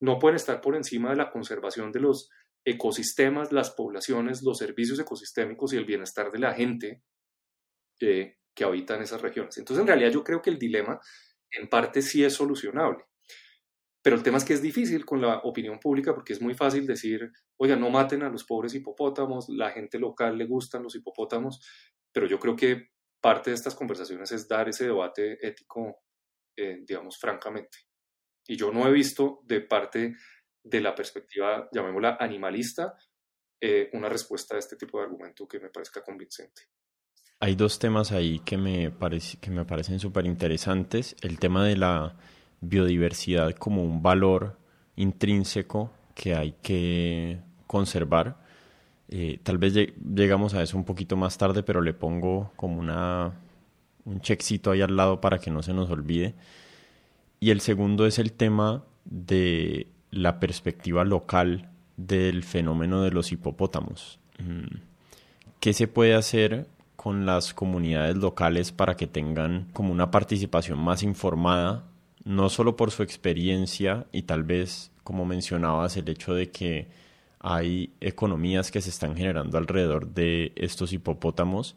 no 0.00 0.18
pueden 0.18 0.36
estar 0.36 0.60
por 0.60 0.76
encima 0.76 1.10
de 1.10 1.16
la 1.16 1.30
conservación 1.30 1.90
de 1.90 2.00
los 2.00 2.30
ecosistemas, 2.64 3.50
las 3.50 3.70
poblaciones, 3.70 4.42
los 4.42 4.58
servicios 4.58 4.98
ecosistémicos 4.98 5.72
y 5.72 5.78
el 5.78 5.86
bienestar 5.86 6.30
de 6.30 6.38
la 6.38 6.52
gente 6.52 7.02
que 8.58 8.64
habita 8.64 8.96
en 8.96 9.02
esas 9.02 9.22
regiones. 9.22 9.56
Entonces, 9.56 9.82
en 9.82 9.86
realidad 9.86 10.10
yo 10.10 10.24
creo 10.24 10.42
que 10.42 10.50
el 10.50 10.58
dilema 10.58 11.00
en 11.52 11.68
parte 11.68 12.02
sí 12.02 12.24
es 12.24 12.34
solucionable. 12.34 13.04
Pero 14.02 14.16
el 14.16 14.22
tema 14.24 14.38
es 14.38 14.44
que 14.44 14.54
es 14.54 14.60
difícil 14.60 15.04
con 15.04 15.20
la 15.20 15.38
opinión 15.44 15.78
pública 15.78 16.12
porque 16.12 16.32
es 16.32 16.42
muy 16.42 16.54
fácil 16.54 16.84
decir, 16.84 17.30
oiga, 17.56 17.76
no 17.76 17.88
maten 17.88 18.24
a 18.24 18.28
los 18.28 18.42
pobres 18.42 18.74
hipopótamos, 18.74 19.48
la 19.48 19.70
gente 19.70 20.00
local 20.00 20.36
le 20.36 20.46
gustan 20.46 20.82
los 20.82 20.96
hipopótamos, 20.96 21.60
pero 22.12 22.26
yo 22.26 22.40
creo 22.40 22.56
que 22.56 22.88
parte 23.20 23.50
de 23.50 23.54
estas 23.54 23.76
conversaciones 23.76 24.32
es 24.32 24.48
dar 24.48 24.68
ese 24.68 24.86
debate 24.86 25.38
ético, 25.46 26.02
eh, 26.56 26.78
digamos, 26.84 27.16
francamente. 27.16 27.78
Y 28.44 28.56
yo 28.56 28.72
no 28.72 28.88
he 28.88 28.92
visto 28.92 29.40
de 29.44 29.60
parte 29.60 30.16
de 30.64 30.80
la 30.80 30.96
perspectiva, 30.96 31.68
llamémosla 31.70 32.16
animalista, 32.18 32.96
eh, 33.60 33.88
una 33.92 34.08
respuesta 34.08 34.56
a 34.56 34.58
este 34.58 34.76
tipo 34.76 34.98
de 34.98 35.04
argumento 35.04 35.46
que 35.46 35.60
me 35.60 35.70
parezca 35.70 36.02
convincente. 36.02 36.62
Hay 37.40 37.54
dos 37.54 37.78
temas 37.78 38.10
ahí 38.10 38.40
que 38.40 38.56
me, 38.56 38.92
que 39.40 39.50
me 39.50 39.64
parecen 39.64 40.00
súper 40.00 40.26
interesantes. 40.26 41.14
El 41.20 41.38
tema 41.38 41.64
de 41.64 41.76
la 41.76 42.16
biodiversidad 42.60 43.52
como 43.52 43.84
un 43.84 44.02
valor 44.02 44.58
intrínseco 44.96 45.92
que 46.14 46.34
hay 46.34 46.56
que 46.62 47.38
conservar. 47.68 48.38
Eh, 49.08 49.38
tal 49.44 49.58
vez 49.58 49.72
llegamos 49.72 50.54
a 50.54 50.62
eso 50.62 50.76
un 50.76 50.84
poquito 50.84 51.16
más 51.16 51.38
tarde, 51.38 51.62
pero 51.62 51.80
le 51.80 51.94
pongo 51.94 52.52
como 52.56 52.80
una, 52.80 53.32
un 54.04 54.20
checkcito 54.20 54.72
ahí 54.72 54.82
al 54.82 54.96
lado 54.96 55.20
para 55.20 55.38
que 55.38 55.52
no 55.52 55.62
se 55.62 55.72
nos 55.72 55.88
olvide. 55.90 56.34
Y 57.38 57.50
el 57.50 57.60
segundo 57.60 58.06
es 58.06 58.18
el 58.18 58.32
tema 58.32 58.82
de 59.04 59.86
la 60.10 60.40
perspectiva 60.40 61.04
local 61.04 61.70
del 61.96 62.42
fenómeno 62.42 63.02
de 63.02 63.12
los 63.12 63.30
hipopótamos. 63.30 64.18
Mm, 64.38 64.78
¿Qué 65.60 65.72
se 65.72 65.86
puede 65.86 66.14
hacer 66.14 66.66
las 67.12 67.54
comunidades 67.54 68.16
locales 68.16 68.72
para 68.72 68.96
que 68.96 69.06
tengan 69.06 69.68
como 69.72 69.92
una 69.92 70.10
participación 70.10 70.78
más 70.78 71.02
informada, 71.02 71.84
no 72.24 72.48
solo 72.48 72.76
por 72.76 72.90
su 72.90 73.02
experiencia 73.02 74.06
y 74.12 74.22
tal 74.22 74.42
vez, 74.42 74.90
como 75.04 75.24
mencionabas, 75.24 75.96
el 75.96 76.08
hecho 76.08 76.34
de 76.34 76.50
que 76.50 76.88
hay 77.40 77.92
economías 78.00 78.70
que 78.70 78.80
se 78.80 78.90
están 78.90 79.16
generando 79.16 79.58
alrededor 79.58 80.08
de 80.08 80.52
estos 80.56 80.92
hipopótamos, 80.92 81.76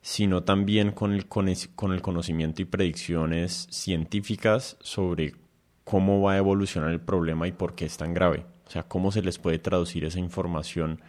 sino 0.00 0.42
también 0.42 0.90
con 0.90 1.12
el, 1.12 1.26
con 1.26 1.48
el 1.48 2.02
conocimiento 2.02 2.62
y 2.62 2.64
predicciones 2.64 3.68
científicas 3.70 4.76
sobre 4.80 5.34
cómo 5.84 6.20
va 6.20 6.32
a 6.32 6.38
evolucionar 6.38 6.90
el 6.90 7.00
problema 7.00 7.46
y 7.46 7.52
por 7.52 7.74
qué 7.74 7.84
es 7.84 7.96
tan 7.96 8.12
grave. 8.12 8.44
O 8.66 8.70
sea, 8.70 8.82
cómo 8.82 9.12
se 9.12 9.22
les 9.22 9.38
puede 9.38 9.58
traducir 9.58 10.04
esa 10.04 10.18
información 10.18 11.00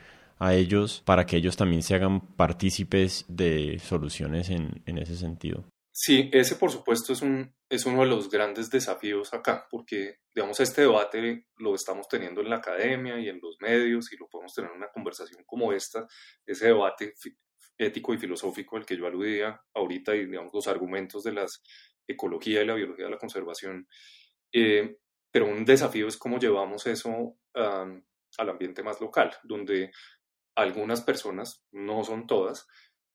a 0.44 0.56
ellos 0.56 1.02
para 1.06 1.26
que 1.26 1.38
ellos 1.38 1.56
también 1.56 1.84
se 1.84 1.96
hagan 1.96 2.36
partícipes 2.36 3.26
de 3.28 3.80
soluciones 3.80 4.50
en, 4.50 4.82
en 4.86 4.98
ese 4.98 5.16
sentido. 5.16 5.66
Sí, 5.96 6.30
ese 6.34 6.56
por 6.56 6.72
supuesto 6.72 7.14
es, 7.14 7.22
un, 7.22 7.56
es 7.70 7.86
uno 7.86 8.02
de 8.02 8.08
los 8.08 8.28
grandes 8.30 8.72
desafíos 8.72 9.32
acá, 9.32 9.68
porque 9.70 10.18
digamos 10.34 10.60
este 10.60 10.82
debate 10.82 11.46
lo 11.58 11.76
estamos 11.76 12.08
teniendo 12.08 12.42
en 12.42 12.50
la 12.50 12.56
academia 12.56 13.20
y 13.20 13.30
en 13.30 13.40
los 13.40 13.58
medios 13.60 14.12
y 14.12 14.18
lo 14.18 14.28
podemos 14.28 14.54
tener 14.56 14.72
en 14.72 14.78
una 14.78 14.90
conversación 14.92 15.44
como 15.46 15.72
esta, 15.72 16.08
ese 16.48 16.66
debate 16.66 17.14
ético 17.78 18.14
y 18.14 18.18
filosófico 18.18 18.76
al 18.76 18.86
que 18.86 18.98
yo 18.98 19.06
aludía 19.06 19.62
ahorita 19.76 20.16
y 20.16 20.26
digamos 20.26 20.52
los 20.52 20.68
argumentos 20.68 21.24
de 21.24 21.34
la 21.34 21.46
ecología 22.08 22.64
y 22.64 22.66
la 22.66 22.74
biología 22.74 23.06
de 23.06 23.12
la 23.12 23.18
conservación. 23.20 23.88
Eh, 24.52 24.98
pero 25.32 25.46
un 25.46 25.64
desafío 25.64 26.08
es 26.08 26.18
cómo 26.18 26.40
llevamos 26.40 26.88
eso 26.88 27.38
al 27.54 28.50
ambiente 28.50 28.82
más 28.82 29.00
local, 29.00 29.32
donde 29.44 29.92
algunas 30.56 31.02
personas, 31.02 31.66
no 31.72 32.04
son 32.04 32.28
todas, 32.28 32.68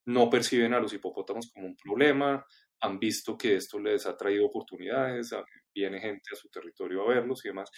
no 0.05 0.29
perciben 0.29 0.73
a 0.73 0.79
los 0.79 0.93
hipopótamos 0.93 1.51
como 1.53 1.67
un 1.67 1.75
problema, 1.75 2.45
han 2.81 2.99
visto 2.99 3.37
que 3.37 3.55
esto 3.55 3.79
les 3.79 4.05
ha 4.05 4.15
traído 4.15 4.45
oportunidades, 4.45 5.31
viene 5.73 5.99
gente 5.99 6.29
a 6.31 6.35
su 6.35 6.49
territorio 6.49 7.03
a 7.03 7.09
verlos 7.09 7.43
y 7.45 7.49
demás. 7.49 7.69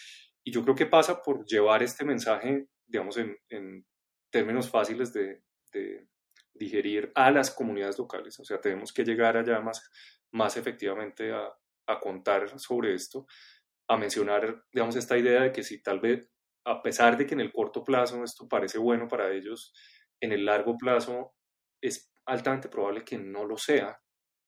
Y 0.44 0.52
yo 0.52 0.64
creo 0.64 0.76
que 0.76 0.86
pasa 0.86 1.22
por 1.22 1.46
llevar 1.46 1.84
este 1.84 2.06
mensaje, 2.06 2.68
digamos, 2.86 3.18
en, 3.18 3.86
términos 4.32 4.70
fáciles 4.70 5.12
de, 5.12 5.42
digerir 6.54 7.12
a 7.16 7.32
las 7.32 7.50
comunidades 7.52 7.98
locales. 7.98 8.40
O 8.40 8.46
sea, 8.46 8.62
tenemos 8.62 8.94
que 8.94 9.04
llegar 9.04 9.36
allá 9.36 9.60
más, 9.62 9.90
más 10.32 10.58
efectivamente 10.58 11.32
a, 11.32 11.50
a 11.88 12.00
contar 12.00 12.60
sobre 12.60 12.94
esto, 12.94 13.26
a 13.88 13.98
mencionar, 13.98 14.64
digamos, 14.72 14.96
esta 14.96 15.18
idea 15.18 15.42
de 15.42 15.52
que 15.52 15.64
si 15.64 15.82
tal 15.82 16.00
vez 16.00 16.30
a 16.66 16.82
pesar 16.82 17.18
de 17.18 17.26
que 17.26 17.34
en 17.34 17.42
el 17.42 17.52
corto 17.52 17.84
plazo 17.84 18.24
esto 18.24 18.48
parece 18.48 18.78
bueno 18.78 19.08
para 19.08 19.32
ellos, 19.32 19.74
en 20.20 20.32
el 20.32 20.46
largo 20.46 20.78
plazo 20.78 21.34
es 21.82 22.12
altamente 22.26 22.70
probable 22.70 23.04
que 23.04 23.18
no 23.18 23.46
lo 23.46 23.58
sea. 23.58 24.00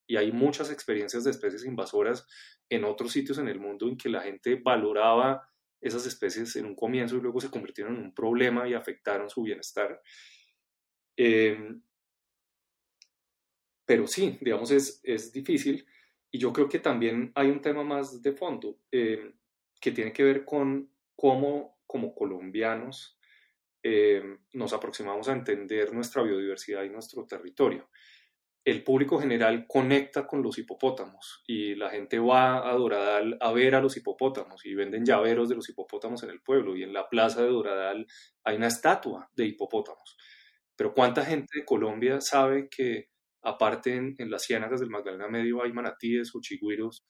Y 0.08 0.18
hay 0.18 0.32
muchas 0.32 0.72
experiencias 0.72 1.24
de 1.24 1.32
especies 1.32 1.66
invasoras 1.66 2.28
en 2.70 2.84
otros 2.84 3.12
sitios 3.12 3.38
en 3.38 3.48
el 3.48 3.60
mundo 3.60 3.88
en 3.88 3.98
que 3.98 4.10
la 4.10 4.22
gente 4.22 4.62
valoraba 4.64 5.50
esas 5.82 6.06
especies 6.06 6.56
en 6.56 6.66
un 6.66 6.76
comienzo 6.76 7.18
y 7.18 7.22
luego 7.22 7.42
se 7.42 7.50
convirtieron 7.50 7.96
en 7.96 8.04
un 8.04 8.14
problema 8.14 8.68
y 8.68 8.74
afectaron 8.74 9.30
su 9.30 9.44
bienestar. 9.44 10.02
Em, 11.18 11.82
pero 13.86 14.08
sí, 14.08 14.38
digamos, 14.42 14.72
es, 14.72 15.02
es, 15.04 15.32
difícil. 15.32 15.86
Y 16.32 16.40
yo 16.40 16.54
creo 16.54 16.70
que 16.70 16.80
también 16.80 17.32
hay 17.36 17.50
un 17.50 17.62
tema 17.62 17.84
más 17.84 18.22
de 18.22 18.32
fondo 18.32 18.80
em, 18.92 19.34
que 19.80 19.92
tiene 19.92 20.14
que 20.14 20.24
ver 20.24 20.46
con 20.46 20.90
cómo 21.16 21.73
como 21.86 22.14
colombianos 22.14 23.18
eh, 23.86 24.24
nos 24.54 24.72
aproximamos 24.72 25.28
a 25.28 25.34
entender 25.34 25.94
nuestra 25.94 26.24
biodiversidad 26.24 26.84
y 26.84 26.90
nuestro 26.90 27.26
territorio. 27.26 27.90
El 28.64 28.82
público 28.82 29.20
general 29.20 29.66
conecta 29.68 30.26
con 30.26 30.42
los 30.42 30.58
hipopótamos 30.58 31.44
y 31.46 31.76
la 31.76 31.90
gente 31.90 32.18
va 32.18 32.70
a 32.70 32.74
Doradal 32.76 33.38
a 33.42 33.52
ver 33.52 33.76
a 33.76 33.82
los 33.82 33.98
hipopótamos 33.98 34.66
y 34.66 34.74
venden 34.74 35.06
llaveros 35.06 35.50
de 35.50 35.56
los 35.56 35.68
hipopótamos 35.68 36.24
en 36.24 36.30
el 36.30 36.42
pueblo 36.42 36.78
y 36.78 36.84
en 36.84 36.94
la 36.94 37.10
plaza 37.10 37.42
de 37.42 37.50
Doradal 37.50 38.08
hay 38.46 38.56
una 38.56 38.68
estatua 38.68 39.30
de 39.36 39.48
hipopótamos. 39.48 40.18
Pero 40.78 40.94
¿cuánta 40.94 41.26
gente 41.26 41.60
de 41.60 41.66
Colombia 41.66 42.22
sabe 42.22 42.70
que 42.70 43.10
aparte 43.42 43.96
en, 43.96 44.16
las 44.32 44.44
ciénagas 44.44 44.80
del 44.80 44.90
Magdalena 44.90 45.28
Medio 45.28 45.62
hay 45.62 45.74
manatíes 45.74 46.34
o 46.34 46.40
chigüiros 46.40 47.06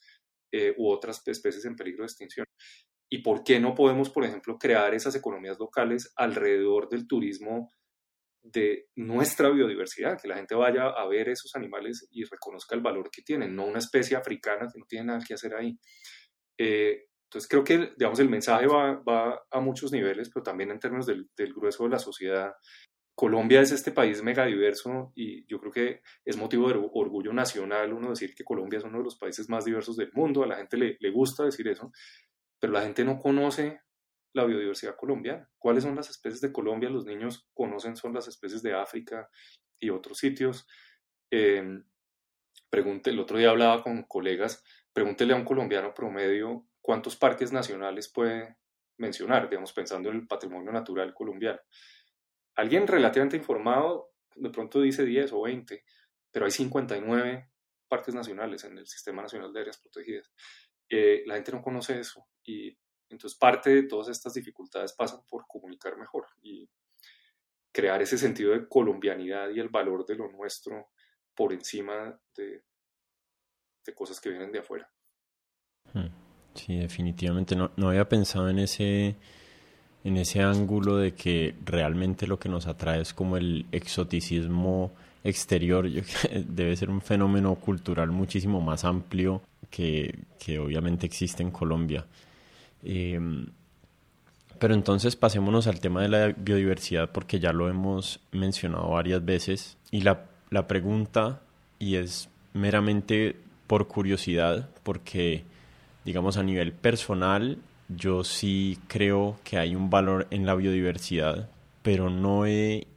eh, 0.51 0.73
u 0.75 0.89
otras 0.89 1.21
especies 1.27 1.65
en 1.65 1.75
peligro 1.75 2.01
de 2.01 2.07
extinción? 2.07 2.47
¿Y 3.13 3.19
por 3.19 3.43
qué 3.43 3.59
no 3.59 3.75
podemos, 3.75 4.09
por 4.09 4.25
ejemplo, 4.25 4.57
crear 4.57 4.95
esas 4.95 5.13
economías 5.13 5.59
locales 5.59 6.11
alrededor 6.15 6.89
del 6.89 7.07
turismo 7.07 7.71
de 8.41 8.87
nuestra 8.95 9.51
biodiversidad? 9.51 10.19
Que 10.19 10.27
la 10.27 10.37
gente 10.37 10.55
vaya 10.55 10.87
a 10.87 11.07
ver 11.07 11.29
esos 11.29 11.55
animales 11.55 12.07
y 12.09 12.23
reconozca 12.23 12.73
el 12.73 12.81
valor 12.81 13.11
que 13.11 13.21
tienen, 13.21 13.55
no 13.55 13.65
una 13.67 13.77
especie 13.77 14.17
africana 14.17 14.67
que 14.73 14.79
no 14.79 14.87
tiene 14.87 15.05
nada 15.05 15.23
que 15.23 15.35
hacer 15.35 15.53
ahí. 15.53 15.77
Eh, 16.57 17.03
entonces 17.25 17.47
creo 17.47 17.63
que, 17.63 17.93
digamos, 17.95 18.17
el 18.17 18.29
mensaje 18.29 18.65
va, 18.65 18.95
va, 19.07 19.43
a 19.51 19.59
muchos 19.59 19.91
niveles, 19.91 20.31
pero 20.33 20.41
también 20.41 20.71
en 20.71 20.79
términos 20.79 21.05
del, 21.05 21.29
del, 21.37 21.53
grueso 21.53 21.83
de 21.83 21.91
la 21.91 21.99
sociedad, 21.99 22.51
Colombia 23.13 23.61
es 23.61 23.71
este 23.71 23.91
país 23.91 24.23
megadiverso 24.23 25.11
y 25.13 25.45
yo 25.45 25.59
creo 25.59 25.71
que 25.71 26.01
es 26.25 26.35
motivo 26.35 26.67
de 26.67 26.79
orgullo 26.93 27.31
nacional 27.31 27.93
uno 27.93 28.09
decir 28.09 28.33
que 28.33 28.43
Colombia 28.43 28.79
es 28.79 28.85
uno 28.85 28.97
de 28.97 29.03
los 29.03 29.19
países 29.19 29.47
más 29.49 29.65
diversos 29.65 29.97
del 29.97 30.11
mundo, 30.13 30.41
a 30.41 30.47
la 30.47 30.55
gente 30.55 30.77
le, 30.77 30.97
le 30.99 31.11
gusta 31.11 31.43
decir 31.43 31.67
eso, 31.67 31.91
pero 32.63 32.71
la 32.71 32.83
gente 32.83 33.03
no 33.03 33.19
conoce 33.19 33.81
la 34.31 34.45
biodiversidad 34.45 34.95
colombiana. 34.95 35.51
¿Cuáles 35.57 35.83
son 35.83 35.97
las 35.97 36.09
especies 36.09 36.39
de 36.39 36.53
Colombia? 36.53 36.89
Los 36.89 37.03
niños 37.03 37.45
conocen 37.53 37.97
son 37.97 38.13
las 38.13 38.29
especies 38.29 38.63
de 38.63 38.73
África 38.73 39.29
y 39.77 39.89
otros 39.89 40.17
sitios. 40.17 40.65
Eh, 41.29 41.81
pregunte, 42.69 43.09
el 43.09 43.19
otro 43.19 43.37
día 43.37 43.49
hablaba 43.49 43.83
con 43.83 44.03
colegas, 44.03 44.63
pregúntele 44.93 45.33
a 45.33 45.35
un 45.35 45.43
colombiano 45.43 45.93
promedio 45.93 46.65
cuántos 46.79 47.17
parques 47.17 47.51
nacionales 47.51 48.07
puede 48.07 48.55
mencionar, 48.97 49.49
digamos, 49.49 49.73
pensando 49.73 50.09
en 50.09 50.15
el 50.15 50.27
patrimonio 50.27 50.71
natural 50.71 51.13
colombiano. 51.13 51.59
Alguien 52.55 52.87
relativamente 52.87 53.35
informado 53.35 54.13
de 54.37 54.49
pronto 54.51 54.79
dice 54.79 55.03
10 55.03 55.33
o 55.33 55.41
20, 55.41 55.83
pero 56.31 56.45
hay 56.45 56.51
59 56.51 57.49
parques 57.89 58.15
nacionales 58.15 58.63
en 58.63 58.77
el 58.77 58.87
Sistema 58.87 59.21
Nacional 59.21 59.51
de 59.51 59.59
Áreas 59.59 59.79
Protegidas. 59.79 60.31
Eh, 60.87 61.23
la 61.25 61.35
gente 61.35 61.51
no 61.51 61.61
conoce 61.61 61.99
eso 61.99 62.25
y 62.43 62.77
entonces 63.09 63.37
parte 63.37 63.69
de 63.69 63.83
todas 63.83 64.09
estas 64.09 64.33
dificultades 64.33 64.93
pasan 64.93 65.21
por 65.27 65.45
comunicar 65.47 65.97
mejor 65.97 66.27
y 66.41 66.69
crear 67.71 68.01
ese 68.01 68.17
sentido 68.17 68.51
de 68.51 68.67
colombianidad 68.67 69.49
y 69.49 69.59
el 69.59 69.69
valor 69.69 70.05
de 70.05 70.15
lo 70.15 70.31
nuestro 70.31 70.91
por 71.35 71.53
encima 71.53 72.19
de, 72.35 72.63
cosas 73.95 74.19
que 74.19 74.29
vienen 74.29 74.51
de 74.51 74.59
afuera. 74.59 74.89
Hmm. 75.93 76.07
Sí, 76.55 76.77
definitivamente 76.77 77.55
no, 77.55 77.71
no 77.75 77.89
había 77.89 78.07
pensado 78.07 78.49
en 78.49 78.59
ese 78.59 79.15
en 80.03 80.17
ese 80.17 80.41
ángulo 80.41 80.97
de 80.97 81.13
que 81.13 81.55
realmente 81.63 82.27
lo 82.27 82.37
que 82.37 82.49
nos 82.49 82.67
atrae 82.67 83.01
es 83.01 83.13
como 83.13 83.37
el 83.37 83.65
exoticismo 83.71 84.91
exterior, 85.23 85.89
debe 86.45 86.75
ser 86.75 86.89
un 86.89 87.01
fenómeno 87.01 87.55
cultural 87.55 88.11
muchísimo 88.11 88.59
más 88.59 88.83
amplio 88.83 89.41
que, 89.69 90.19
que 90.37 90.59
obviamente 90.59 91.05
existe 91.05 91.41
en 91.41 91.51
Colombia. 91.51 92.05
Em, 92.83 93.47
pero 94.59 94.73
entonces 94.73 95.15
pasémonos 95.15 95.67
al 95.67 95.79
tema 95.79 96.01
de 96.01 96.09
la 96.09 96.27
biodiversidad 96.27 97.11
porque 97.11 97.39
ya 97.39 97.53
lo 97.53 97.69
hemos 97.69 98.19
mencionado 98.31 98.89
varias 98.89 99.23
veces 99.23 99.77
y 99.91 100.01
la, 100.01 100.25
la 100.49 100.67
pregunta, 100.67 101.41
y 101.79 101.95
es 101.95 102.29
meramente 102.53 103.35
por 103.67 103.87
curiosidad, 103.87 104.69
porque 104.83 105.43
digamos 106.05 106.37
a 106.37 106.43
nivel 106.43 106.73
personal 106.73 107.57
yo 107.89 108.23
sí 108.23 108.79
creo 108.87 109.37
que 109.43 109.57
hay 109.57 109.75
un 109.75 109.89
valor 109.89 110.27
en 110.31 110.45
la 110.45 110.55
biodiversidad, 110.55 111.49
pero 111.81 112.09
no 112.09 112.45
he 112.45 112.87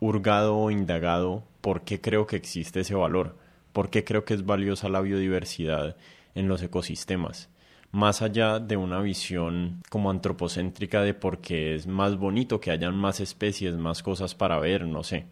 hurgado 0.00 0.56
o 0.56 0.70
indagado 0.70 1.44
por 1.60 1.82
qué 1.82 2.00
creo 2.00 2.26
que 2.26 2.36
existe 2.36 2.80
ese 2.80 2.94
valor, 2.94 3.36
por 3.72 3.90
qué 3.90 4.04
creo 4.04 4.24
que 4.24 4.34
es 4.34 4.44
valiosa 4.44 4.88
la 4.88 5.00
biodiversidad 5.00 5.96
en 6.34 6.48
los 6.48 6.62
ecosistemas, 6.62 7.48
más 7.94 8.22
allá 8.22 8.58
de 8.58 8.76
una 8.76 9.00
visión 9.00 9.80
como 9.88 10.10
antropocéntrica 10.10 11.02
de 11.02 11.14
por 11.14 11.38
qué 11.38 11.76
es 11.76 11.86
más 11.86 12.16
bonito 12.16 12.60
que 12.60 12.72
hayan 12.72 12.96
más 12.96 13.20
especies, 13.20 13.76
más 13.76 14.02
cosas 14.02 14.34
para 14.34 14.58
ver, 14.58 14.84
no 14.84 15.04
sé. 15.04 15.26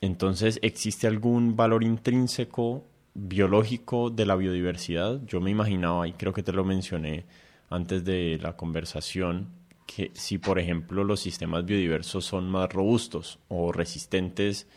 Entonces, 0.00 0.60
¿existe 0.62 1.08
algún 1.08 1.56
valor 1.56 1.82
intrínseco 1.82 2.84
biológico 3.14 4.10
de 4.10 4.24
la 4.24 4.36
biodiversidad? 4.36 5.20
Yo 5.26 5.40
me 5.40 5.50
imaginaba, 5.50 6.06
y 6.06 6.12
creo 6.12 6.32
que 6.32 6.44
te 6.44 6.52
lo 6.52 6.64
mencioné, 6.64 7.24
antes 7.70 8.04
de 8.04 8.38
la 8.40 8.56
conversación 8.56 9.48
que 9.84 10.12
si, 10.14 10.38
por 10.38 10.60
ejemplo, 10.60 11.02
los 11.02 11.18
sistemas 11.18 11.64
biodiversos 11.64 12.24
son 12.24 12.48
más 12.48 12.72
robustos 12.72 13.40
o 13.48 13.72
resistentes 13.72 14.68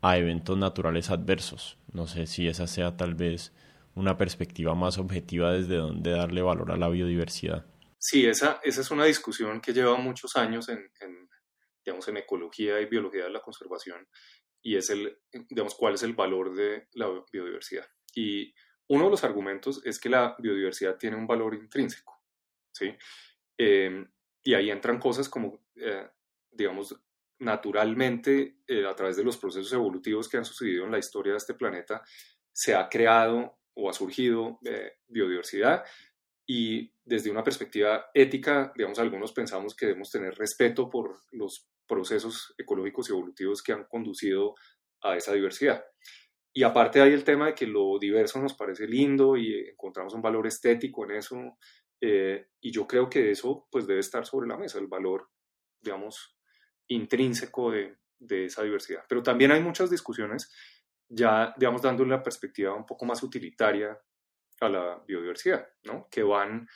a 0.00 0.18
eventos 0.18 0.58
naturales 0.58 1.10
adversos. 1.10 1.78
No 1.92 2.08
sé 2.08 2.26
si 2.26 2.48
esa 2.48 2.66
sea 2.66 2.96
tal 2.96 3.14
vez 3.14 3.52
una 3.94 4.16
perspectiva 4.16 4.74
más 4.74 4.98
objetiva 4.98 5.52
desde 5.52 5.76
donde 5.76 6.10
darle 6.12 6.42
valor 6.42 6.72
a 6.72 6.76
la 6.76 6.88
biodiversidad. 6.88 7.66
Sí, 7.98 8.26
esa, 8.26 8.60
esa 8.64 8.80
es 8.80 8.90
una 8.90 9.04
discusión 9.04 9.60
que 9.60 9.72
lleva 9.72 9.96
muchos 9.96 10.34
años 10.36 10.68
en, 10.68 10.90
digamos, 11.84 12.08
en 12.08 12.16
ecología 12.16 12.80
y 12.80 12.86
biología 12.86 13.24
de 13.24 13.30
la 13.30 13.40
conservación 13.40 14.08
y 14.62 14.76
es 14.76 14.90
el, 14.90 15.18
digamos, 15.48 15.74
cuál 15.74 15.94
es 15.94 16.02
el 16.02 16.14
valor 16.14 16.54
de 16.54 16.88
la 16.94 17.08
biodiversidad. 17.32 17.86
Y 18.14 18.54
uno 18.88 19.04
de 19.04 19.10
los 19.10 19.24
argumentos 19.24 19.80
es 19.84 19.98
que 19.98 20.08
la 20.08 20.36
biodiversidad 20.38 20.96
tiene 20.96 21.16
un 21.16 21.26
valor 21.26 21.54
intrínseco. 21.54 22.22
¿sí? 22.72 22.94
Em, 23.56 24.10
y 24.42 24.54
ahí 24.54 24.70
entran 24.70 24.98
cosas 24.98 25.28
como, 25.28 25.64
eh, 25.76 26.08
digamos, 26.50 27.00
naturalmente, 27.38 28.58
eh, 28.66 28.86
a 28.86 28.94
través 28.94 29.16
de 29.16 29.24
los 29.24 29.36
procesos 29.36 29.72
evolutivos 29.72 30.28
que 30.28 30.36
han 30.36 30.44
sucedido 30.44 30.84
en 30.84 30.92
la 30.92 30.98
historia 30.98 31.32
de 31.32 31.38
este 31.38 31.54
planeta, 31.54 32.02
se 32.52 32.74
ha 32.74 32.88
creado 32.88 33.58
o 33.74 33.88
ha 33.88 33.92
surgido 33.92 34.58
eh, 34.64 34.92
biodiversidad 35.08 35.84
y 36.46 36.92
desde 37.04 37.30
una 37.30 37.42
perspectiva 37.42 38.10
ética, 38.14 38.72
digamos, 38.76 38.98
algunos 38.98 39.32
pensamos 39.32 39.74
que 39.74 39.86
debemos 39.86 40.10
tener 40.10 40.34
respeto 40.34 40.90
por 40.90 41.20
los 41.32 41.68
procesos 41.86 42.54
ecológicos 42.58 43.08
y 43.08 43.12
evolutivos 43.12 43.62
que 43.62 43.72
han 43.72 43.84
conducido 43.84 44.54
a 45.02 45.16
esa 45.16 45.32
diversidad. 45.32 45.84
Y 46.54 46.64
aparte 46.64 47.00
hay 47.00 47.12
el 47.12 47.24
tema 47.24 47.46
de 47.46 47.54
que 47.54 47.66
lo 47.66 47.98
diverso 47.98 48.40
nos 48.40 48.54
parece 48.54 48.86
lindo 48.86 49.36
y 49.36 49.70
encontramos 49.70 50.14
un 50.14 50.22
valor 50.22 50.46
estético 50.46 51.04
en 51.04 51.12
eso 51.12 51.56
eh, 52.00 52.48
y 52.60 52.70
yo 52.70 52.86
creo 52.86 53.08
que 53.08 53.30
eso 53.30 53.68
pues 53.70 53.86
debe 53.86 54.00
estar 54.00 54.26
sobre 54.26 54.48
la 54.48 54.58
mesa, 54.58 54.78
el 54.78 54.88
valor, 54.88 55.30
digamos, 55.80 56.36
intrínseco 56.88 57.70
de, 57.70 57.96
de 58.18 58.46
esa 58.46 58.62
diversidad. 58.62 59.04
Pero 59.08 59.22
también 59.22 59.52
hay 59.52 59.62
muchas 59.62 59.88
discusiones 59.88 60.52
ya, 61.14 61.52
digamos, 61.56 61.82
dándole 61.82 62.10
la 62.10 62.22
perspectiva 62.22 62.74
un 62.74 62.86
poco 62.86 63.04
más 63.04 63.22
utilitaria 63.22 63.98
a 64.60 64.68
la 64.68 65.02
biodiversidad, 65.06 65.66
¿no? 65.84 66.08
Que 66.10 66.22
van 66.22 66.66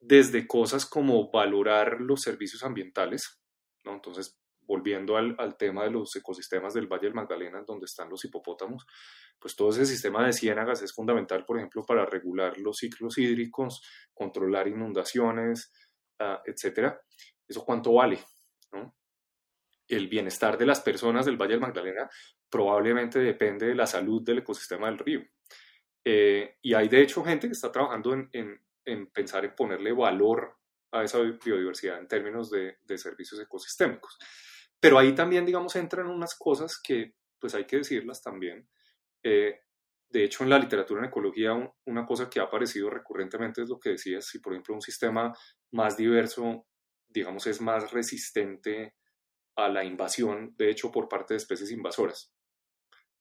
desde 0.00 0.46
cosas 0.46 0.86
como 0.86 1.30
valorar 1.30 2.00
los 2.00 2.22
servicios 2.22 2.62
ambientales, 2.62 3.42
¿no? 3.84 3.92
Entonces, 3.94 4.38
volviendo 4.62 5.16
al, 5.16 5.36
al, 5.38 5.56
tema 5.56 5.84
de 5.84 5.90
los 5.90 6.14
ecosistemas 6.16 6.72
del 6.72 6.86
Valle 6.86 7.06
del 7.06 7.14
Magdalena, 7.14 7.62
donde 7.66 7.84
están 7.84 8.08
los 8.08 8.24
hipopótamos, 8.24 8.86
pues 9.38 9.54
todo 9.54 9.70
ese 9.70 9.84
sistema 9.84 10.24
de 10.24 10.32
ciénagas 10.32 10.82
es 10.82 10.94
fundamental, 10.94 11.44
por 11.44 11.58
ejemplo, 11.58 11.84
para 11.84 12.06
regular 12.06 12.56
los 12.58 12.78
ciclos 12.78 13.18
hídricos, 13.18 13.82
controlar 14.14 14.68
inundaciones, 14.68 15.72
uh, 16.20 16.38
etcétera. 16.46 17.00
¿Eso 17.46 17.64
cuánto 17.64 17.92
vale? 17.94 18.20
¿no? 18.72 18.96
El 19.88 20.08
bienestar 20.08 20.56
de 20.56 20.66
las 20.66 20.80
personas 20.80 21.26
del 21.26 21.36
Valle 21.36 21.52
del 21.52 21.60
Magdalena 21.60 22.08
probablemente 22.52 23.18
depende 23.18 23.66
de 23.66 23.74
la 23.74 23.86
salud 23.86 24.22
del 24.22 24.38
ecosistema 24.38 24.86
del 24.88 24.98
río. 24.98 25.22
Eh, 26.04 26.58
y 26.60 26.74
hay 26.74 26.88
de 26.88 27.00
hecho 27.00 27.24
gente 27.24 27.46
que 27.46 27.54
está 27.54 27.72
trabajando 27.72 28.12
en, 28.12 28.28
en, 28.32 28.60
en, 28.84 29.06
pensar 29.06 29.44
en 29.46 29.54
ponerle 29.54 29.92
valor 29.92 30.58
a 30.90 31.02
esa 31.02 31.20
biodiversidad 31.20 31.98
en 31.98 32.06
términos 32.06 32.50
de, 32.50 32.76
de 32.82 32.98
servicios 32.98 33.40
ecosistémicos. 33.40 34.18
Pero 34.78 34.98
ahí 34.98 35.14
también, 35.14 35.46
digamos, 35.46 35.74
entran 35.76 36.08
unas 36.08 36.34
cosas 36.34 36.78
que, 36.78 37.14
pues 37.38 37.54
hay 37.54 37.64
que 37.64 37.78
decirlas 37.78 38.20
también. 38.20 38.68
Eh, 39.22 39.60
de 40.10 40.24
hecho, 40.24 40.44
en 40.44 40.50
la 40.50 40.58
literatura 40.58 41.00
en 41.00 41.06
ecología, 41.06 41.72
una 41.86 42.04
cosa 42.04 42.28
que 42.28 42.38
ha 42.38 42.42
aparecido 42.42 42.90
recurrentemente 42.90 43.62
es 43.62 43.68
lo 43.70 43.80
que 43.80 43.90
decías, 43.90 44.26
si 44.26 44.40
por 44.40 44.52
ejemplo 44.52 44.74
un 44.74 44.82
sistema 44.82 45.32
más 45.70 45.96
diverso, 45.96 46.66
digamos, 47.08 47.46
es 47.46 47.62
más 47.62 47.92
resistente 47.92 48.94
a 49.56 49.68
la 49.68 49.84
invasión, 49.84 50.54
de 50.58 50.70
hecho, 50.70 50.92
por 50.92 51.08
parte 51.08 51.32
de 51.32 51.38
especies 51.38 51.70
invasoras. 51.70 52.34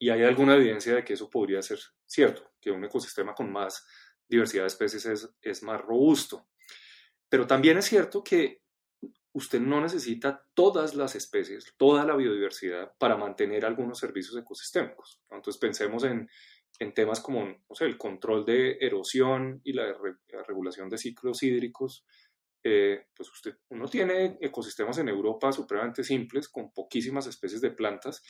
Y 0.02 0.10
hay 0.10 0.24
alguna 0.24 0.56
evidencia 0.56 0.96
de 0.96 1.04
que 1.04 1.14
eso 1.14 1.30
podría 1.30 1.62
ser 1.62 1.78
cierto, 2.08 2.54
que 2.60 2.72
un 2.72 2.84
ecosistema 2.84 3.36
con 3.36 3.52
más 3.52 3.86
diversidad 4.28 4.64
de 4.64 4.70
especies 4.70 5.30
es, 5.40 5.62
más 5.62 5.80
robusto. 5.80 6.48
Pero 7.30 7.46
también 7.46 7.78
es 7.78 7.86
cierto 7.86 8.24
que 8.24 8.64
usted 9.34 9.62
no 9.62 9.80
necesita 9.80 10.44
todas 10.56 10.96
las 10.96 11.14
especies, 11.16 11.76
toda 11.78 12.04
la 12.04 12.16
biodiversidad 12.16 12.94
para 12.98 13.16
mantener 13.16 13.64
algunos 13.64 14.00
servicios 14.00 14.36
ecosistémicos. 14.36 15.22
Entonces 15.30 15.60
pensemos 15.62 16.04
en, 16.04 16.28
en 16.80 16.94
temas 16.96 17.20
como 17.20 17.46
el 17.80 17.98
control 18.00 18.44
de 18.44 18.80
erosión 18.82 19.62
y 19.64 19.74
la, 19.74 19.96
regulación 20.48 20.90
de 20.90 20.98
ciclos 20.98 21.44
hídricos. 21.44 22.08
Eh, 22.64 23.06
pues 23.16 23.30
usted, 23.30 23.56
uno 23.70 23.88
tiene 23.88 24.40
ecosistemas 24.42 24.98
en 24.98 25.10
Europa 25.10 25.52
supremamente 25.52 26.04
simples, 26.04 26.50
con 26.50 26.74
poquísimas 26.74 27.28
especies 27.28 27.62
de 27.62 27.70
plantas 27.70 28.24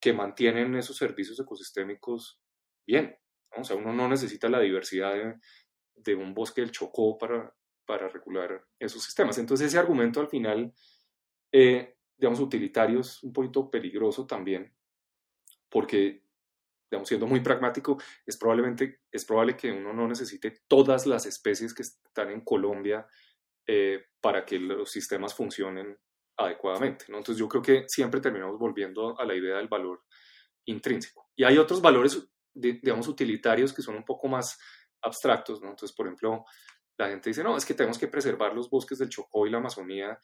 que 0.00 0.12
mantienen 0.12 0.76
esos 0.76 0.96
servicios 0.96 1.38
ecosistémicos 1.40 2.40
bien. 2.86 3.16
O 3.56 3.64
sea, 3.64 3.76
uno 3.76 3.92
no 3.92 4.08
necesita 4.08 4.48
la 4.48 4.60
diversidad 4.60 5.14
de, 5.14 5.34
de 5.94 6.14
un 6.14 6.34
bosque 6.34 6.60
del 6.60 6.70
Chocó 6.70 7.16
para, 7.18 7.54
para 7.86 8.08
regular 8.08 8.64
esos 8.78 9.02
sistemas. 9.02 9.38
Entonces 9.38 9.68
ese 9.68 9.78
argumento 9.78 10.20
al 10.20 10.28
final, 10.28 10.72
eh, 11.52 11.96
digamos, 12.16 12.40
utilitario 12.40 13.00
es 13.00 13.22
un 13.22 13.32
poquito 13.32 13.70
peligroso 13.70 14.26
también, 14.26 14.74
porque, 15.68 16.22
digamos, 16.90 17.08
siendo 17.08 17.26
muy 17.26 17.40
pragmático, 17.40 18.00
es, 18.26 18.36
probablemente, 18.36 19.00
es 19.10 19.24
probable 19.24 19.56
que 19.56 19.72
uno 19.72 19.92
no 19.92 20.06
necesite 20.08 20.62
todas 20.66 21.06
las 21.06 21.26
especies 21.26 21.72
que 21.72 21.82
están 21.82 22.30
en 22.30 22.42
Colombia 22.42 23.06
eh, 23.66 24.06
para 24.20 24.44
que 24.44 24.58
los 24.58 24.90
sistemas 24.90 25.34
funcionen 25.34 25.98
adecuadamente. 26.36 27.06
¿no? 27.08 27.18
Entonces 27.18 27.38
yo 27.38 27.48
creo 27.48 27.62
que 27.62 27.84
siempre 27.88 28.20
terminamos 28.20 28.58
volviendo 28.58 29.18
a 29.18 29.24
la 29.24 29.34
idea 29.34 29.56
del 29.56 29.68
valor 29.68 30.04
intrínseco. 30.66 31.30
Y 31.36 31.44
hay 31.44 31.58
otros 31.58 31.80
valores, 31.80 32.28
digamos, 32.54 33.08
utilitarios 33.08 33.72
que 33.72 33.82
son 33.82 33.96
un 33.96 34.04
poco 34.04 34.28
más 34.28 34.58
abstractos. 35.02 35.60
¿no? 35.62 35.70
Entonces, 35.70 35.94
por 35.94 36.06
ejemplo, 36.06 36.44
la 36.98 37.08
gente 37.08 37.30
dice, 37.30 37.44
no, 37.44 37.56
es 37.56 37.64
que 37.64 37.74
tenemos 37.74 37.98
que 37.98 38.08
preservar 38.08 38.54
los 38.54 38.70
bosques 38.70 38.98
del 38.98 39.08
Chocó 39.08 39.46
y 39.46 39.50
la 39.50 39.58
Amazonía 39.58 40.18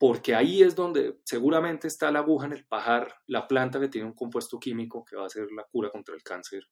porque 0.00 0.34
ahí 0.34 0.62
es 0.62 0.74
donde 0.74 1.20
seguramente 1.26 1.86
está 1.86 2.10
la 2.10 2.20
aguja 2.20 2.46
en 2.46 2.54
el 2.54 2.66
pajar, 2.66 3.14
la 3.26 3.46
planta 3.46 3.78
que 3.78 3.88
tiene 3.88 4.06
un 4.06 4.14
compuesto 4.14 4.58
químico 4.58 5.04
que 5.04 5.14
va 5.14 5.26
a 5.26 5.28
ser 5.28 5.52
la 5.52 5.64
cura 5.64 5.90
contra 5.90 6.14
el 6.14 6.22
cáncer 6.22 6.66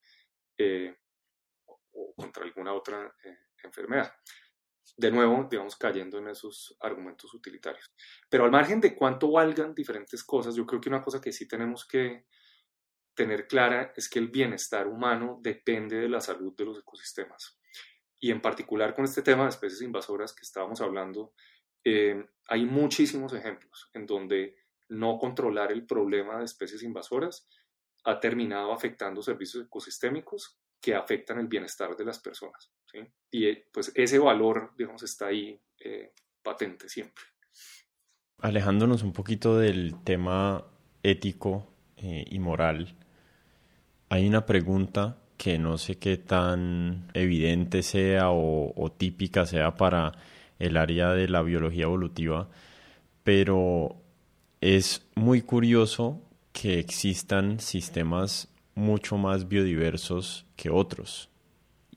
eh, 0.56 0.96
o 1.66 2.14
contra 2.16 2.44
alguna 2.44 2.72
otra 2.72 3.14
eh, 3.22 3.36
enfermedad. 3.62 4.10
De 4.96 5.10
nuevo, 5.10 5.46
digamos, 5.50 5.76
cayendo 5.76 6.18
en 6.18 6.28
esos 6.28 6.76
argumentos 6.80 7.32
utilitarios. 7.34 7.92
Pero 8.28 8.44
al 8.44 8.50
margen 8.50 8.80
de 8.80 8.94
cuánto 8.94 9.30
valgan 9.30 9.74
diferentes 9.74 10.24
cosas, 10.24 10.54
yo 10.54 10.66
creo 10.66 10.80
que 10.80 10.88
una 10.88 11.02
cosa 11.02 11.20
que 11.20 11.32
sí 11.32 11.46
tenemos 11.46 11.86
que 11.86 12.26
tener 13.14 13.48
clara 13.48 13.92
es 13.96 14.08
que 14.08 14.18
el 14.18 14.28
bienestar 14.28 14.86
humano 14.86 15.38
depende 15.42 15.96
de 15.96 16.08
la 16.08 16.20
salud 16.20 16.54
de 16.56 16.64
los 16.64 16.78
ecosistemas. 16.78 17.58
Y 18.20 18.30
en 18.30 18.40
particular 18.40 18.94
con 18.94 19.04
este 19.04 19.22
tema 19.22 19.44
de 19.44 19.50
especies 19.50 19.82
invasoras 19.82 20.32
que 20.32 20.42
estábamos 20.42 20.80
hablando, 20.80 21.34
eh, 21.84 22.26
hay 22.46 22.64
muchísimos 22.64 23.32
ejemplos 23.32 23.90
en 23.94 24.06
donde 24.06 24.56
no 24.88 25.18
controlar 25.18 25.72
el 25.72 25.86
problema 25.86 26.38
de 26.38 26.44
especies 26.44 26.82
invasoras 26.82 27.48
ha 28.04 28.20
terminado 28.20 28.72
afectando 28.72 29.22
servicios 29.22 29.66
ecosistémicos 29.66 30.58
que 30.80 30.94
afectan 30.94 31.38
el 31.38 31.46
bienestar 31.46 31.96
de 31.96 32.04
las 32.04 32.18
personas. 32.20 32.72
Y 33.30 33.46
eh, 33.46 33.66
pues 33.72 33.92
ese 33.94 34.18
valor, 34.18 34.72
digamos, 34.76 35.02
está 35.02 35.26
ahí 35.26 35.60
eh, 35.80 36.12
patente 36.42 36.88
siempre. 36.88 37.24
Alejándonos 38.40 39.02
un 39.02 39.12
poquito 39.12 39.58
del 39.58 40.02
tema 40.04 40.64
ético 41.02 41.72
y 42.00 42.38
moral, 42.38 42.96
hay 44.08 44.28
una 44.28 44.46
pregunta 44.46 45.18
que 45.36 45.58
no 45.58 45.78
sé 45.78 45.98
qué 45.98 46.16
tan 46.16 47.10
evidente 47.12 47.82
sea 47.82 48.30
o 48.30 48.92
típica 48.96 49.44
sea 49.46 49.74
para 49.74 50.12
el 50.60 50.76
área 50.76 51.12
de 51.12 51.28
la 51.28 51.42
biología 51.42 51.84
evolutiva, 51.84 52.48
pero 53.24 53.96
es 54.60 55.08
muy 55.16 55.42
curioso 55.42 56.22
que 56.52 56.78
existan 56.78 57.58
sistemas 57.58 58.48
mucho 58.76 59.16
más 59.16 59.48
biodiversos 59.48 60.46
que 60.56 60.70
otros 60.70 61.28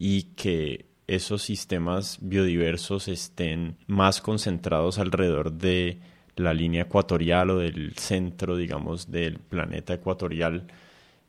y 0.04 0.24
que 0.34 0.88
esos 1.06 1.44
sistemas 1.44 2.18
biodiversos 2.22 3.08
estén 3.08 3.78
más 3.86 4.20
concentrados 4.20 4.98
alrededor 4.98 5.52
de 5.52 6.00
la 6.36 6.56
línea 6.56 6.84
ecuatorial 6.84 7.52
o 7.52 7.60
del 7.60 7.94
centro, 7.98 8.58
digamos, 8.58 9.12
del 9.12 9.38
planeta 9.38 9.94
ecuatorial. 9.94 10.66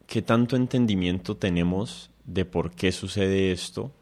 ¿Qué 0.06 0.22
tanto 0.22 0.56
entendimiento 0.56 1.36
tenemos 1.36 2.08
de 2.24 2.46
por 2.46 2.70
qué 2.70 2.92
sucede 2.92 3.52
esto? 3.52 3.92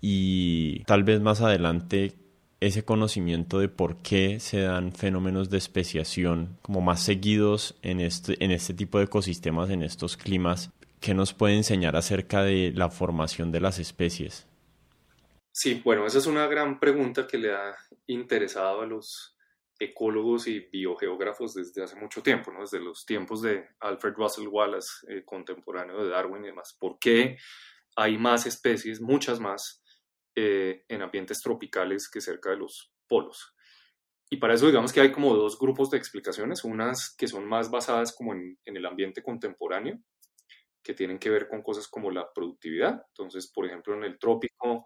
Y 0.00 0.80
tal 0.80 1.04
vez 1.04 1.20
más 1.20 1.40
adelante 1.40 2.14
ese 2.58 2.84
conocimiento 2.84 3.60
de 3.60 3.68
por 3.68 3.98
qué 3.98 4.40
se 4.40 4.62
dan 4.62 4.90
fenómenos 4.90 5.48
de 5.48 5.58
especiación 5.58 6.58
como 6.62 6.80
más 6.80 7.04
seguidos 7.04 7.76
en 7.82 8.00
este, 8.00 8.44
en 8.44 8.50
este 8.50 8.74
tipo 8.74 8.98
de 8.98 9.04
ecosistemas, 9.04 9.70
en 9.70 9.84
estos 9.84 10.16
climas, 10.16 10.72
¿qué 11.00 11.14
nos 11.14 11.34
puede 11.34 11.56
enseñar 11.56 11.96
acerca 11.96 12.42
de 12.42 12.72
la 12.74 12.90
formación 12.90 13.50
de 13.52 13.60
las 13.60 13.78
especies? 13.78 14.46
Sí, 15.52 15.80
bueno, 15.84 16.06
esa 16.06 16.18
es 16.18 16.26
una 16.26 16.46
gran 16.46 16.78
pregunta 16.78 17.26
que 17.26 17.38
le 17.38 17.52
ha 17.52 17.74
interesado 18.06 18.82
a 18.82 18.86
los 18.86 19.36
ecólogos 19.78 20.46
y 20.46 20.60
biogeógrafos 20.60 21.54
desde 21.54 21.82
hace 21.82 21.96
mucho 21.96 22.22
tiempo, 22.22 22.52
¿no? 22.52 22.60
desde 22.60 22.80
los 22.80 23.04
tiempos 23.06 23.42
de 23.42 23.66
Alfred 23.80 24.12
Russel 24.14 24.48
Wallace, 24.48 25.06
eh, 25.08 25.24
contemporáneo 25.24 26.04
de 26.04 26.10
Darwin 26.10 26.44
y 26.44 26.48
demás. 26.48 26.76
¿Por 26.78 26.98
qué 26.98 27.38
hay 27.96 28.18
más 28.18 28.46
especies, 28.46 29.00
muchas 29.00 29.40
más, 29.40 29.82
eh, 30.36 30.84
en 30.88 31.02
ambientes 31.02 31.40
tropicales 31.40 32.08
que 32.08 32.20
cerca 32.20 32.50
de 32.50 32.56
los 32.56 32.92
polos. 33.08 33.52
Y 34.30 34.36
para 34.36 34.54
eso 34.54 34.66
digamos 34.66 34.92
que 34.92 35.00
hay 35.00 35.10
como 35.10 35.34
dos 35.34 35.58
grupos 35.58 35.90
de 35.90 35.98
explicaciones, 35.98 36.62
unas 36.62 37.14
que 37.16 37.26
son 37.26 37.46
más 37.48 37.68
basadas 37.68 38.14
como 38.14 38.32
en, 38.32 38.56
el 38.64 38.86
ambiente 38.86 39.24
contemporáneo, 39.24 39.98
que 40.82 40.94
tienen 40.94 41.18
que 41.18 41.30
ver 41.30 41.48
con 41.48 41.62
cosas 41.62 41.88
como 41.88 42.10
la 42.10 42.32
productividad. 42.32 43.02
Entonces, 43.08 43.50
por 43.52 43.66
ejemplo, 43.66 43.94
en 43.94 44.04
el 44.04 44.18
trópico, 44.18 44.84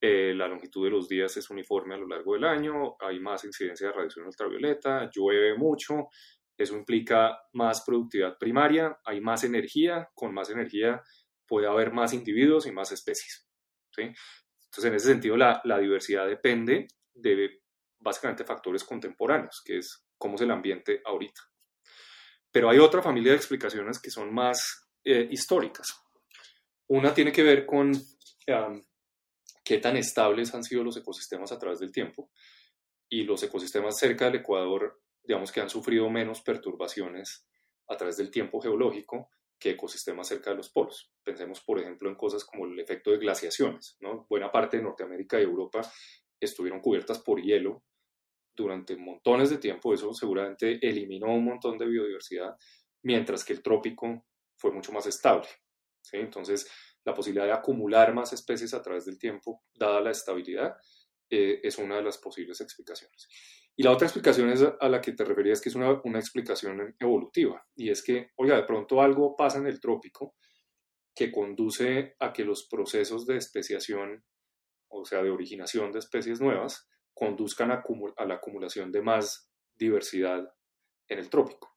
eh, 0.00 0.34
la 0.34 0.48
longitud 0.48 0.84
de 0.84 0.90
los 0.90 1.08
días 1.08 1.36
es 1.36 1.50
uniforme 1.50 1.94
a 1.94 1.98
lo 1.98 2.08
largo 2.08 2.34
del 2.34 2.44
año, 2.44 2.96
hay 3.00 3.20
más 3.20 3.44
incidencia 3.44 3.88
de 3.88 3.92
radiación 3.92 4.26
ultravioleta, 4.26 5.08
llueve 5.14 5.56
mucho, 5.56 6.08
eso 6.56 6.76
implica 6.76 7.38
más 7.52 7.82
productividad 7.84 8.36
primaria, 8.38 8.98
hay 9.04 9.20
más 9.20 9.44
energía, 9.44 10.08
con 10.14 10.34
más 10.34 10.50
energía 10.50 11.02
puede 11.46 11.66
haber 11.66 11.92
más 11.92 12.12
individuos 12.14 12.66
y 12.66 12.72
más 12.72 12.92
especies. 12.92 13.46
¿sí? 13.90 14.02
Entonces, 14.02 14.84
en 14.84 14.94
ese 14.94 15.08
sentido, 15.08 15.36
la, 15.36 15.60
diversidad 15.78 16.26
depende 16.26 16.88
de 17.12 17.60
básicamente 17.98 18.44
factores 18.44 18.84
contemporáneos, 18.84 19.62
que 19.64 19.78
es 19.78 20.06
cómo 20.16 20.36
es 20.36 20.40
el 20.40 20.50
ambiente 20.50 21.02
ahorita. 21.04 21.42
Pero 22.50 22.70
hay 22.70 22.78
otra 22.78 23.02
familia 23.02 23.32
de 23.32 23.36
explicaciones 23.36 24.00
que 24.00 24.10
son 24.10 24.32
más 24.32 24.81
eh, 25.04 25.28
históricas. 25.30 25.88
Una 26.88 27.14
tiene 27.14 27.32
que 27.32 27.42
ver 27.42 27.66
con 27.66 27.92
qué 29.64 29.78
tan 29.78 29.96
estables 29.96 30.54
han 30.54 30.64
sido 30.64 30.84
los 30.84 30.96
ecosistemas 30.96 31.52
a 31.52 31.58
través 31.58 31.78
del 31.78 31.92
tiempo 31.92 32.30
y 33.08 33.24
los 33.24 33.42
ecosistemas 33.42 33.98
cerca 33.98 34.26
del 34.26 34.36
Ecuador, 34.36 35.00
digamos 35.22 35.52
que 35.52 35.60
han 35.60 35.70
sufrido 35.70 36.08
menos 36.10 36.42
perturbaciones 36.42 37.46
a 37.88 37.96
través 37.96 38.16
del 38.16 38.30
tiempo 38.30 38.60
geológico 38.60 39.30
que 39.58 39.70
ecosistemas 39.70 40.26
cerca 40.26 40.50
de 40.50 40.56
los 40.56 40.70
polos. 40.70 41.12
Pensemos, 41.22 41.60
por 41.60 41.78
ejemplo, 41.78 42.08
en 42.08 42.16
cosas 42.16 42.44
como 42.44 42.66
el 42.66 42.78
efecto 42.80 43.10
de 43.10 43.18
glaciaciones. 43.18 43.96
¿no? 44.00 44.26
Buena 44.28 44.50
parte 44.50 44.76
de 44.76 44.82
Norteamérica 44.82 45.38
y 45.38 45.44
Europa 45.44 45.82
estuvieron 46.40 46.80
cubiertas 46.80 47.20
por 47.20 47.40
hielo 47.40 47.84
durante 48.54 48.96
montones 48.96 49.50
de 49.50 49.58
tiempo. 49.58 49.94
Eso 49.94 50.12
seguramente 50.14 50.78
eliminó 50.82 51.28
un 51.32 51.44
montón 51.44 51.78
de 51.78 51.86
biodiversidad, 51.86 52.56
mientras 53.02 53.44
que 53.44 53.52
el 53.52 53.62
trópico 53.62 54.26
fue 54.62 54.70
mucho 54.70 54.92
más 54.92 55.06
estable. 55.06 55.48
Entonces, 56.12 56.70
la 57.04 57.12
posibilidad 57.12 57.46
de 57.46 57.52
acumular 57.52 58.14
más 58.14 58.32
especies 58.32 58.72
a 58.74 58.80
través 58.80 59.04
del 59.04 59.18
tiempo, 59.18 59.64
dada 59.74 60.00
la 60.00 60.12
estabilidad, 60.12 60.76
eh, 61.28 61.60
es 61.62 61.78
una 61.78 61.96
de 61.96 62.02
las 62.02 62.18
posibles 62.18 62.60
explicaciones. 62.60 63.28
Y 63.74 63.82
la 63.82 63.90
otra 63.90 64.06
explicación 64.06 64.50
es 64.50 64.62
a 64.62 64.88
la 64.88 65.00
que 65.00 65.12
te 65.12 65.24
referías, 65.24 65.60
que 65.60 65.70
es 65.70 65.74
una, 65.74 66.00
una 66.04 66.20
explicación 66.20 66.94
evolutiva, 67.00 67.66
y 67.74 67.90
es 67.90 68.02
que, 68.04 68.30
oiga, 68.36 68.56
de 68.56 68.64
pronto 68.64 69.00
algo 69.00 69.34
pasa 69.34 69.58
en 69.58 69.66
el 69.66 69.80
trópico 69.80 70.36
que 71.14 71.32
conduce 71.32 72.14
a 72.20 72.32
que 72.32 72.44
los 72.44 72.68
procesos 72.68 73.26
de 73.26 73.36
especiación, 73.38 74.24
o 74.88 75.04
sea, 75.04 75.22
de 75.22 75.30
originación 75.30 75.90
de 75.90 75.98
especies 75.98 76.40
nuevas, 76.40 76.88
conduzcan 77.12 77.72
a, 77.72 77.82
a 78.16 78.24
la 78.26 78.34
acumulación 78.34 78.92
de 78.92 79.02
más 79.02 79.50
diversidad 79.74 80.54
en 81.08 81.18
el 81.18 81.28
trópico. 81.28 81.71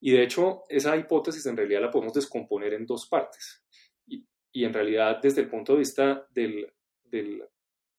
Y 0.00 0.12
de 0.12 0.22
hecho, 0.22 0.64
esa 0.68 0.96
hipótesis 0.96 1.44
en 1.46 1.56
realidad 1.56 1.80
la 1.80 1.90
podemos 1.90 2.12
descomponer 2.12 2.74
en 2.74 2.86
dos 2.86 3.08
partes. 3.08 3.64
Y, 4.06 4.24
y 4.52 4.64
en 4.64 4.72
realidad, 4.72 5.18
desde 5.22 5.40
el 5.40 5.48
punto 5.48 5.72
de 5.72 5.78
vista 5.78 6.26
del, 6.30 6.72
del 7.04 7.42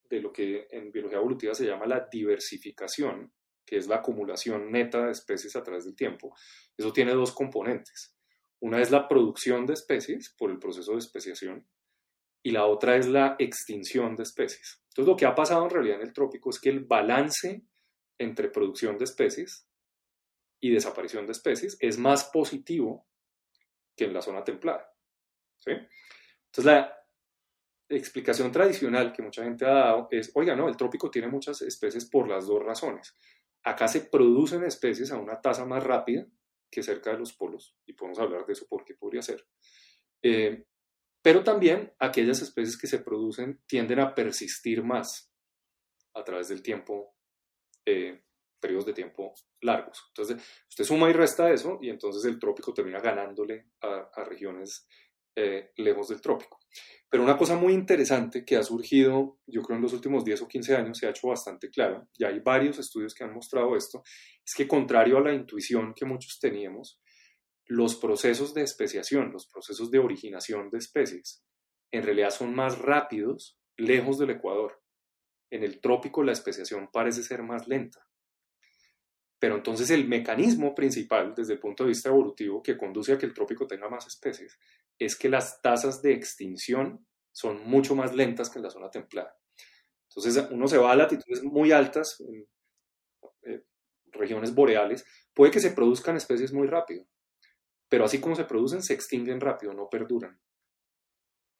de 0.08 0.20
lo 0.20 0.32
que 0.32 0.66
en 0.70 0.90
biología 0.90 1.18
evolutiva 1.18 1.54
se 1.54 1.66
llama 1.66 1.86
la 1.86 2.08
diversificación, 2.10 3.32
que 3.64 3.76
es 3.76 3.86
la 3.86 3.96
acumulación 3.96 4.70
neta 4.70 5.06
de 5.06 5.12
especies 5.12 5.54
a 5.56 5.62
través 5.62 5.84
del 5.84 5.94
tiempo. 5.94 6.34
Eso 6.76 6.92
tiene 6.92 7.12
dos 7.12 7.32
componentes. 7.32 8.14
Una 8.60 8.80
es 8.80 8.90
la 8.90 9.06
producción 9.06 9.66
de 9.66 9.74
especies 9.74 10.34
por 10.36 10.50
el 10.50 10.58
proceso 10.58 10.92
de 10.92 10.98
especiación 10.98 11.66
y 12.42 12.50
la 12.50 12.66
otra 12.66 12.96
es 12.96 13.06
la 13.06 13.36
extinción 13.38 14.16
de 14.16 14.22
especies. 14.22 14.82
Entonces 14.88 15.08
lo 15.08 15.16
que 15.16 15.26
ha 15.26 15.34
pasado 15.34 15.64
en 15.64 15.70
realidad 15.70 16.00
en 16.00 16.06
el 16.06 16.12
trópico 16.12 16.50
es 16.50 16.58
que 16.58 16.70
el 16.70 16.80
balance 16.80 17.62
entre 18.18 18.48
producción 18.48 18.98
de 18.98 19.04
especies 19.04 19.67
y 20.60 20.70
desaparición 20.70 21.26
de 21.26 21.32
especies 21.32 21.76
es 21.80 21.98
más 21.98 22.24
positivo 22.24 23.06
que 23.96 24.04
en 24.04 24.14
la 24.14 24.22
zona 24.22 24.44
templada. 24.44 24.92
Entonces 25.66 26.64
la, 26.64 26.94
explicación 27.90 28.52
tradicional 28.52 29.14
que 29.14 29.22
mucha 29.22 29.42
gente 29.42 29.64
ha 29.64 29.70
dado 29.70 30.08
es, 30.10 30.30
oiga, 30.34 30.54
no, 30.54 30.68
el 30.68 30.76
trópico 30.76 31.10
tiene 31.10 31.28
muchas 31.28 31.62
especies 31.62 32.04
por 32.04 32.28
las 32.28 32.46
dos 32.46 32.62
razones. 32.62 33.16
Acá 33.62 33.88
se 33.88 34.02
producen 34.02 34.62
especies 34.64 35.10
a 35.10 35.18
una 35.18 35.40
tasa 35.40 35.64
más 35.64 35.82
rápida 35.82 36.26
que 36.70 36.82
cerca 36.82 37.12
de 37.12 37.18
los 37.18 37.32
polos, 37.32 37.78
y 37.86 37.94
podemos 37.94 38.18
hablar 38.18 38.44
de 38.44 38.52
eso 38.52 38.66
porque 38.68 38.94
podría 38.94 39.22
ser. 39.22 39.46
Eh, 40.22 40.66
pero 41.22 41.42
también 41.42 41.94
aquellas 41.98 42.42
especies 42.42 42.76
que 42.76 42.86
se 42.86 42.98
producen 42.98 43.62
tienden 43.66 44.00
a 44.00 44.14
persistir 44.14 44.82
más 44.82 45.32
a 46.14 46.22
través 46.24 46.48
del 46.48 46.62
tiempo, 46.62 47.14
eh, 47.86 48.22
periodos 48.60 48.86
de 48.86 48.92
tiempo 48.92 49.34
largos. 49.60 50.04
Entonces, 50.08 50.42
usted 50.68 50.84
suma 50.84 51.10
y 51.10 51.12
resta 51.12 51.50
eso 51.50 51.78
y 51.80 51.90
entonces 51.90 52.24
el 52.24 52.38
trópico 52.38 52.72
termina 52.72 53.00
ganándole 53.00 53.68
a, 53.82 54.24
regiones 54.24 54.86
eh, 55.36 55.72
lejos 55.76 56.08
del 56.08 56.20
trópico. 56.20 56.58
Pero 57.10 57.22
una 57.22 57.38
cosa 57.38 57.56
muy 57.56 57.72
interesante 57.72 58.44
que 58.44 58.56
ha 58.56 58.62
surgido, 58.62 59.38
yo 59.46 59.62
creo 59.62 59.76
en 59.76 59.82
los 59.82 59.94
últimos 59.94 60.24
10 60.24 60.42
o 60.42 60.48
15 60.48 60.76
años, 60.76 60.98
se 60.98 61.06
ha 61.06 61.10
hecho 61.10 61.28
bastante 61.28 61.70
claro, 61.70 62.08
y 62.18 62.24
hay 62.24 62.40
varios 62.40 62.78
estudios 62.78 63.14
que 63.14 63.24
han 63.24 63.32
mostrado 63.32 63.76
esto, 63.76 64.02
es 64.44 64.54
que 64.54 64.68
contrario 64.68 65.16
a 65.16 65.22
la 65.22 65.32
intuición 65.32 65.94
que 65.94 66.04
muchos 66.04 66.38
teníamos, 66.38 67.00
los 67.66 67.96
procesos 67.96 68.52
de 68.52 68.62
especiación, 68.62 69.32
los 69.32 69.46
procesos 69.46 69.90
de 69.90 69.98
originación 69.98 70.70
de 70.70 70.78
especies, 70.78 71.44
en 71.90 72.02
realidad 72.02 72.30
son 72.30 72.54
más 72.54 72.78
rápidos 72.78 73.58
lejos 73.76 74.18
del 74.18 74.30
Ecuador. 74.30 74.82
En 75.50 75.62
el 75.62 75.80
trópico 75.80 76.22
la 76.22 76.32
especiación 76.32 76.90
parece 76.92 77.22
ser 77.22 77.42
más 77.42 77.68
lenta. 77.68 78.00
Pero 79.38 79.56
entonces 79.56 79.90
el 79.90 80.08
mecanismo 80.08 80.74
principal 80.74 81.34
desde 81.34 81.54
el 81.54 81.60
punto 81.60 81.84
de 81.84 81.88
vista 81.88 82.08
evolutivo 82.08 82.62
que 82.62 82.76
conduce 82.76 83.12
a 83.12 83.18
que 83.18 83.26
el 83.26 83.34
trópico 83.34 83.66
tenga 83.66 83.88
más 83.88 84.06
especies 84.06 84.58
es 84.98 85.16
que 85.16 85.28
las 85.28 85.62
tasas 85.62 86.02
de 86.02 86.12
extinción 86.12 87.06
son 87.32 87.62
mucho 87.62 87.94
más 87.94 88.14
lentas 88.14 88.50
que 88.50 88.58
en 88.58 88.64
la 88.64 88.70
zona 88.70 88.90
templada. 88.90 89.36
Entonces 90.08 90.48
uno 90.50 90.66
se 90.66 90.78
va 90.78 90.92
a 90.92 90.96
latitudes 90.96 91.44
muy 91.44 91.70
altas, 91.70 92.16
en, 92.20 92.48
eh, 93.42 93.62
regiones 94.06 94.54
boreales, 94.54 95.04
puede 95.32 95.52
que 95.52 95.60
se 95.60 95.70
produzcan 95.70 96.16
especies 96.16 96.52
muy 96.52 96.66
rápido, 96.66 97.06
pero 97.88 98.04
así 98.04 98.20
como 98.20 98.34
se 98.34 98.44
producen, 98.44 98.82
se 98.82 98.94
extinguen 98.94 99.40
rápido, 99.40 99.72
no 99.72 99.88
perduran. 99.88 100.40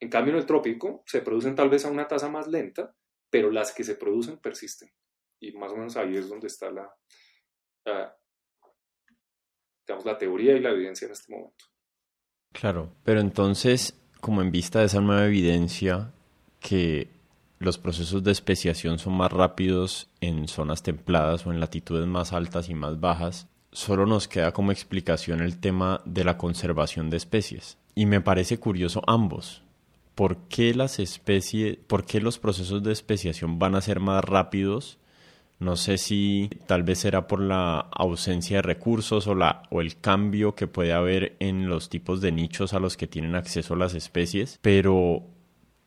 En 0.01 0.09
cambio, 0.09 0.33
en 0.33 0.39
el 0.39 0.45
trópico 0.45 1.03
se 1.05 1.21
producen 1.21 1.55
tal 1.55 1.69
vez 1.69 1.85
a 1.85 1.89
una 1.89 2.07
tasa 2.07 2.29
más 2.29 2.47
lenta, 2.47 2.95
pero 3.29 3.51
las 3.51 3.73
que 3.73 3.83
se 3.83 3.95
producen 3.95 4.39
persisten. 4.39 4.91
Y 5.39 5.53
más 5.53 5.71
o 5.71 5.75
menos 5.75 5.95
ahí 5.95 6.17
es 6.17 6.27
donde 6.27 6.47
está 6.47 6.71
la, 6.71 6.93
digamos, 9.87 10.05
la 10.05 10.17
teoría 10.17 10.55
y 10.55 10.59
la 10.59 10.69
evidencia 10.69 11.05
en 11.05 11.11
este 11.11 11.33
momento. 11.33 11.65
Claro, 12.51 12.93
pero 13.03 13.19
entonces, 13.19 13.99
como 14.21 14.41
en 14.41 14.51
vista 14.51 14.79
de 14.79 14.85
esa 14.85 15.01
nueva 15.01 15.25
evidencia 15.25 16.13
que 16.59 17.09
los 17.59 17.77
procesos 17.77 18.23
de 18.23 18.31
especiación 18.31 18.99
son 18.99 19.13
más 19.13 19.31
rápidos 19.31 20.09
en 20.21 20.47
zonas 20.47 20.83
templadas 20.83 21.45
o 21.45 21.51
en 21.51 21.59
latitudes 21.59 22.07
más 22.07 22.33
altas 22.33 22.69
y 22.69 22.73
más 22.73 22.99
bajas, 22.99 23.47
solo 23.71 24.05
nos 24.05 24.27
queda 24.27 24.53
como 24.53 24.71
explicación 24.71 25.41
el 25.41 25.59
tema 25.59 26.01
de 26.05 26.23
la 26.23 26.37
conservación 26.37 27.09
de 27.09 27.17
especies. 27.17 27.77
Y 27.95 28.05
me 28.05 28.21
parece 28.21 28.59
curioso 28.59 29.01
ambos. 29.07 29.63
¿Por 30.15 30.37
qué 30.47 30.73
las 30.73 30.99
especies, 30.99 31.77
por 31.77 32.05
qué 32.05 32.21
los 32.21 32.39
procesos 32.39 32.83
de 32.83 32.91
especiación 32.91 33.57
van 33.59 33.75
a 33.75 33.81
ser 33.81 33.99
más 33.99 34.23
rápidos 34.23 34.98
no 35.59 35.75
sé 35.75 35.97
si 35.97 36.49
tal 36.67 36.83
vez 36.83 36.99
será 36.99 37.27
por 37.27 37.41
la 37.41 37.79
ausencia 37.79 38.57
de 38.57 38.61
recursos 38.61 39.27
o, 39.27 39.35
la, 39.35 39.63
o 39.69 39.81
el 39.81 39.99
cambio 39.99 40.55
que 40.55 40.67
puede 40.67 40.93
haber 40.93 41.35
en 41.39 41.67
los 41.67 41.89
tipos 41.89 42.21
de 42.21 42.31
nichos 42.31 42.73
a 42.73 42.79
los 42.79 42.95
que 42.95 43.07
tienen 43.07 43.35
acceso 43.35 43.75
las 43.75 43.93
especies, 43.93 44.57
pero 44.61 45.23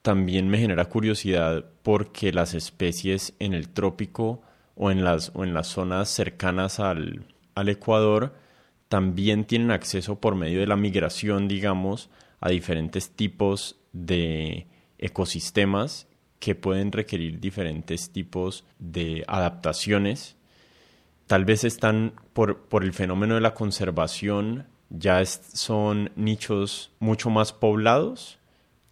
también 0.03 0.49
me 0.49 0.59
genera 0.59 0.85
curiosidad 0.87 1.65
porque 1.83 2.33
las 2.33 2.53
especies 2.53 3.35
en 3.39 3.55
el 3.55 3.71
trópico 3.71 4.43
o 4.75 4.91
en 4.91 5.05
las, 5.05 5.33
o 5.35 5.43
en 5.43 5.55
las 5.55 5.69
zonas 5.69 6.11
cercanas 6.11 6.79
al, 6.79 7.25
al 7.55 7.69
Ecuador 7.71 8.35
también 8.89 9.47
tienen 9.47 9.71
acceso 9.71 10.21
por 10.21 10.35
medio 10.35 10.61
de 10.61 10.67
la 10.67 10.77
migración, 10.77 11.49
digamos, 11.49 12.11
a 12.41 12.51
diferentes 12.51 13.11
tipos 13.11 13.81
de 13.93 14.67
ecosistemas 14.99 16.09
que 16.43 16.57
pueden 16.57 16.91
requerir 16.91 17.39
diferentes 17.39 18.11
tipos 18.11 18.65
de 18.81 19.23
adaptaciones. 19.29 20.35
Tal 21.29 21.45
vez 21.45 21.63
están 21.63 22.15
por, 22.33 22.63
por 22.63 22.83
el 22.83 22.93
fenómeno 22.93 23.37
de 23.37 23.41
la 23.41 23.55
conservación, 23.55 24.67
ya 24.91 25.25
son 25.25 26.11
nichos 26.17 26.91
mucho 26.99 27.31
más 27.31 27.53
poblados 27.53 28.41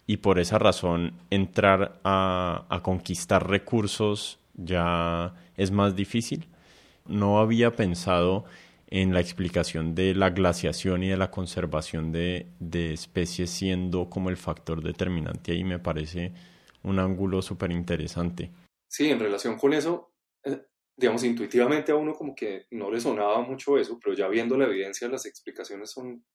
y 0.07 0.17
por 0.17 0.39
esa 0.39 0.59
razón 0.59 1.11
entrar 1.29 1.99
a, 2.05 2.63
a 2.69 2.81
conquistar 2.83 3.49
recursos 3.49 4.39
ya 4.53 5.33
es 5.57 5.71
más 5.71 5.93
difícil. 5.93 6.47
No 7.05 7.39
había 7.39 7.75
pensado 7.75 8.45
en 8.87 9.13
la 9.13 9.19
explicación 9.19 9.93
de 9.93 10.15
la 10.15 10.29
glaciación 10.29 11.03
y 11.03 11.09
de 11.09 11.17
la 11.17 11.31
conservación 11.31 12.13
de, 12.13 12.47
de 12.61 12.93
especies 12.93 13.49
siendo 13.49 14.09
como 14.09 14.29
el 14.29 14.37
factor 14.37 14.81
determinante 14.81 15.51
ahí 15.51 15.65
me 15.65 15.79
parece 15.79 16.31
un 16.83 16.99
ángulo 16.99 17.41
súper 17.41 17.71
interesante. 17.71 18.51
Sí, 18.87 19.09
en 19.09 19.19
relación 19.19 19.57
con 19.57 19.73
eso, 19.73 20.13
eh, 20.43 20.65
digamos, 20.95 21.23
intuitivamente 21.23 21.91
a 21.91 21.95
uno 21.95 22.13
como 22.13 22.35
que 22.35 22.65
no 22.71 22.91
le 22.91 22.99
sonaba 22.99 23.41
mucho 23.41 23.77
eso, 23.77 23.99
pero 24.03 24.15
ya 24.15 24.27
viendo 24.27 24.57
la 24.57 24.65
evidencia, 24.65 25.07
las 25.07 25.25
explicaciones 25.25 25.91
son, 25.91 26.25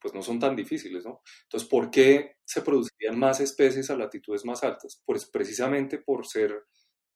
pues 0.00 0.14
no 0.14 0.22
son 0.22 0.38
tan 0.38 0.54
difíciles, 0.54 1.04
¿no? 1.04 1.22
Entonces, 1.44 1.68
¿por 1.68 1.90
qué 1.90 2.36
se 2.44 2.62
producirían 2.62 3.18
más 3.18 3.40
especies 3.40 3.90
a 3.90 3.96
latitudes 3.96 4.44
más 4.44 4.62
altas? 4.62 5.02
Pues 5.04 5.26
precisamente 5.26 5.98
por 5.98 6.26
ser 6.26 6.64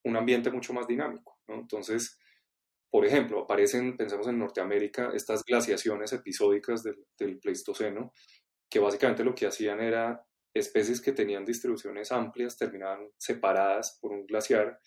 un 0.04 0.16
ambiente 0.16 0.50
mucho 0.50 0.72
más 0.72 0.86
dinámico. 0.86 1.38
Entonces, 1.48 2.18
por 2.90 3.04
ejemplo, 3.04 3.42
aparecen, 3.42 3.96
pensemos 3.96 4.26
en 4.28 4.38
Norteamérica, 4.38 5.10
estas 5.14 5.44
glaciaciones 5.44 6.12
episódicas 6.12 6.82
del 6.82 7.38
Pleistoceno, 7.38 8.12
que 8.68 8.78
básicamente 8.78 9.24
lo 9.24 9.34
que 9.34 9.46
hacían 9.46 9.80
era 9.80 10.25
especies 10.58 11.00
que 11.00 11.12
tenían 11.12 11.44
distribuciones 11.44 12.12
amplias 12.12 12.56
terminaban 12.56 13.08
separadas 13.16 13.98
por 14.00 14.12
un 14.12 14.26
glaciar. 14.26 14.78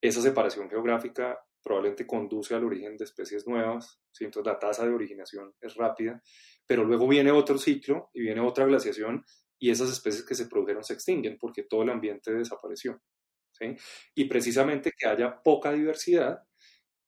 Esa 0.00 0.20
separación 0.20 0.68
geográfica 0.68 1.38
probablemente 1.62 2.06
conduce 2.06 2.54
al 2.54 2.64
origen 2.64 2.96
de 2.96 3.04
especies 3.04 3.46
nuevas, 3.46 4.00
entonces 4.20 4.52
la 4.52 4.58
tasa 4.58 4.86
de 4.86 4.94
originación 4.94 5.52
es 5.60 5.74
rápida, 5.74 6.22
pero 6.66 6.84
luego 6.84 7.08
viene 7.08 7.32
otro 7.32 7.58
ciclo 7.58 8.10
y 8.12 8.22
viene 8.22 8.40
otra 8.40 8.66
glaciación 8.66 9.24
y 9.58 9.70
esas 9.70 9.90
especies 9.90 10.24
que 10.24 10.34
se 10.34 10.46
produjeron 10.46 10.84
se 10.84 10.94
extinguen 10.94 11.38
porque 11.38 11.64
todo 11.64 11.82
el 11.82 11.90
ambiente 11.90 12.32
desapareció. 12.32 13.00
Y 14.14 14.26
precisamente 14.26 14.92
que 14.96 15.08
haya 15.08 15.42
poca 15.42 15.72
diversidad 15.72 16.42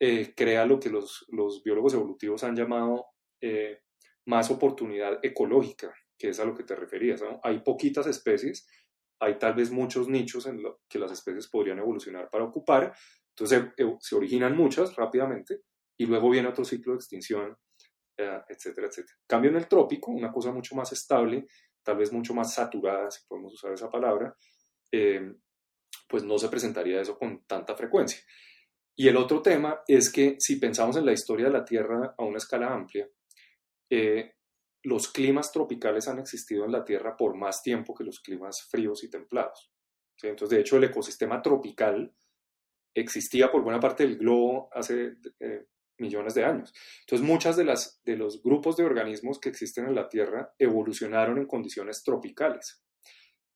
eh, 0.00 0.32
crea 0.34 0.64
lo 0.64 0.80
que 0.80 0.90
los, 0.90 1.26
biólogos 1.64 1.94
evolutivos 1.94 2.44
han 2.44 2.56
llamado 2.56 3.06
eh, 3.40 3.80
más 4.26 4.50
oportunidad 4.50 5.18
ecológica, 5.22 5.92
que 6.18 6.30
es 6.30 6.40
a 6.40 6.44
lo 6.44 6.54
que 6.54 6.64
te 6.64 6.74
referías. 6.74 7.22
Hay 7.42 7.60
poquitas 7.60 8.06
especies, 8.06 8.66
hay 9.20 9.38
tal 9.38 9.54
vez 9.54 9.70
muchos 9.70 10.08
nichos 10.08 10.46
en 10.46 10.62
los 10.62 10.76
que 10.88 10.98
las 10.98 11.12
especies 11.12 11.48
podrían 11.48 11.78
evolucionar 11.78 12.28
para 12.30 12.44
ocupar, 12.44 12.92
entonces 13.30 13.72
se, 14.00 14.16
originan 14.16 14.56
muchas 14.56 14.96
rápidamente 14.96 15.62
y 15.96 16.06
luego 16.06 16.30
viene 16.30 16.48
otro 16.48 16.64
ciclo 16.64 16.92
de 16.92 16.98
extinción, 16.98 17.56
eh, 18.16 18.40
etcétera, 18.48 18.88
etcétera. 18.88 19.16
Cambio 19.26 19.50
en 19.50 19.56
el 19.56 19.68
trópico, 19.68 20.10
una 20.10 20.32
cosa 20.32 20.52
mucho 20.52 20.74
más 20.74 20.92
estable, 20.92 21.46
tal 21.82 21.96
vez 21.96 22.12
mucho 22.12 22.34
más 22.34 22.52
saturada, 22.52 23.10
si 23.10 23.26
podemos 23.26 23.54
usar 23.54 23.72
esa 23.72 23.90
palabra, 23.90 24.34
eh, 24.90 25.34
pues 26.08 26.24
no 26.24 26.38
se 26.38 26.48
presentaría 26.48 27.00
eso 27.00 27.16
con 27.16 27.44
tanta 27.44 27.74
frecuencia. 27.74 28.20
Y 28.96 29.06
el 29.06 29.16
otro 29.16 29.40
tema 29.40 29.82
es 29.86 30.10
que 30.10 30.36
si 30.40 30.56
pensamos 30.56 30.96
en 30.96 31.06
la 31.06 31.12
historia 31.12 31.46
de 31.46 31.52
la 31.52 31.64
Tierra 31.64 32.14
a 32.18 32.24
una 32.24 32.38
escala 32.38 32.72
amplia, 32.72 33.08
eh, 33.88 34.37
los 34.88 35.08
climas 35.08 35.52
tropicales 35.52 36.08
han 36.08 36.18
existido 36.18 36.64
en 36.64 36.72
la 36.72 36.84
Tierra 36.84 37.14
por 37.16 37.36
más 37.36 37.62
tiempo 37.62 37.94
que 37.94 38.04
los 38.04 38.20
climas 38.20 38.62
fríos 38.70 39.04
y 39.04 39.10
templados. 39.10 39.70
Entonces, 40.22 40.56
de 40.56 40.60
hecho, 40.62 40.78
el 40.78 40.84
ecosistema 40.84 41.42
tropical 41.42 42.14
existía 42.94 43.52
por 43.52 43.62
buena 43.62 43.78
parte 43.78 44.04
del 44.04 44.16
globo 44.16 44.70
hace 44.72 45.16
eh, 45.40 45.66
millones 45.98 46.34
de 46.34 46.44
años. 46.44 46.72
Entonces, 47.00 47.26
muchas 47.26 47.56
de, 47.56 47.64
las, 47.64 48.00
de 48.02 48.16
los 48.16 48.42
grupos 48.42 48.76
de 48.78 48.84
organismos 48.84 49.38
que 49.38 49.50
existen 49.50 49.86
en 49.86 49.94
la 49.94 50.08
Tierra 50.08 50.54
evolucionaron 50.58 51.36
en 51.36 51.46
condiciones 51.46 52.02
tropicales. 52.02 52.82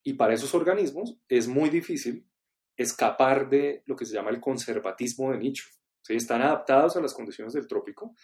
Y 0.05 0.15
para 0.15 0.35
esos 0.35 0.55
organismos 0.55 1.19
es 1.29 1.49
muy 1.49 1.71
difícil 1.71 2.29
escapar 2.77 3.49
de 3.49 3.83
lo 3.87 3.97
que 3.97 4.05
se 4.05 4.15
llama 4.15 4.31
el 4.31 4.41
conservatismo 4.41 5.33
de 5.33 5.39
nicho. 5.39 5.65
Están 6.09 6.43
adaptados 6.43 6.97
a 6.97 7.01
las 7.01 7.15
condiciones 7.15 7.55
del 7.55 7.67
trópico, 7.67 8.15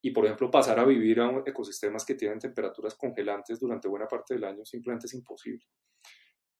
y, 0.00 0.10
por 0.10 0.24
ejemplo, 0.24 0.50
pasar 0.50 0.78
a 0.78 0.84
vivir 0.84 1.20
a 1.20 1.42
ecosistemas 1.44 2.04
que 2.04 2.14
tienen 2.14 2.38
temperaturas 2.38 2.94
congelantes 2.94 3.58
durante 3.58 3.88
buena 3.88 4.06
parte 4.06 4.34
del 4.34 4.44
año 4.44 4.64
simplemente 4.64 5.06
es 5.06 5.14
imposible. 5.14 5.66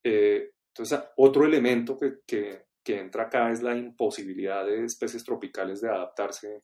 Eh, 0.03 0.51
entonces, 0.69 1.01
otro 1.17 1.45
elemento 1.45 1.99
que, 1.99 2.21
que, 2.27 2.67
que, 2.83 2.99
entra 2.99 3.25
acá 3.25 3.51
es 3.51 3.63
la 3.63 3.77
imposibilidad 3.77 4.65
de 4.65 4.85
especies 4.85 5.25
tropicales 5.25 5.81
de 5.81 5.89
adaptarse 5.89 6.63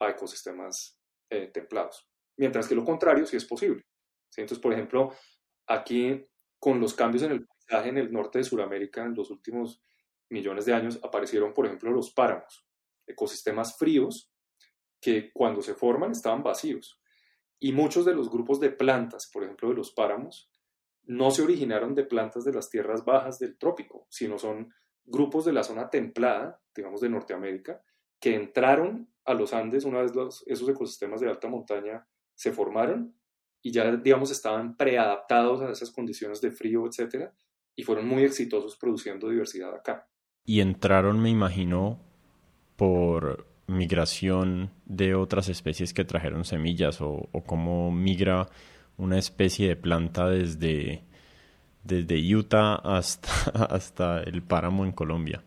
a 0.00 0.10
ecosistemas 0.10 0.98
eh, 1.30 1.48
templados, 1.48 2.08
mientras 2.36 2.66
que 2.66 2.74
lo 2.74 2.84
contrario 2.84 3.26
sí 3.26 3.36
es 3.36 3.44
posible. 3.44 3.84
Entonces, 4.36 4.60
por 4.60 4.72
ejemplo, 4.72 5.12
aquí 5.66 6.26
con 6.58 6.80
los 6.80 6.94
cambios 6.94 7.24
en 7.24 7.32
el 7.32 7.46
paisaje 7.46 7.88
en 7.88 7.98
el 7.98 8.12
norte 8.12 8.38
de 8.38 8.44
Sudamérica 8.44 9.04
en 9.04 9.14
los 9.14 9.30
últimos 9.30 9.82
millones 10.28 10.64
de 10.66 10.74
años 10.74 11.00
aparecieron, 11.02 11.52
por 11.52 11.66
ejemplo, 11.66 11.90
los 11.90 12.12
páramos, 12.12 12.64
ecosistemas 13.06 13.76
fríos 13.76 14.29
que 15.00 15.32
cuando 15.32 15.62
se 15.62 15.74
forman 15.74 16.12
estaban 16.12 16.42
vacíos. 16.42 17.00
Y 17.58 17.72
muchos 17.72 18.04
de 18.04 18.14
los 18.14 18.30
grupos 18.30 18.60
de 18.60 18.70
plantas, 18.70 19.30
por 19.32 19.44
ejemplo 19.44 19.68
de 19.68 19.74
los 19.74 19.92
páramos, 19.92 20.50
no 21.04 21.30
se 21.30 21.42
originaron 21.42 21.94
de 21.94 22.04
plantas 22.04 22.44
de 22.44 22.52
las 22.52 22.70
tierras 22.70 23.04
bajas 23.04 23.38
del 23.38 23.58
trópico, 23.58 24.06
sino 24.10 24.38
son 24.38 24.72
grupos 25.04 25.44
de 25.44 25.52
la 25.52 25.62
zona 25.62 25.90
templada, 25.90 26.60
digamos 26.74 27.00
de 27.00 27.08
Norteamérica, 27.08 27.82
que 28.20 28.34
entraron 28.34 29.12
a 29.24 29.34
los 29.34 29.52
Andes 29.52 29.84
una 29.84 30.02
vez 30.02 30.12
esos 30.46 30.68
ecosistemas 30.68 31.20
de 31.20 31.28
alta 31.28 31.48
montaña 31.48 32.06
se 32.34 32.52
formaron 32.52 33.14
y 33.62 33.72
ya, 33.72 33.94
digamos, 33.96 34.30
estaban 34.30 34.76
preadaptados 34.76 35.60
a 35.60 35.70
esas 35.70 35.90
condiciones 35.90 36.40
de 36.40 36.50
frío, 36.50 36.86
etcétera, 36.86 37.34
y 37.76 37.82
fueron 37.82 38.06
muy 38.06 38.22
exitosos 38.24 38.76
produciendo 38.76 39.28
diversidad 39.28 39.74
acá. 39.74 40.08
Y 40.44 40.60
entraron, 40.60 41.20
me 41.20 41.28
imagino, 41.28 42.00
por 42.76 43.49
migración 43.70 44.70
de 44.84 45.14
otras 45.14 45.48
especies 45.48 45.94
que 45.94 46.04
trajeron 46.04 46.44
semillas 46.44 47.00
o, 47.00 47.28
cómo 47.46 47.90
migra 47.90 48.48
una 48.96 49.18
especie 49.18 49.68
de 49.68 49.76
planta 49.76 50.28
desde, 50.28 51.04
desde 51.82 52.34
Utah 52.34 52.74
hasta, 52.76 53.30
hasta 53.70 54.22
el 54.22 54.42
páramo 54.42 54.84
en 54.84 54.92
Colombia. 54.92 55.44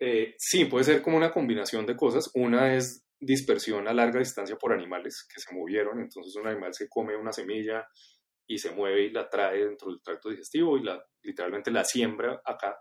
Eh, 0.00 0.34
sí, 0.38 0.64
puede 0.66 0.84
ser 0.84 1.02
como 1.02 1.16
una 1.16 1.30
combinación 1.30 1.86
de 1.86 1.96
cosas. 1.96 2.30
Una 2.34 2.74
es 2.74 3.06
dispersión 3.18 3.88
a 3.88 3.94
larga 3.94 4.18
distancia 4.18 4.56
por 4.56 4.72
animales 4.72 5.26
que 5.32 5.40
se 5.40 5.54
movieron. 5.54 6.00
Entonces 6.00 6.34
un 6.36 6.48
animal 6.48 6.74
se 6.74 6.88
come 6.88 7.16
una 7.16 7.32
semilla 7.32 7.86
y 8.46 8.58
se 8.58 8.70
mueve 8.72 9.04
y 9.04 9.10
la 9.10 9.28
trae 9.28 9.64
dentro 9.64 9.90
del 9.90 10.00
tracto 10.02 10.30
digestivo 10.30 10.78
y 10.78 10.84
literalmente 11.22 11.70
la 11.70 11.84
siembra 11.84 12.40
acá. 12.44 12.78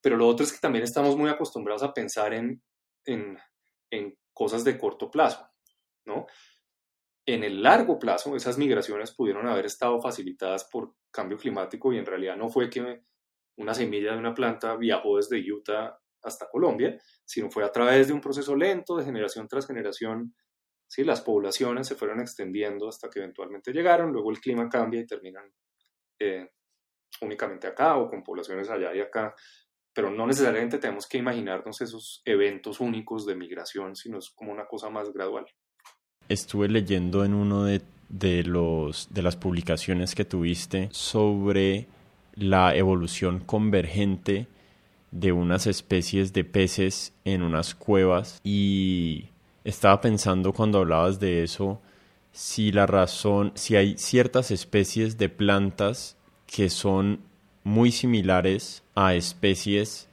Pero 0.00 0.16
lo 0.16 0.26
otro 0.26 0.44
es 0.44 0.52
que 0.52 0.58
también 0.58 0.84
estamos 0.84 1.16
muy 1.16 1.30
acostumbrados 1.30 1.82
a 1.82 1.92
pensar 1.92 2.34
en, 2.34 2.62
en, 3.06 3.38
en 3.90 4.14
cosas 4.34 4.64
de 4.64 4.76
corto 4.76 5.10
plazo, 5.10 5.48
¿no? 6.04 6.26
En 7.26 7.42
el 7.42 7.62
largo 7.62 7.98
plazo, 7.98 8.36
esas 8.36 8.58
migraciones 8.58 9.12
pudieron 9.12 9.46
haber 9.46 9.64
estado 9.64 9.98
facilitadas 10.00 10.64
por 10.64 10.94
cambio 11.10 11.38
climático 11.38 11.92
y 11.92 11.98
en 11.98 12.04
realidad 12.04 12.36
no 12.36 12.50
fue 12.50 12.68
que 12.68 13.02
una 13.56 13.72
semilla 13.72 14.12
de 14.12 14.18
una 14.18 14.34
planta 14.34 14.76
viajó 14.76 15.16
desde 15.16 15.40
Utah 15.50 15.98
hasta 16.22 16.48
Colombia, 16.50 16.98
sino 17.24 17.50
fue 17.50 17.64
a 17.64 17.72
través 17.72 18.08
de 18.08 18.12
un 18.12 18.20
proceso 18.20 18.54
lento 18.54 18.96
de 18.96 19.04
generación 19.04 19.48
tras 19.48 19.66
generación. 19.66 20.34
¿sí? 20.86 21.04
Las 21.04 21.20
poblaciones 21.22 21.86
se 21.86 21.94
fueron 21.94 22.20
extendiendo 22.20 22.88
hasta 22.88 23.08
que 23.08 23.20
eventualmente 23.20 23.72
llegaron, 23.72 24.12
luego 24.12 24.30
el 24.30 24.40
clima 24.40 24.68
cambia 24.68 25.00
y 25.00 25.06
terminan 25.06 25.50
eh, 26.18 26.50
únicamente 27.20 27.66
acá 27.66 27.96
o 27.96 28.08
con 28.08 28.22
poblaciones 28.22 28.68
allá 28.68 28.94
y 28.94 29.00
acá, 29.00 29.34
pero 29.94 30.10
no 30.10 30.26
necesariamente 30.26 30.78
tenemos 30.78 31.06
que 31.06 31.18
imaginarnos 31.18 31.80
esos 31.80 32.22
eventos 32.24 32.80
únicos 32.80 33.24
de 33.26 33.36
migración, 33.36 33.94
sino 33.94 34.18
es 34.18 34.30
como 34.30 34.52
una 34.52 34.66
cosa 34.66 34.90
más 34.90 35.12
gradual. 35.12 35.46
Estuve 36.28 36.68
leyendo 36.68 37.24
en 37.24 37.34
uno 37.34 37.64
de, 37.64 37.82
de, 38.08 38.42
los, 38.42 39.12
de 39.12 39.22
las 39.22 39.36
publicaciones 39.36 40.14
que 40.14 40.24
tuviste 40.24 40.88
sobre 40.90 41.86
la 42.34 42.74
evolución 42.74 43.40
convergente 43.40 44.48
de 45.12 45.30
unas 45.30 45.68
especies 45.68 46.32
de 46.32 46.44
peces 46.44 47.14
en 47.24 47.42
unas 47.42 47.74
cuevas 47.74 48.40
y 48.42 49.28
estaba 49.62 50.00
pensando 50.00 50.52
cuando 50.52 50.78
hablabas 50.78 51.20
de 51.20 51.44
eso 51.44 51.80
si 52.34 52.72
la 52.72 52.86
razón, 52.86 53.52
si 53.54 53.76
hay 53.76 53.96
ciertas 53.96 54.50
especies 54.50 55.16
de 55.18 55.28
plantas 55.28 56.16
que 56.46 56.68
son 56.68 57.20
muy 57.64 57.90
similares 57.90 58.82
a 58.94 59.14
especies 59.14 60.08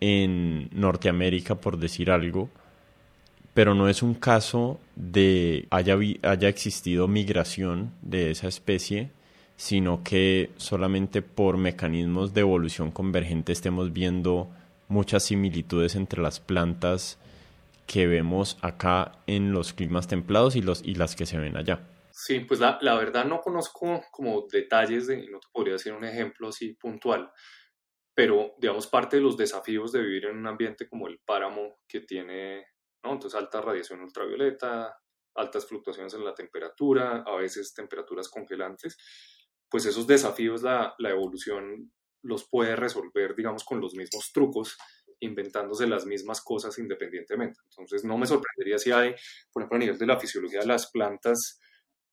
en 0.00 0.68
Norteamérica, 0.72 1.54
por 1.54 1.78
decir 1.78 2.10
algo, 2.10 2.50
pero 3.54 3.74
no 3.74 3.88
es 3.88 4.02
un 4.02 4.14
caso 4.14 4.78
de 4.94 5.66
haya, 5.70 5.96
haya 6.22 6.48
existido 6.48 7.08
migración 7.08 7.92
de 8.02 8.30
esa 8.30 8.48
especie, 8.48 9.10
sino 9.56 10.04
que 10.04 10.50
solamente 10.56 11.22
por 11.22 11.56
mecanismos 11.56 12.34
de 12.34 12.42
evolución 12.42 12.90
convergente 12.90 13.52
estemos 13.52 13.92
viendo 13.92 14.48
muchas 14.88 15.24
similitudes 15.24 15.96
entre 15.96 16.22
las 16.22 16.38
plantas 16.38 17.18
que 17.86 18.06
vemos 18.06 18.58
acá 18.60 19.12
en 19.26 19.52
los 19.52 19.72
climas 19.72 20.06
templados 20.06 20.54
y, 20.54 20.62
los, 20.62 20.82
y 20.84 20.94
las 20.94 21.16
que 21.16 21.26
se 21.26 21.38
ven 21.38 21.56
allá. 21.56 21.80
Sí, 22.20 22.40
pues 22.40 22.58
la, 22.58 22.80
verdad 22.96 23.24
no 23.26 23.40
conozco 23.40 24.02
como 24.10 24.48
detalles 24.50 25.06
de, 25.06 25.28
no 25.30 25.38
te 25.38 25.46
podría 25.52 25.74
decir 25.74 25.92
un 25.92 26.04
ejemplo 26.04 26.48
así 26.48 26.72
puntual, 26.74 27.30
pero 28.12 28.56
digamos 28.58 28.88
parte 28.88 29.18
de 29.18 29.22
los 29.22 29.36
desafíos 29.36 29.92
de 29.92 30.02
vivir 30.02 30.24
en 30.24 30.38
un 30.38 30.48
ambiente 30.48 30.88
como 30.88 31.06
el 31.06 31.20
páramo 31.24 31.78
que 31.86 32.00
tiene 32.00 32.66
entonces 33.04 33.36
alta 33.36 33.60
radiación 33.60 34.00
ultravioleta, 34.00 34.98
altas 35.36 35.64
fluctuaciones 35.66 36.12
en 36.14 36.24
la 36.24 36.34
temperatura, 36.34 37.22
a 37.24 37.36
veces 37.36 37.72
temperaturas 37.72 38.28
congelantes, 38.28 38.96
pues 39.70 39.86
esos 39.86 40.08
desafíos 40.08 40.64
la, 40.64 40.96
la 40.98 41.10
evolución 41.10 41.92
los 42.22 42.48
puede 42.48 42.74
resolver, 42.74 43.36
digamos, 43.36 43.62
con 43.62 43.80
los 43.80 43.94
mismos 43.94 44.32
trucos, 44.32 44.76
inventándose 45.20 45.86
las 45.86 46.04
mismas 46.04 46.40
cosas 46.40 46.76
independientemente. 46.80 47.60
Entonces, 47.70 48.04
no 48.04 48.18
me 48.18 48.26
sorprendería 48.26 48.78
si 48.78 48.90
hay, 48.90 49.14
por 49.52 49.62
ejemplo, 49.62 49.76
a 49.76 49.78
nivel 49.78 49.98
de 49.98 50.06
la 50.06 50.18
fisiología 50.18 50.60
de 50.60 50.66
las 50.66 50.90
plantas, 50.90 51.60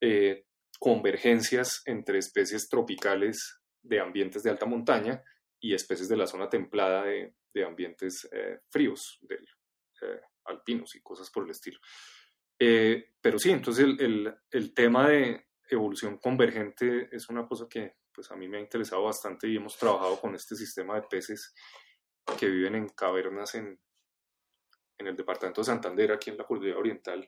eh, 0.06 0.45
convergencias 0.80 1.82
entre 1.86 2.20
especies 2.20 2.70
tropicales 2.70 3.60
de 3.82 3.99
ambientes 3.99 4.43
de 4.43 4.51
alta 4.51 4.68
montaña 4.68 5.24
y 5.60 5.74
especies 5.74 6.10
de 6.10 6.18
la 6.18 6.28
zona 6.28 6.47
templada 6.47 7.03
de, 7.06 7.34
de 7.51 7.66
ambientes 7.66 8.28
eh, 8.32 8.60
fríos 8.70 9.18
del, 9.22 9.43
eh, 10.01 10.22
alpinos 10.45 10.95
y 10.95 11.01
cosas 11.01 11.32
por 11.32 11.45
el 11.45 11.51
estilo. 11.51 11.80
Eh, 12.60 13.14
pero 13.20 13.39
sí, 13.39 13.49
entonces 13.49 13.86
el, 13.99 14.34
el, 14.51 14.74
tema 14.74 15.10
de 15.10 15.47
evolución 15.70 16.20
convergente 16.20 17.10
es 17.12 17.30
una 17.30 17.47
cosa 17.47 17.68
que 17.68 17.95
pues 18.14 18.30
a 18.32 18.36
mí 18.36 18.47
me 18.47 18.58
ha 18.58 18.62
interesado 18.62 19.03
bastante 19.03 19.47
y 19.47 19.58
hemos 19.58 19.76
trabajado 19.78 20.20
con 20.22 20.36
este 20.36 20.56
sistema 20.56 20.95
de 20.95 21.08
peces 21.10 21.53
que 22.39 22.47
viven 22.47 22.76
en 22.76 22.89
cavernas 22.89 23.56
en, 23.56 23.80
en 24.99 25.08
el 25.08 25.16
departamento 25.16 25.62
de 25.62 25.66
Santander, 25.66 26.12
aquí 26.12 26.30
en 26.30 26.38
la 26.38 26.45
Cordillera 26.45 26.80
Oriental, 26.80 27.28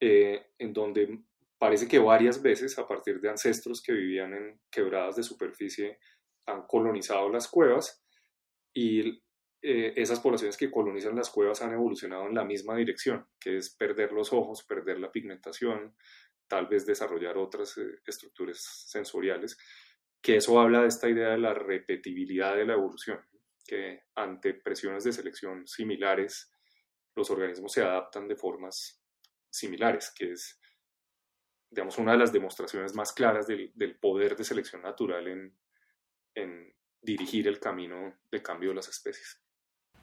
eh, 0.00 0.52
en 0.58 0.72
donde 0.72 1.24
parece 1.64 1.88
que 1.88 1.98
varias 1.98 2.42
veces, 2.42 2.78
a 2.78 2.86
partir 2.86 3.22
de 3.22 3.30
ancestros 3.30 3.80
que 3.80 3.94
vivían 3.94 4.34
en 4.34 4.60
quebradas 4.70 5.16
de 5.16 5.22
superficie, 5.22 5.98
han 6.44 6.66
colonizado 6.66 7.30
las 7.30 7.48
cuevas 7.48 8.04
y 8.74 9.22
eh, 9.62 9.94
esas 9.96 10.20
poblaciones 10.20 10.58
que 10.58 10.70
colonizan 10.70 11.16
las 11.16 11.30
cuevas 11.30 11.62
han 11.62 11.72
evolucionado 11.72 12.26
en 12.26 12.34
la 12.34 12.44
misma 12.44 12.76
dirección, 12.76 13.26
que 13.40 13.56
es 13.56 13.74
perder 13.74 14.12
los 14.12 14.30
ojos, 14.34 14.62
perder 14.62 15.00
la 15.00 15.10
pigmentación, 15.10 15.96
tal 16.46 16.66
vez 16.66 16.84
desarrollar 16.84 17.38
otras 17.38 17.78
eh, 17.78 17.98
estructuras 18.06 18.58
sensoriales, 18.86 19.56
que 20.20 20.36
eso 20.36 20.60
habla 20.60 20.82
de 20.82 20.88
esta 20.88 21.08
idea 21.08 21.30
de 21.30 21.38
la 21.38 21.54
repetibilidad 21.54 22.54
de 22.56 22.66
la 22.66 22.74
evolución, 22.74 23.20
que 23.66 24.02
ante 24.16 24.52
presiones 24.52 25.04
de 25.04 25.14
selección 25.14 25.66
similares, 25.66 26.52
los 27.16 27.30
organismos 27.30 27.72
se 27.72 27.80
adaptan 27.80 28.28
de 28.28 28.36
formas 28.36 29.02
similares, 29.48 30.12
que 30.14 30.32
es, 30.32 30.60
digamos, 31.74 31.98
una 31.98 32.12
de 32.12 32.18
las 32.18 32.32
demostraciones 32.32 32.94
más 32.94 33.12
claras 33.12 33.46
del, 33.46 33.72
poder 34.00 34.36
de 34.36 34.44
selección 34.44 34.82
natural 34.82 35.26
en, 35.26 36.74
dirigir 37.02 37.48
el 37.48 37.60
camino 37.60 38.14
de 38.30 38.42
cambio 38.42 38.70
de 38.70 38.76
las 38.76 38.88
especies. 38.88 39.38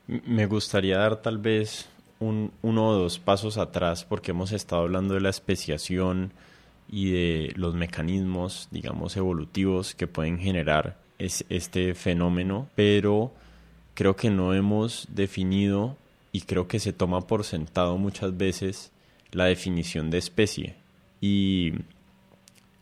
Me 0.05 0.45
gustaría 0.45 0.99
dar 0.99 1.19
tal 1.19 1.39
vez 1.39 1.89
un, 2.19 2.53
uno 2.61 2.89
o 2.89 2.93
dos 2.93 3.17
pasos 3.17 3.57
atrás 3.57 4.05
porque 4.05 4.32
hemos 4.32 4.51
estado 4.51 4.84
hablando 4.84 5.15
de 5.15 5.22
la 5.22 5.30
especiación 5.30 6.32
y 6.88 7.11
de 7.11 7.53
los 7.55 7.74
mecanismos, 7.74 8.67
digamos, 8.69 9.17
evolutivos 9.17 9.95
que 9.95 10.05
pueden 10.05 10.38
generar 10.38 10.97
es, 11.17 11.43
este 11.49 11.95
fenómeno, 11.95 12.69
pero 12.76 13.32
creo 13.95 14.15
que 14.15 14.30
no 14.30 14.53
hemos 14.53 15.07
definido 15.09 15.97
y 16.32 16.41
creo 16.41 16.67
que 16.67 16.80
se 16.80 16.93
toma 16.93 17.22
por 17.22 17.45
sentado 17.45 17.97
muchas 17.97 18.38
veces 18.38 18.91
la 19.32 19.45
definición 19.45 20.11
de 20.11 20.19
especie. 20.19 20.80
Y 21.22 21.74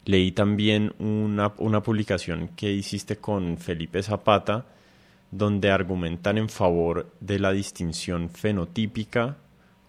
leí 0.06 0.32
también 0.32 0.94
una, 0.98 1.54
una 1.58 1.84
publicación 1.84 2.50
que 2.56 2.72
hiciste 2.72 3.18
con 3.18 3.58
Felipe 3.58 4.02
Zapata, 4.02 4.66
donde 5.30 5.70
argumentan 5.70 6.40
en 6.40 6.50
favor 6.50 7.12
de 7.20 7.38
la 7.38 7.52
distinción 7.52 8.30
fenotípica 8.30 9.38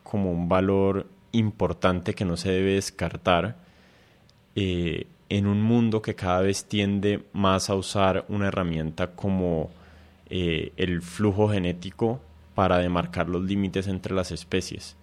como 0.02 0.30
un 0.30 0.48
valor 0.48 1.06
importante 1.32 2.14
que 2.14 2.24
no 2.24 2.36
se 2.36 2.50
debe 2.50 2.74
descartar 2.74 3.56
eh, 4.56 5.06
en 5.28 5.46
un 5.46 5.62
mundo 5.62 6.02
que 6.02 6.16
cada 6.16 6.40
vez 6.40 6.64
tiende 6.64 7.24
más 7.32 7.70
a 7.70 7.76
usar 7.76 8.24
una 8.28 8.48
herramienta 8.48 9.12
como 9.12 9.70
eh, 10.28 10.72
el 10.76 11.02
flujo 11.02 11.48
genético 11.48 12.20
para 12.54 12.78
demarcar 12.78 13.28
los 13.28 13.42
límites 13.42 13.86
entre 13.86 14.14
las 14.14 14.32
especies. 14.32 14.96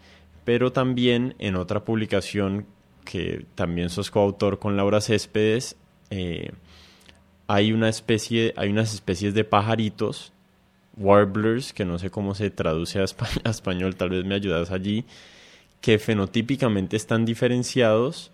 Pero 0.43 0.71
también 0.71 1.35
en 1.39 1.55
otra 1.55 1.85
publicación 1.85 2.65
que 3.09 3.45
también 3.55 3.89
sos 3.89 4.11
coautor 4.11 4.59
con 4.59 4.75
Laura 4.75 4.99
Céspedes, 4.99 5.77
eh, 6.09 6.51
hay 7.47 7.71
una 7.71 7.87
especie, 7.87 8.53
hay 8.57 8.69
unas 8.69 8.93
especies 8.93 9.33
de 9.33 9.45
pajaritos, 9.45 10.33
warblers, 10.97 11.71
que 11.71 11.85
no 11.85 11.99
sé 11.99 12.09
cómo 12.09 12.35
se 12.35 12.49
traduce 12.49 12.99
a, 12.99 13.05
español, 13.49 13.95
tal 13.95 14.09
vez 14.09 14.25
me 14.25 14.35
ayudas 14.35 14.71
allí, 14.71 15.05
que 15.79 15.99
fenotípicamente 15.99 16.97
están 16.97 17.23
diferenciados, 17.23 18.31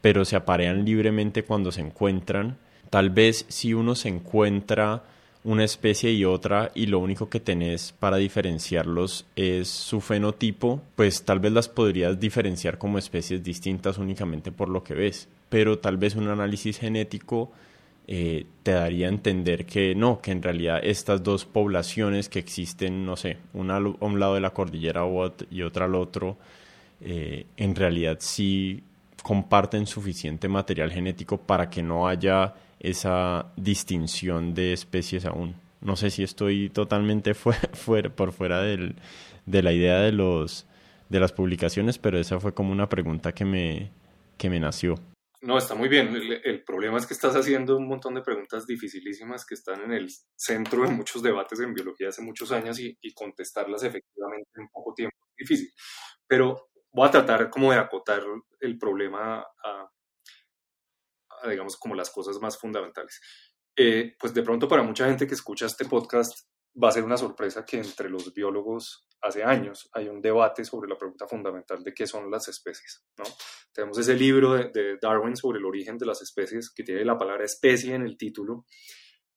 pero 0.00 0.24
se 0.24 0.34
aparean 0.34 0.84
libremente 0.84 1.44
cuando 1.44 1.70
se 1.70 1.82
encuentran. 1.82 2.56
Tal 2.90 3.10
vez 3.10 3.44
si 3.48 3.74
uno 3.74 3.94
se 3.94 4.08
encuentra 4.08 5.04
una 5.48 5.64
especie 5.64 6.12
y 6.12 6.26
otra 6.26 6.70
y 6.74 6.86
lo 6.86 6.98
único 6.98 7.30
que 7.30 7.40
tenés 7.40 7.92
para 7.98 8.18
diferenciarlos 8.18 9.24
es 9.34 9.68
su 9.68 10.02
fenotipo, 10.02 10.82
pues 10.94 11.22
tal 11.24 11.40
vez 11.40 11.52
las 11.52 11.70
podrías 11.70 12.20
diferenciar 12.20 12.76
como 12.76 12.98
especies 12.98 13.42
distintas 13.42 13.96
únicamente 13.96 14.52
por 14.52 14.68
lo 14.68 14.84
que 14.84 14.92
ves, 14.92 15.26
pero 15.48 15.78
tal 15.78 15.96
vez 15.96 16.16
un 16.16 16.28
análisis 16.28 16.78
genético 16.78 17.50
eh, 18.06 18.44
te 18.62 18.72
daría 18.72 19.06
a 19.06 19.08
entender 19.08 19.64
que 19.64 19.94
no, 19.94 20.20
que 20.20 20.32
en 20.32 20.42
realidad 20.42 20.80
estas 20.82 21.22
dos 21.22 21.46
poblaciones 21.46 22.28
que 22.28 22.40
existen, 22.40 23.06
no 23.06 23.16
sé, 23.16 23.38
una 23.54 23.76
a 23.76 23.80
un 23.80 24.20
lado 24.20 24.34
de 24.34 24.40
la 24.40 24.50
cordillera 24.50 25.04
y 25.50 25.62
otra 25.62 25.86
al 25.86 25.94
otro, 25.94 26.36
eh, 27.00 27.46
en 27.56 27.74
realidad 27.74 28.18
sí 28.20 28.82
comparten 29.22 29.86
suficiente 29.86 30.46
material 30.46 30.92
genético 30.92 31.38
para 31.38 31.70
que 31.70 31.82
no 31.82 32.06
haya 32.06 32.54
esa 32.80 33.52
distinción 33.56 34.54
de 34.54 34.72
especies 34.72 35.24
aún. 35.24 35.56
No 35.80 35.96
sé 35.96 36.10
si 36.10 36.22
estoy 36.22 36.70
totalmente 36.70 37.34
por 38.16 38.32
fuera 38.32 38.62
del, 38.62 38.96
de 39.46 39.62
la 39.62 39.72
idea 39.72 40.00
de, 40.00 40.12
los, 40.12 40.66
de 41.08 41.20
las 41.20 41.32
publicaciones, 41.32 41.98
pero 41.98 42.18
esa 42.18 42.40
fue 42.40 42.54
como 42.54 42.72
una 42.72 42.88
pregunta 42.88 43.32
que 43.32 43.44
me, 43.44 43.90
que 44.36 44.50
me 44.50 44.60
nació. 44.60 44.94
No, 45.40 45.56
está 45.56 45.76
muy 45.76 45.88
bien. 45.88 46.16
El, 46.44 46.64
problema 46.64 46.98
es 46.98 47.06
que 47.06 47.14
estás 47.14 47.36
haciendo 47.36 47.76
un 47.76 47.86
montón 47.86 48.14
de 48.14 48.22
preguntas 48.22 48.66
dificilísimas 48.66 49.46
que 49.46 49.54
están 49.54 49.82
en 49.82 49.92
el 49.92 50.08
centro 50.34 50.82
de 50.82 50.90
muchos 50.90 51.22
debates 51.22 51.60
en 51.60 51.74
biología 51.74 52.08
hace 52.08 52.22
muchos 52.22 52.50
años 52.50 52.80
y, 52.80 52.98
y 53.00 53.14
contestarlas 53.14 53.84
efectivamente 53.84 54.50
en 54.56 54.68
poco 54.68 54.94
tiempo 54.94 55.16
es 55.36 55.48
difícil. 55.48 55.72
Pero 56.26 56.70
voy 56.92 57.06
a 57.06 57.10
tratar 57.10 57.50
como 57.50 57.70
de 57.70 57.78
acotar 57.78 58.22
el 58.60 58.78
problema 58.78 59.40
a, 59.40 59.88
digamos, 61.48 61.76
como 61.76 61.94
las 61.94 62.10
cosas 62.10 62.38
más 62.40 62.58
fundamentales. 62.58 63.20
Eh, 63.76 64.16
pues 64.18 64.34
de 64.34 64.42
pronto 64.42 64.66
para 64.66 64.82
mucha 64.82 65.06
gente 65.06 65.26
que 65.26 65.34
escucha 65.34 65.66
este 65.66 65.84
podcast 65.84 66.48
va 66.82 66.88
a 66.88 66.92
ser 66.92 67.04
una 67.04 67.16
sorpresa 67.16 67.64
que 67.64 67.78
entre 67.78 68.10
los 68.10 68.32
biólogos 68.34 69.08
hace 69.20 69.42
años 69.42 69.88
hay 69.92 70.08
un 70.08 70.20
debate 70.20 70.64
sobre 70.64 70.88
la 70.88 70.96
pregunta 70.96 71.26
fundamental 71.26 71.82
de 71.82 71.92
qué 71.92 72.06
son 72.06 72.30
las 72.30 72.48
especies. 72.48 73.04
¿no? 73.16 73.24
Tenemos 73.72 73.98
ese 73.98 74.14
libro 74.14 74.54
de, 74.54 74.98
Darwin 75.00 75.36
sobre 75.36 75.58
el 75.58 75.64
origen 75.64 75.98
de 75.98 76.06
las 76.06 76.22
especies 76.22 76.72
que 76.72 76.84
tiene 76.84 77.04
la 77.04 77.18
palabra 77.18 77.44
especie 77.44 77.94
en 77.94 78.02
el 78.02 78.16
título. 78.16 78.64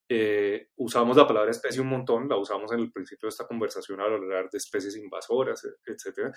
Eh, 0.10 0.70
usamos 0.78 1.16
la 1.16 1.28
palabra 1.28 1.52
especie 1.52 1.82
un 1.82 1.88
montón, 1.88 2.28
la 2.28 2.38
usamos 2.38 2.72
en 2.74 2.80
el 2.80 2.92
principio 2.92 3.28
de 3.28 3.30
esta 3.30 3.48
conversación 3.48 4.02
al 4.02 4.14
hablar 4.14 4.50
de 4.52 4.58
especies 4.58 4.98
invasoras, 4.98 5.64
etc. 5.86 6.36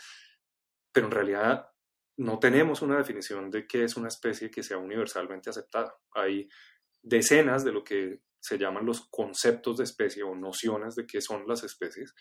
Pero 0.93 1.07
en 1.07 1.13
realidad 1.13 1.67
no 2.17 2.39
tenemos 2.39 2.83
una 2.83 2.97
definición 2.97 3.51
de 3.51 3.67
qué 3.67 3.85
es 3.85 3.97
una 3.97 4.09
especie 4.09 4.51
que 4.51 4.63
sea 4.63 4.79
universalmente 4.79 5.51
aceptada. 5.51 5.97
Hay 6.13 6.49
decenas 7.03 7.65
de 7.65 7.73
lo 7.73 7.83
que 7.83 8.21
se 8.41 8.59
llaman 8.59 8.87
los 8.87 9.09
conceptos 9.11 9.79
de 9.79 9.85
especie 9.85 10.23
o 10.23 10.35
nociones 10.35 10.95
de 10.95 11.07
qué 11.07 11.21
son 11.21 11.47
las 11.47 11.65
especies 11.65 12.15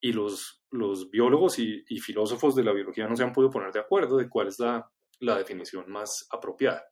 y 0.00 0.12
los, 0.12 0.62
biólogos 1.10 1.58
y, 1.58 1.82
filósofos 2.00 2.54
de 2.54 2.64
la 2.64 2.72
biología 2.72 3.08
no 3.08 3.16
se 3.16 3.24
han 3.24 3.32
podido 3.32 3.50
poner 3.50 3.72
de 3.72 3.80
acuerdo 3.80 4.16
de 4.16 4.28
cuál 4.28 4.48
es 4.48 4.58
la, 4.58 4.90
definición 5.18 5.90
más 5.90 6.28
apropiada. 6.30 6.84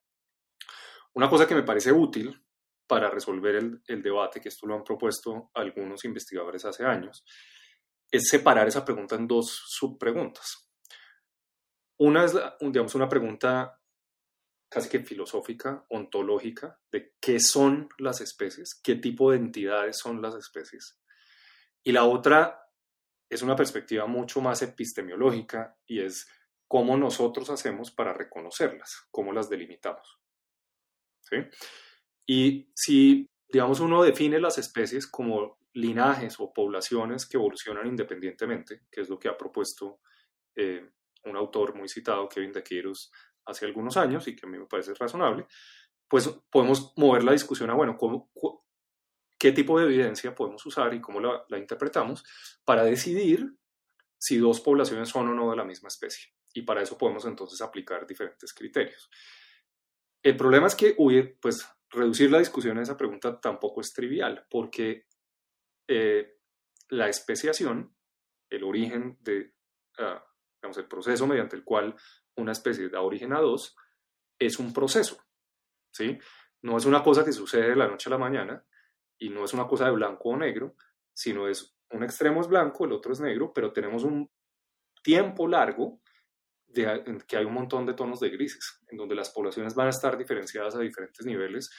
Una 1.15 1.29
cosa 1.29 1.47
que 1.47 1.55
me 1.55 1.63
parece 1.63 1.93
útil 1.93 2.43
para 2.87 3.11
resolver 3.11 3.57
el, 3.87 4.03
debate, 4.03 4.41
que 4.41 4.49
esto 4.49 4.67
lo 4.67 4.75
han 4.75 4.85
propuesto 4.85 5.51
algunos 5.55 6.05
investigadores 6.05 6.65
hace 6.65 6.85
años, 6.85 7.25
es 8.11 8.29
separar 8.29 8.67
esa 8.67 8.85
pregunta 8.85 9.15
en 9.17 9.27
dos 9.27 9.63
subpreguntas. 9.67 10.64
Una 12.05 12.27
es, 12.27 12.35
digamos, 12.61 12.95
una 12.95 13.09
pregunta 13.09 13.81
casi 14.69 14.91
que 14.91 15.01
filosófica, 15.01 15.87
ontológica, 15.89 16.79
de 16.93 17.15
qué 17.19 17.41
son 17.41 17.89
las 17.97 18.21
especies, 18.21 18.75
qué 18.75 18.97
tipo 18.97 19.31
de 19.31 19.39
entidades 19.39 19.97
son 19.97 20.21
las 20.21 20.35
especies. 20.35 21.01
Y 21.83 21.93
la 21.93 22.05
otra 22.05 22.69
es 23.31 23.41
una 23.41 23.57
perspectiva 23.57 24.05
mucho 24.05 24.43
más 24.43 24.61
epistemológica 24.61 25.79
y 25.87 26.01
es 26.01 26.29
cómo 26.69 26.99
nosotros 26.99 27.49
hacemos 27.49 27.91
para 27.91 28.13
reconocerlas, 28.13 29.09
cómo 29.11 29.33
las 29.33 29.49
delimitamos. 29.49 30.21
Y 32.27 32.71
si, 32.75 33.31
digamos, 33.49 33.81
uno 33.81 34.03
define 34.03 34.39
las 34.41 34.59
especies 34.59 35.07
como 35.07 35.59
linajes 35.73 36.39
o 36.39 36.53
poblaciones 36.53 37.25
que 37.25 37.39
evolucionan 37.39 37.87
independientemente, 37.87 38.83
que 38.91 39.01
es 39.01 39.09
lo 39.09 39.19
que 39.19 39.29
ha 39.29 39.39
propuesto 39.39 40.01
eh, 40.55 40.91
un 41.25 41.37
autor 41.37 41.75
muy 41.75 41.89
citado, 41.89 42.29
Kevin 42.29 42.53
de 42.53 42.63
Quiros, 42.63 43.13
hace 43.47 43.67
algunos 43.67 43.97
años 43.97 44.27
y 44.29 44.35
que 44.35 44.47
a 44.47 44.49
mí 44.49 44.59
me 44.59 44.67
parece 44.67 44.95
razonable, 44.95 45.47
pues 46.09 46.29
podemos 46.51 46.93
mover 46.97 47.25
la 47.25 47.33
discusión 47.33 47.71
a, 47.71 47.75
bueno, 47.75 47.97
¿cómo, 47.97 48.31
qué 49.39 49.53
tipo 49.53 49.79
de 49.79 49.87
evidencia 49.87 50.35
podemos 50.35 50.65
usar 50.67 50.95
y 50.95 51.01
cómo 51.01 51.21
la, 51.21 51.45
la 51.49 51.59
interpretamos 51.59 52.25
para 52.65 52.85
decidir 52.85 53.55
si 54.19 54.39
dos 54.39 54.61
poblaciones 54.61 55.09
son 55.09 55.29
o 55.29 55.35
no 55.35 55.51
de 55.51 55.57
la 55.57 55.65
misma 55.65 55.89
especie. 55.89 56.33
Y 56.55 56.63
para 56.63 56.83
eso 56.83 56.97
podemos 56.97 57.27
entonces 57.27 57.61
aplicar 57.61 58.07
diferentes 58.07 58.55
criterios. 58.55 59.11
El 60.23 60.37
problema 60.37 60.69
es 60.69 60.75
que 60.75 60.95
huir, 60.97 61.39
pues 61.41 61.69
reducir 61.91 62.31
la 62.31 62.39
discusión 62.39 62.79
a 62.79 62.83
esa 62.83 62.97
pregunta 62.97 63.39
tampoco 63.41 63.81
es 63.81 63.93
trivial, 63.93 64.47
porque 64.49 65.07
eh, 65.87 66.39
la 66.89 67.09
especiación, 67.09 67.95
el 68.49 68.65
origen 68.65 69.19
de, 69.21 69.54
el 70.79 70.87
proceso 70.87 71.27
mediante 71.27 71.57
el 71.57 71.65
cual 71.65 71.95
una 72.37 72.53
especie 72.53 72.89
da 72.89 73.01
origen 73.01 73.33
a 73.33 73.41
dos, 73.41 73.77
es 74.39 74.59
un 74.59 74.73
proceso, 74.73 75.19
¿sí? 75.93 76.19
No 76.63 76.77
es 76.77 76.87
una 76.87 77.03
cosa 77.03 77.25
que 77.25 77.33
sucede 77.33 77.71
de 77.71 77.77
la 77.77 77.89
noche 77.89 78.09
a 78.09 78.13
la 78.13 78.19
mañana 78.19 78.65
y 79.19 79.29
no 79.29 79.45
es 79.45 79.55
una 79.55 79.67
cosa 79.67 79.87
de 79.87 79.93
blanco 79.93 80.31
o 80.31 80.37
negro, 80.37 80.77
sino 81.13 81.49
es 81.49 81.77
un 81.91 82.03
extremo 82.03 82.41
es 82.41 82.49
blanco, 82.49 82.85
el 82.85 82.93
otro 82.93 83.13
es 83.13 83.21
negro, 83.21 83.53
pero 83.53 83.73
tenemos 83.73 84.05
un 84.05 84.31
tiempo 85.03 85.47
largo 85.47 86.01
en 86.75 87.21
que 87.21 87.37
hay 87.37 87.45
un 87.45 87.55
montón 87.55 87.87
de 87.87 87.95
tonos 87.95 88.19
de 88.21 88.31
grises, 88.31 88.81
en 88.89 88.97
donde 88.97 89.15
las 89.15 89.31
poblaciones 89.31 89.75
van 89.75 89.89
a 89.89 89.91
estar 89.91 90.17
diferenciadas 90.19 90.75
a 90.75 90.81
diferentes 90.81 91.25
niveles 91.25 91.71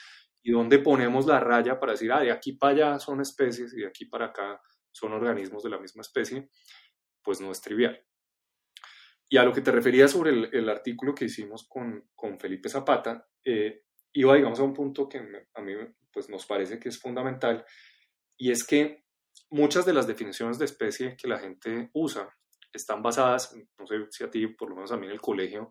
y 0.42 0.52
donde 0.52 0.78
ponemos 0.78 1.26
la 1.26 1.40
raya 1.40 1.78
para 1.78 1.92
decir, 1.92 2.12
ah, 2.12 2.20
de 2.20 2.30
aquí 2.30 2.52
para 2.52 2.72
allá 2.72 2.98
son 2.98 3.20
especies 3.20 3.74
y 3.74 3.80
de 3.80 3.88
aquí 3.88 4.06
para 4.06 4.26
acá 4.26 4.60
son 4.92 5.12
organismos 5.12 5.62
de 5.64 5.70
la 5.70 5.78
misma 5.78 6.02
especie, 6.02 6.48
pues 7.22 7.40
no 7.40 7.50
es 7.50 7.60
trivial. 7.60 8.05
Y 9.28 9.38
a 9.38 9.44
lo 9.44 9.52
que 9.52 9.60
te 9.60 9.72
refería 9.72 10.06
sobre 10.06 10.30
el, 10.30 10.68
artículo 10.68 11.14
que 11.14 11.24
hicimos 11.24 11.66
con, 11.68 12.10
con 12.14 12.38
Felipe 12.38 12.68
Zapata, 12.68 13.28
eh, 13.44 13.82
iba, 14.12 14.34
digamos, 14.34 14.60
a 14.60 14.62
un 14.62 14.72
punto 14.72 15.08
que 15.08 15.18
a 15.54 15.60
mí 15.60 15.72
pues, 16.12 16.28
nos 16.28 16.46
parece 16.46 16.78
que 16.78 16.88
es 16.88 17.00
fundamental, 17.00 17.64
y 18.36 18.50
es 18.50 18.64
que 18.64 19.04
muchas 19.50 19.86
de 19.86 19.94
las 19.94 20.06
definiciones 20.06 20.58
de 20.58 20.64
especie 20.64 21.16
que 21.16 21.28
la 21.28 21.38
gente 21.38 21.90
usa 21.94 22.28
están 22.72 23.02
basadas, 23.02 23.56
no 23.78 23.86
sé 23.86 24.06
si 24.10 24.24
a 24.24 24.30
ti, 24.30 24.46
por 24.48 24.68
lo 24.68 24.76
menos 24.76 24.92
a 24.92 24.96
mí 24.96 25.06
en 25.06 25.12
el 25.12 25.20
colegio 25.20 25.70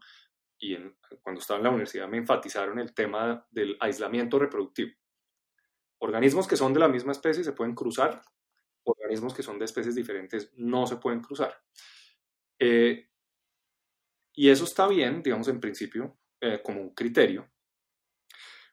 y 0.58 0.76
en, 0.76 0.98
cuando 1.22 1.40
estaba 1.42 1.60
en 1.60 1.66
la 1.66 1.70
universidad 1.70 2.08
me 2.08 2.18
enfatizaron 2.18 2.80
el 2.80 2.94
tema 2.94 3.46
del 3.52 3.78
aislamiento 3.80 4.40
reproductivo. 4.40 4.92
Organismos 6.00 6.48
que 6.48 6.58
son 6.58 6.74
de 6.74 6.80
la 6.80 6.88
misma 6.88 7.12
especie 7.12 7.44
se 7.44 7.54
pueden 7.54 7.76
cruzar, 7.76 8.22
organismos 8.84 9.34
que 9.34 9.44
son 9.44 9.60
de 9.60 9.66
especies 9.66 9.96
diferentes 9.96 10.52
no 10.56 10.88
se 10.88 10.98
pueden 10.98 11.22
cruzar. 11.22 11.62
Eh, 12.60 13.10
y 14.36 14.50
eso 14.50 14.66
está 14.66 14.88
bien, 14.88 15.24
digamos, 15.24 15.48
en 15.48 15.60
principio, 15.60 16.18
eh, 16.42 16.62
como 16.64 16.82
un 16.82 16.94
criterio. 16.94 17.50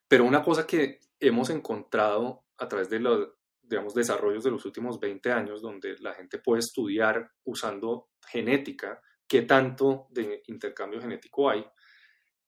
Pero 0.09 0.25
una 0.25 0.43
cosa 0.43 0.67
que 0.67 1.01
hemos 1.21 1.51
encontrado 1.51 2.45
a 2.59 2.69
través 2.69 2.91
de 2.91 3.01
los, 3.01 3.29
digamos, 3.63 3.95
desarrollos 3.95 4.45
de 4.45 4.51
los 4.51 4.65
últimos 4.65 4.99
20 5.01 5.33
años, 5.33 5.63
donde 5.63 5.97
la 6.01 6.15
gente 6.15 6.39
puede 6.39 6.61
estudiar 6.61 7.31
usando 7.45 8.11
genética 8.27 9.01
qué 9.27 9.43
tanto 9.43 10.09
de 10.11 10.43
intercambio 10.49 11.01
genético 11.01 11.49
hay, 11.49 11.65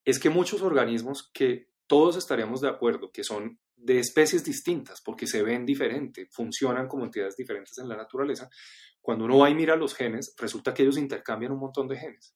es 0.03 0.19
que 0.19 0.29
muchos 0.29 0.61
organismos 0.61 1.31
que 1.33 1.71
todos 1.87 2.17
estaríamos 2.17 2.61
de 2.61 2.69
acuerdo 2.69 3.11
que 3.11 3.23
son 3.23 3.59
de 3.75 3.99
especies 3.99 4.43
distintas, 4.43 5.01
porque 5.01 5.27
se 5.27 5.41
ven 5.41 5.65
diferente, 5.65 6.27
funcionan 6.31 6.87
como 6.87 7.05
entidades 7.05 7.35
diferentes 7.35 7.77
en 7.77 7.89
la 7.89 7.97
naturaleza, 7.97 8.49
cuando 9.01 9.25
uno 9.25 9.39
va 9.39 9.49
y 9.49 9.55
mira 9.55 9.75
los 9.75 9.95
genes, 9.95 10.35
resulta 10.37 10.73
que 10.73 10.83
ellos 10.83 10.97
intercambian 10.97 11.51
un 11.51 11.59
montón 11.59 11.87
de 11.87 11.97
genes. 11.97 12.35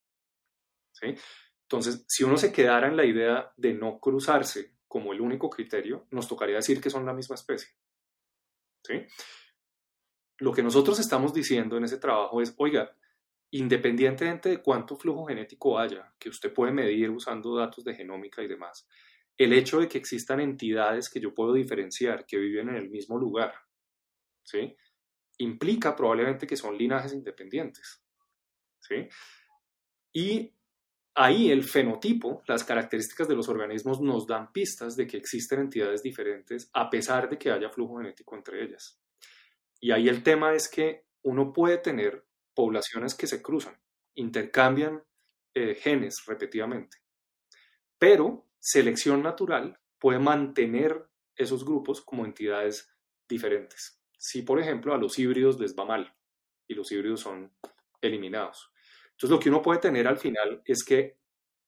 Entonces, 1.02 2.06
si 2.08 2.24
uno 2.24 2.38
se 2.38 2.52
quedara 2.52 2.88
en 2.88 2.98
la 2.98 3.06
idea 3.06 3.54
de 3.58 3.74
no 3.74 4.00
cruzarse 4.00 4.76
como 4.88 5.14
el 5.14 5.22
único 5.22 5.50
criterio, 5.50 6.08
nos 6.12 6.28
tocaría 6.28 6.56
decir 6.56 6.82
que 6.82 6.90
son 6.90 7.06
la 7.06 7.14
misma 7.14 7.36
especie. 7.36 7.70
¿sí? 8.84 9.06
Lo 10.40 10.52
que 10.52 10.64
nosotros 10.64 11.00
estamos 11.00 11.34
diciendo 11.34 11.78
en 11.78 11.84
ese 11.84 11.98
trabajo 11.98 12.42
es, 12.42 12.56
oiga, 12.58 12.96
independientemente 13.52 14.50
de 14.50 14.62
cuánto 14.62 14.96
flujo 14.96 15.26
genético 15.26 15.78
haya, 15.78 16.14
que 16.18 16.30
usted 16.30 16.54
puede 16.54 16.72
medir 16.72 17.10
usando 17.10 17.56
datos 17.56 17.84
de 17.84 17.96
genómica 17.96 18.42
y 18.42 18.48
demás, 18.48 18.88
el 19.38 19.54
hecho 19.54 19.80
de 19.80 19.88
que 19.88 19.98
existan 19.98 20.40
entidades 20.40 21.10
que 21.10 21.20
yo 21.20 21.34
puedo 21.34 21.54
diferenciar, 21.54 22.26
que 22.26 22.38
viven 22.38 22.70
en 22.70 22.76
el 22.76 22.90
mismo 22.90 23.18
lugar, 23.18 23.54
¿sí? 24.44 24.76
implica 25.40 25.96
probablemente 25.96 26.46
que 26.46 26.58
son 26.58 26.78
linajes 26.78 27.14
independientes. 27.14 28.04
¿sí? 28.80 29.08
Y 30.14 30.54
ahí 31.16 31.52
el 31.52 31.64
fenotipo, 31.64 32.44
las 32.48 32.64
características 32.64 33.28
de 33.28 33.36
los 33.36 33.50
organismos 33.50 34.02
nos 34.02 34.26
dan 34.28 34.52
pistas 34.52 34.96
de 34.96 35.08
que 35.08 35.18
existen 35.18 35.60
entidades 35.60 36.02
diferentes 36.02 36.70
a 36.74 36.90
pesar 36.90 37.30
de 37.30 37.38
que 37.38 37.52
haya 37.52 37.70
flujo 37.70 37.98
genético 37.98 38.36
entre 38.36 38.64
ellas. 38.64 39.00
Y 39.80 39.92
ahí 39.92 40.10
el 40.10 40.24
tema 40.24 40.54
es 40.54 40.70
que 40.70 41.06
uno 41.24 41.54
puede 41.54 41.78
tener 41.78 42.26
poblaciones 42.54 43.16
que 43.16 43.28
se 43.28 43.42
cruzan, 43.42 43.80
intercambian 44.16 45.04
eh, 45.54 45.76
genes 45.76 46.24
repetidamente, 46.26 46.98
pero 47.98 48.48
selección 48.60 49.24
natural 49.24 49.80
puede 49.98 50.20
mantener 50.20 51.10
esos 51.36 51.64
grupos 51.64 52.02
como 52.02 52.26
entidades 52.26 52.94
diferentes. 53.28 54.02
Si, 54.18 54.42
por 54.42 54.60
ejemplo, 54.60 54.94
a 54.94 54.98
los 54.98 55.18
híbridos 55.18 55.60
les 55.60 55.76
va 55.76 55.86
mal 55.86 56.14
y 56.68 56.74
los 56.74 56.92
híbridos 56.92 57.22
son 57.22 57.54
eliminados. 58.02 58.72
Entonces, 59.20 59.36
lo 59.36 59.40
que 59.42 59.50
uno 59.50 59.62
puede 59.62 59.82
tener 59.82 60.08
al 60.08 60.18
final 60.18 60.62
es 60.64 60.82
que, 60.82 61.20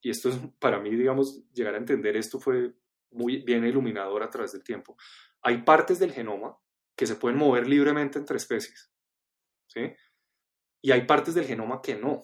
y 0.02 0.10
esto 0.10 0.30
es 0.30 0.38
para 0.60 0.80
mí, 0.80 0.90
digamos, 0.92 1.44
llegar 1.52 1.76
a 1.76 1.80
entender 1.80 2.16
esto 2.16 2.40
fue 2.40 2.74
muy 3.12 3.42
bien 3.42 3.66
iluminador 3.66 4.24
a 4.24 4.30
través 4.30 4.54
del 4.54 4.64
tiempo. 4.64 4.96
Hay 5.42 5.64
partes 5.64 6.00
del 6.00 6.14
genoma 6.14 6.58
que 6.96 7.06
se 7.06 7.18
pueden 7.18 7.38
mover 7.38 7.68
libremente 7.68 8.18
entre 8.18 8.38
especies, 8.38 8.90
¿sí? 9.68 9.94
Y 10.82 10.92
hay 10.92 11.06
partes 11.06 11.36
del 11.36 11.46
genoma 11.46 11.82
que 11.82 11.96
no. 11.96 12.24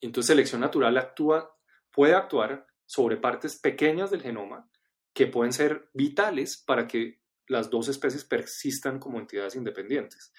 Entonces, 0.00 0.28
selección 0.28 0.62
natural 0.62 0.96
actúa, 0.96 1.54
puede 1.92 2.14
actuar 2.14 2.66
sobre 2.86 3.18
partes 3.18 3.60
pequeñas 3.60 4.10
del 4.10 4.22
genoma 4.22 4.70
que 5.12 5.26
pueden 5.26 5.52
ser 5.52 5.90
vitales 5.92 6.56
para 6.56 6.86
que 6.86 7.20
las 7.48 7.68
dos 7.68 7.88
especies 7.88 8.24
persistan 8.24 8.98
como 8.98 9.18
entidades 9.18 9.56
independientes. 9.56 10.32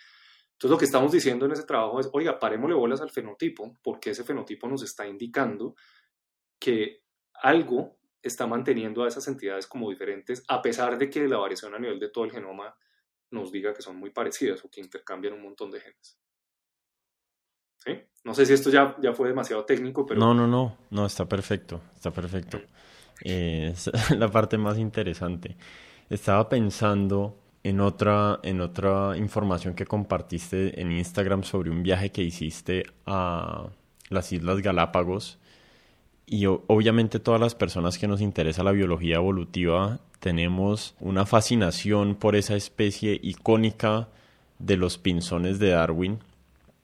Entonces 0.58 0.72
lo 0.72 0.78
que 0.80 0.86
estamos 0.86 1.12
diciendo 1.12 1.46
en 1.46 1.52
ese 1.52 1.66
trabajo 1.66 2.00
es, 2.00 2.10
oiga, 2.14 2.40
parémosle 2.40 2.74
bolas 2.74 3.00
al 3.00 3.12
fenotipo, 3.12 3.78
porque 3.84 4.10
ese 4.10 4.24
fenotipo 4.24 4.68
nos 4.68 4.82
está 4.82 5.08
indicando 5.08 5.76
que 6.60 7.04
algo 7.36 8.00
está 8.24 8.48
manteniendo 8.48 9.04
a 9.04 9.08
esas 9.08 9.28
entidades 9.28 9.68
como 9.68 9.92
diferentes, 9.92 10.44
a 10.48 10.60
pesar 10.60 10.98
de 10.98 11.12
que 11.12 11.28
la 11.28 11.38
variación 11.38 11.76
a 11.76 11.80
nivel 11.80 12.00
de 12.00 12.10
todo 12.10 12.26
el 12.26 12.32
genoma 12.32 12.76
nos 13.30 13.52
diga 13.52 13.72
que 13.72 13.84
son 13.84 13.98
muy 13.98 14.10
parecidas 14.10 14.66
o 14.66 14.70
que 14.72 14.82
intercambian 14.82 15.36
un 15.36 15.44
montón 15.44 15.70
de 15.70 15.80
genes. 15.80 16.20
¿Sí? 17.78 17.92
No 18.24 18.34
sé 18.34 18.48
si 18.48 18.54
esto 18.54 18.72
ya, 18.72 18.96
ya 19.00 19.14
fue 19.14 19.28
demasiado 19.28 19.64
técnico, 19.64 20.08
pero... 20.08 20.20
No, 20.20 20.34
no, 20.34 20.48
no, 20.48 20.76
no, 20.90 21.06
está 21.06 21.30
perfecto, 21.30 21.82
está 21.94 22.10
perfecto. 22.10 22.60
Eh, 23.24 23.74
es 23.74 23.92
la 24.18 24.32
parte 24.32 24.58
más 24.58 24.80
interesante. 24.80 25.56
Estaba 26.10 26.50
pensando 26.50 27.47
en 27.68 27.82
otra, 27.82 28.40
en 28.44 28.62
otra 28.62 29.18
información 29.18 29.74
que 29.74 29.86
compartiste 29.86 30.80
en 30.80 30.94
Instagram 30.94 31.44
sobre 31.44 31.70
un 31.70 31.84
viaje 31.84 32.12
que 32.12 32.24
hiciste 32.24 32.86
a 33.06 33.68
las 34.10 34.32
Islas 34.32 34.62
Galápagos. 34.62 35.38
Y 36.26 36.46
obviamente 36.46 37.20
todas 37.20 37.42
las 37.42 37.56
personas 37.56 37.98
que 37.98 38.08
nos 38.08 38.22
interesa 38.22 38.64
la 38.64 38.72
biología 38.72 39.18
evolutiva 39.18 40.00
tenemos 40.22 40.96
una 41.02 41.26
fascinación 41.26 42.16
por 42.16 42.38
esa 42.38 42.56
especie 42.56 43.20
icónica 43.22 44.08
de 44.60 44.78
los 44.78 44.98
pinzones 44.98 45.60
de 45.60 45.72
Darwin. 45.72 46.20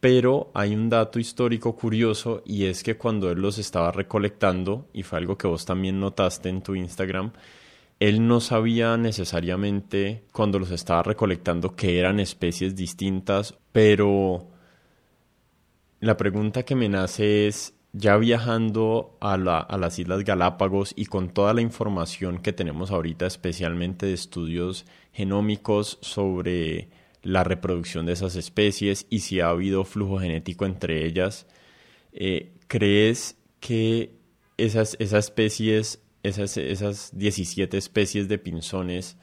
Pero 0.02 0.52
hay 0.54 0.76
un 0.76 0.90
dato 0.90 1.18
histórico 1.18 1.78
curioso 1.78 2.44
y 2.46 2.66
es 2.66 2.84
que 2.84 2.98
cuando 2.98 3.32
él 3.32 3.40
los 3.40 3.58
estaba 3.58 3.94
recolectando, 3.94 4.86
y 4.92 5.04
fue 5.04 5.18
algo 5.18 5.38
que 5.38 5.48
vos 5.48 5.64
también 5.64 6.02
notaste 6.02 6.50
en 6.50 6.62
tu 6.62 6.76
Instagram, 6.76 7.32
él 8.04 8.28
no 8.28 8.42
sabía 8.42 8.98
necesariamente 8.98 10.26
cuando 10.34 10.60
los 10.60 10.72
estaba 10.72 11.04
recolectando 11.04 11.78
que 11.78 12.00
eran 12.00 12.20
especies 12.20 12.76
distintas, 12.76 13.58
pero 13.72 14.50
la 16.02 16.18
pregunta 16.18 16.64
que 16.64 16.76
me 16.76 16.90
nace 16.90 17.48
es, 17.48 17.76
ya 17.94 18.18
viajando 18.18 19.18
a, 19.22 19.38
las 19.38 20.00
Islas 20.00 20.26
Galápagos 20.26 20.92
y 20.98 21.06
con 21.06 21.30
toda 21.30 21.54
la 21.54 21.62
información 21.62 22.40
que 22.40 22.52
tenemos 22.52 22.92
ahorita, 22.92 23.26
especialmente 23.26 24.08
de 24.08 24.14
estudios 24.14 24.86
genómicos 25.14 25.98
sobre 26.02 26.90
la 27.22 27.46
reproducción 27.46 28.06
de 28.06 28.12
esas 28.12 28.36
especies 28.36 29.08
y 29.10 29.20
si 29.20 29.40
ha 29.40 29.48
habido 29.48 29.86
flujo 29.86 30.20
genético 30.20 30.66
entre 30.66 31.06
ellas, 31.06 31.48
eh, 32.12 32.52
¿crees 32.68 33.38
que 33.62 34.12
esas, 34.58 34.98
esas 35.00 35.24
especies 35.28 36.04
esas, 36.24 36.58
esas 36.58 37.12
17 37.18 37.78
especies 37.78 38.28
de 38.28 38.38
pinzones 38.38 39.18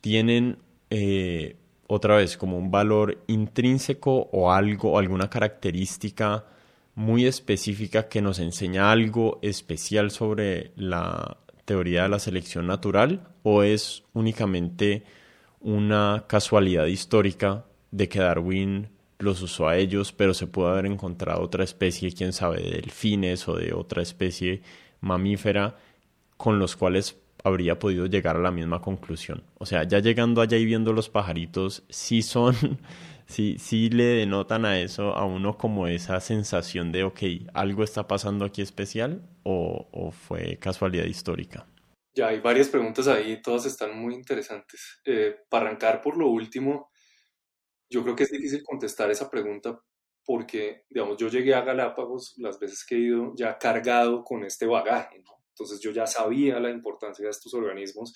tienen 0.00 0.58
eh, 0.90 1.56
otra 1.88 2.16
vez 2.16 2.36
como 2.36 2.58
un 2.58 2.70
valor 2.70 3.22
intrínseco 3.26 4.28
o 4.32 4.52
algo, 4.52 4.98
alguna 4.98 5.30
característica 5.30 6.44
muy 6.94 7.26
específica 7.26 8.08
que 8.08 8.22
nos 8.22 8.38
enseña 8.38 8.92
algo 8.92 9.38
especial 9.42 10.10
sobre 10.10 10.72
la 10.76 11.38
teoría 11.64 12.04
de 12.04 12.08
la 12.10 12.18
selección 12.18 12.66
natural 12.66 13.28
o 13.42 13.62
es 13.62 14.04
únicamente 14.12 15.04
una 15.60 16.24
casualidad 16.28 16.86
histórica 16.86 17.64
de 17.90 18.08
que 18.08 18.20
Darwin 18.20 18.88
los 19.18 19.40
usó 19.42 19.68
a 19.68 19.76
ellos, 19.76 20.12
pero 20.12 20.34
se 20.34 20.46
pudo 20.46 20.68
haber 20.68 20.86
encontrado 20.86 21.42
otra 21.42 21.64
especie, 21.64 22.12
quién 22.12 22.32
sabe, 22.32 22.62
de 22.62 22.70
delfines 22.70 23.48
o 23.48 23.56
de 23.56 23.72
otra 23.72 24.02
especie 24.02 24.62
mamífera 25.06 25.76
con 26.36 26.58
los 26.58 26.76
cuales 26.76 27.16
habría 27.44 27.78
podido 27.78 28.06
llegar 28.06 28.36
a 28.36 28.40
la 28.40 28.50
misma 28.50 28.80
conclusión. 28.80 29.44
O 29.58 29.66
sea, 29.66 29.84
ya 29.84 30.00
llegando 30.00 30.40
allá 30.40 30.56
y 30.56 30.64
viendo 30.64 30.92
los 30.92 31.08
pajaritos, 31.08 31.84
sí 31.88 32.22
son, 32.22 32.54
sí, 33.26 33.56
sí 33.58 33.88
le 33.88 34.04
denotan 34.04 34.64
a 34.64 34.80
eso 34.80 35.14
a 35.14 35.24
uno 35.24 35.56
como 35.56 35.86
esa 35.86 36.20
sensación 36.20 36.90
de, 36.90 37.04
ok, 37.04 37.20
algo 37.54 37.84
está 37.84 38.08
pasando 38.08 38.44
aquí 38.44 38.62
especial 38.62 39.22
o, 39.44 40.10
fue 40.10 40.58
casualidad 40.58 41.04
histórica. 41.04 41.66
Ya 42.14 42.28
hay 42.28 42.40
varias 42.40 42.68
preguntas 42.68 43.06
ahí, 43.08 43.40
todas 43.42 43.66
están 43.66 43.96
muy 43.96 44.14
interesantes. 44.14 45.00
Eh, 45.04 45.36
para 45.48 45.66
arrancar 45.66 46.00
por 46.00 46.16
lo 46.16 46.28
último, 46.28 46.90
yo 47.88 48.02
creo 48.02 48.16
que 48.16 48.24
es 48.24 48.30
difícil 48.30 48.62
contestar 48.64 49.10
esa 49.10 49.30
pregunta 49.30 49.78
porque, 50.26 50.82
digamos, 50.90 51.16
yo 51.18 51.28
llegué 51.28 51.54
a 51.54 51.62
Galápagos 51.62 52.34
las 52.38 52.58
veces 52.58 52.84
que 52.86 52.96
he 52.96 52.98
ido 52.98 53.32
ya 53.36 53.56
cargado 53.56 54.24
con 54.24 54.44
este 54.44 54.66
bagaje, 54.66 55.20
¿no? 55.20 55.36
Entonces 55.50 55.80
yo 55.80 55.92
ya 55.92 56.06
sabía 56.06 56.58
la 56.58 56.68
importancia 56.68 57.24
de 57.24 57.30
estos 57.30 57.54
organismos 57.54 58.12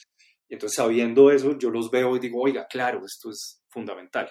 y 0.49 0.55
entonces 0.55 0.77
sabiendo 0.77 1.31
eso 1.31 1.57
yo 1.57 1.71
los 1.71 1.91
veo 1.91 2.17
y 2.17 2.19
digo, 2.19 2.43
oiga, 2.43 2.67
claro, 2.69 3.03
esto 3.07 3.31
es 3.31 3.63
fundamental. 3.71 4.31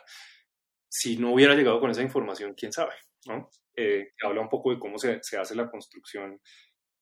Si 0.90 1.18
no 1.18 1.34
hubiera 1.34 1.56
llegado 1.56 1.80
con 1.80 1.90
esa 1.90 2.02
información, 2.02 2.54
quién 2.54 2.74
sabe, 2.74 2.94
¿no? 3.28 3.50
Eh, 3.76 4.10
habla 4.24 4.42
un 4.42 4.50
poco 4.50 4.72
de 4.72 4.80
cómo 4.80 5.00
se, 5.00 5.20
se, 5.24 5.38
hace 5.38 5.56
la 5.56 5.70
construcción, 5.72 6.42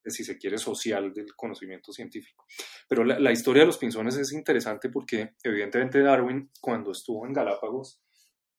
si 0.04 0.22
se 0.22 0.38
quiere, 0.38 0.58
social 0.58 1.12
del 1.12 1.34
conocimiento 1.34 1.92
científico. 1.92 2.46
Pero 2.88 3.04
la, 3.04 3.18
la 3.18 3.32
historia 3.32 3.62
de 3.62 3.66
los 3.66 3.78
pinzones 3.78 4.16
es 4.16 4.32
interesante 4.32 4.88
porque 4.88 5.34
evidentemente 5.42 6.00
Darwin, 6.00 6.52
cuando 6.60 6.92
estuvo 6.92 7.26
en 7.26 7.32
Galápagos, 7.32 8.00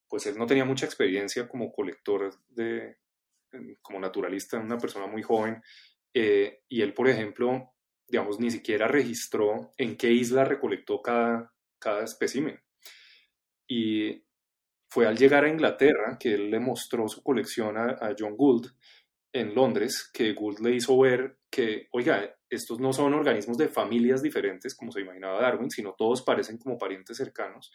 pues 0.09 0.25
él 0.25 0.37
no 0.37 0.47
tenía 0.47 0.65
mucha 0.65 0.85
experiencia 0.85 1.47
como 1.47 1.71
colector 1.71 2.33
de, 2.49 2.97
como 3.81 3.99
naturalista, 3.99 4.59
una 4.59 4.77
persona 4.77 5.07
muy 5.07 5.21
joven, 5.21 5.61
eh, 6.13 6.63
y 6.67 6.81
él, 6.81 6.93
por 6.93 7.07
ejemplo, 7.07 7.73
digamos, 8.07 8.39
ni 8.39 8.49
siquiera 8.49 8.87
registró 8.87 9.73
en 9.77 9.95
qué 9.95 10.11
isla 10.11 10.43
recolectó 10.43 11.01
cada, 11.01 11.53
cada 11.77 12.03
espécimen. 12.03 12.59
Y 13.67 14.25
fue 14.89 15.05
al 15.05 15.15
llegar 15.15 15.45
a 15.45 15.49
Inglaterra 15.49 16.17
que 16.19 16.33
él 16.33 16.49
le 16.49 16.59
mostró 16.59 17.07
su 17.07 17.21
colección 17.21 17.77
a, 17.77 17.91
a, 17.91 18.15
John 18.17 18.35
Gould 18.35 18.67
en 19.31 19.53
Londres, 19.53 20.09
que 20.11 20.33
Gould 20.33 20.59
le 20.59 20.75
hizo 20.75 20.97
ver 20.97 21.37
que, 21.51 21.87
oiga, 21.91 22.35
estos 22.49 22.79
no 22.79 22.91
son 22.93 23.13
organismos 23.13 23.59
de 23.59 23.67
familias 23.67 24.23
diferentes, 24.23 24.73
como 24.73 24.91
se 24.91 25.01
imaginaba 25.01 25.39
Darwin, 25.39 25.69
sino 25.69 25.93
todos 25.93 26.23
parecen 26.23 26.57
como 26.57 26.79
parientes 26.79 27.17
cercanos. 27.17 27.71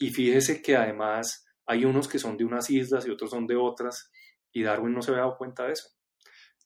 Y 0.00 0.10
fíjese 0.10 0.60
que 0.60 0.76
además 0.76 1.46
hay 1.70 1.84
unos 1.84 2.08
que 2.08 2.18
son 2.18 2.36
de 2.36 2.44
unas 2.44 2.68
islas 2.68 3.06
y 3.06 3.10
otros 3.10 3.30
son 3.30 3.46
de 3.46 3.54
otras, 3.54 4.10
y 4.52 4.64
Darwin 4.64 4.92
no 4.92 5.02
se 5.02 5.12
había 5.12 5.22
dado 5.22 5.36
cuenta 5.38 5.66
de 5.66 5.72
eso. 5.72 5.88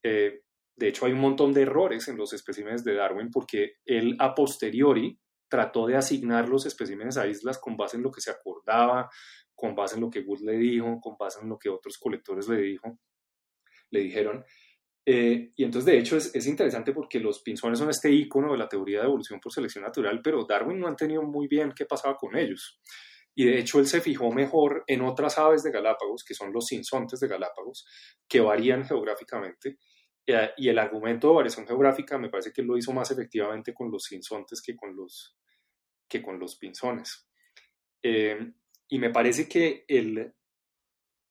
Eh, 0.02 0.40
de 0.74 0.88
hecho, 0.88 1.04
hay 1.04 1.12
un 1.12 1.20
montón 1.20 1.52
de 1.52 1.62
errores 1.62 2.08
en 2.08 2.16
los 2.16 2.32
especímenes 2.32 2.84
de 2.84 2.94
Darwin 2.94 3.30
porque 3.30 3.74
él 3.84 4.16
a 4.18 4.34
posteriori 4.34 5.20
trató 5.46 5.86
de 5.86 5.96
asignar 5.96 6.48
los 6.48 6.64
especímenes 6.64 7.18
a 7.18 7.26
islas 7.26 7.58
con 7.58 7.76
base 7.76 7.98
en 7.98 8.02
lo 8.02 8.10
que 8.10 8.22
se 8.22 8.30
acordaba, 8.30 9.10
con 9.54 9.74
base 9.74 9.96
en 9.96 10.00
lo 10.00 10.10
que 10.10 10.20
Wood 10.20 10.40
le 10.40 10.56
dijo, 10.56 10.98
con 11.02 11.16
base 11.18 11.40
en 11.42 11.50
lo 11.50 11.58
que 11.58 11.68
otros 11.68 11.98
colectores 11.98 12.48
le, 12.48 12.62
dijo, 12.62 12.98
le 13.90 14.00
dijeron. 14.00 14.42
Eh, 15.04 15.52
y 15.54 15.64
entonces, 15.64 15.84
de 15.84 15.98
hecho, 15.98 16.16
es, 16.16 16.34
es, 16.34 16.46
interesante 16.46 16.94
porque 16.94 17.20
los 17.20 17.42
pinzones 17.42 17.78
son 17.78 17.90
este 17.90 18.10
icono 18.10 18.52
de 18.52 18.58
la 18.58 18.70
teoría 18.70 19.00
de 19.00 19.04
evolución 19.04 19.38
por 19.38 19.52
selección 19.52 19.84
natural, 19.84 20.22
pero 20.24 20.46
Darwin 20.46 20.80
no 20.80 20.86
ha 20.86 20.90
entendido 20.90 21.22
muy 21.22 21.46
bien 21.46 21.72
qué 21.76 21.84
pasaba 21.84 22.16
con 22.16 22.34
ellos. 22.34 22.80
Y 23.34 23.46
de 23.46 23.58
hecho 23.58 23.80
él 23.80 23.86
se 23.86 24.00
fijó 24.00 24.30
mejor 24.30 24.84
en 24.86 25.02
otras 25.02 25.38
aves 25.38 25.62
de 25.62 25.72
Galápagos, 25.72 26.24
que 26.24 26.34
son 26.34 26.52
los 26.52 26.66
sinsontes 26.66 27.20
de 27.20 27.28
Galápagos, 27.28 27.86
que 28.28 28.40
varían 28.40 28.84
geográficamente. 28.84 29.78
Eh, 30.26 30.50
y 30.56 30.68
el 30.68 30.78
argumento 30.78 31.28
de 31.28 31.34
variación 31.34 31.66
geográfica 31.66 32.16
me 32.16 32.30
parece 32.30 32.52
que 32.52 32.62
lo 32.62 32.78
hizo 32.78 32.92
más 32.92 33.10
efectivamente 33.10 33.74
con 33.74 33.90
los 33.90 34.04
sinsontes 34.04 34.62
que 34.62 34.74
con 34.74 34.96
los, 34.96 35.36
que 36.08 36.22
con 36.22 36.38
los 36.38 36.56
pinzones. 36.56 37.28
Eh, 38.02 38.52
y 38.88 38.98
me 38.98 39.10
parece 39.10 39.48
que 39.48 39.84
el, 39.88 40.32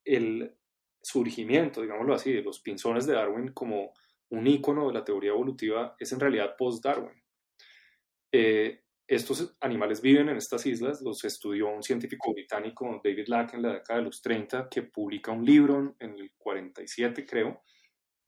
el 0.04 0.58
surgimiento, 1.02 1.82
digámoslo 1.82 2.16
así, 2.16 2.34
de 2.34 2.42
los 2.42 2.60
pinzones 2.62 3.06
de 3.06 3.14
Darwin 3.14 3.54
como 3.54 3.94
un 4.30 4.48
icono 4.48 4.88
de 4.88 4.94
la 4.94 5.04
teoría 5.04 5.32
evolutiva 5.32 5.96
es 6.00 6.12
en 6.12 6.20
realidad 6.20 6.56
post-Darwin. 6.58 7.24
Eh, 8.32 8.84
estos 9.16 9.56
animales 9.62 10.02
viven 10.02 10.30
en 10.30 10.38
estas 10.38 10.66
islas, 10.66 11.02
los 11.02 11.24
estudió 11.24 11.68
un 11.68 11.84
científico 11.84 12.32
británico, 12.34 13.02
David 13.04 13.28
Lack, 13.28 13.54
en 13.54 13.62
la 13.62 13.74
década 13.74 14.00
de 14.00 14.06
los 14.06 14.22
30, 14.22 14.70
que 14.70 14.84
publica 14.84 15.32
un 15.32 15.46
libro 15.46 15.96
en 16.00 16.12
el 16.18 16.32
47, 16.38 17.26
creo, 17.26 17.64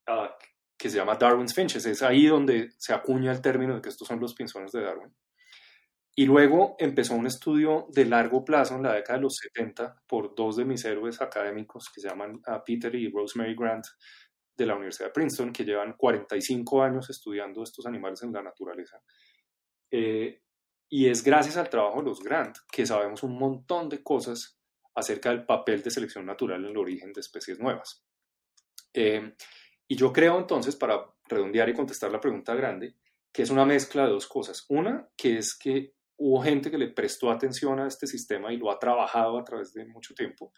ah, 0.07 0.35
que 0.77 0.89
se 0.89 0.97
llama 0.97 1.15
Darwin's 1.15 1.53
Finches. 1.53 1.85
Es 1.85 2.01
ahí 2.01 2.27
donde 2.27 2.71
se 2.77 2.93
acuña 2.93 3.31
el 3.31 3.41
término 3.41 3.75
de 3.75 3.81
que 3.81 3.89
estos 3.89 4.07
son 4.07 4.19
los 4.19 4.33
pinzones 4.33 4.71
de 4.71 4.81
Darwin. 4.81 5.13
Y 6.17 6.25
luego 6.25 6.75
empezó 6.79 7.13
un 7.15 7.27
estudio 7.27 7.87
de 7.91 8.05
largo 8.05 8.45
plazo 8.45 8.75
en 8.75 8.83
la 8.83 8.93
década 8.93 9.19
de 9.19 9.23
los 9.23 9.35
70 9.35 10.03
por 10.07 10.33
dos 10.33 10.55
de 10.55 10.63
mis 10.63 10.85
héroes 10.85 11.21
académicos 11.21 11.89
que 11.93 11.99
se 11.99 12.07
llaman 12.07 12.41
ah, 12.45 12.63
Peter 12.63 12.93
y 12.95 13.09
Rosemary 13.09 13.53
Grant 13.53 13.85
de 14.55 14.65
la 14.65 14.75
Universidad 14.75 15.07
de 15.07 15.13
Princeton, 15.13 15.51
que 15.51 15.65
llevan 15.65 15.93
45 15.97 16.81
años 16.81 17.09
estudiando 17.09 17.63
estos 17.63 17.85
animales 17.85 18.23
en 18.23 18.31
la 18.31 18.41
naturaleza. 18.41 19.01
Eh, 19.91 20.44
y 20.89 21.09
es 21.09 21.23
gracias 21.23 21.57
al 21.57 21.69
trabajo 21.69 21.99
de 21.99 22.05
los 22.05 22.21
Grant 22.21 22.57
que 22.71 22.85
sabemos 22.85 23.23
un 23.23 23.37
montón 23.37 23.89
de 23.89 24.03
cosas 24.03 24.59
acerca 24.93 25.29
del 25.29 25.45
papel 25.45 25.81
de 25.81 25.91
selección 25.91 26.25
natural 26.25 26.63
en 26.63 26.71
el 26.71 26.77
origen 26.77 27.11
de 27.11 27.21
especies 27.21 27.59
nuevas. 27.59 28.05
Eh, 28.93 29.35
y 29.87 29.95
yo 29.95 30.13
creo 30.13 30.37
entonces, 30.39 30.75
para 30.75 31.05
redondear 31.27 31.69
y 31.69 31.73
contestar 31.73 32.11
la 32.11 32.21
pregunta 32.21 32.55
grande, 32.55 32.95
que 33.31 33.41
es 33.41 33.49
una 33.49 33.65
mezcla 33.65 34.05
de 34.05 34.11
dos 34.11 34.27
cosas. 34.27 34.65
Una, 34.69 35.09
que 35.17 35.37
es 35.37 35.57
que 35.57 35.93
hubo 36.17 36.41
gente 36.41 36.71
que 36.71 36.77
le 36.77 36.87
prestó 36.87 37.29
atención 37.29 37.79
a 37.79 37.87
este 37.87 38.07
sistema 38.07 38.53
y 38.53 38.57
lo 38.57 38.71
ha 38.71 38.79
trabajado 38.79 39.37
a 39.37 39.43
través 39.43 39.73
de 39.73 39.85
mucho 39.85 40.13
tiempo. 40.13 40.53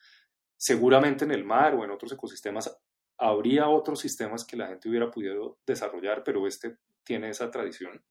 Seguramente 0.55 1.25
en 1.25 1.31
el 1.31 1.43
mar 1.43 1.73
o 1.75 1.83
en 1.83 1.91
otros 1.91 2.11
ecosistemas 2.11 2.77
habría 3.17 3.67
otros 3.67 3.99
sistemas 3.99 4.45
que 4.45 4.57
la 4.57 4.67
gente 4.67 4.89
hubiera 4.89 5.09
podido 5.09 5.59
desarrollar, 5.65 6.23
pero 6.23 6.45
este 6.45 6.77
tiene 7.03 7.29
esa 7.29 7.49
tradición. 7.49 8.03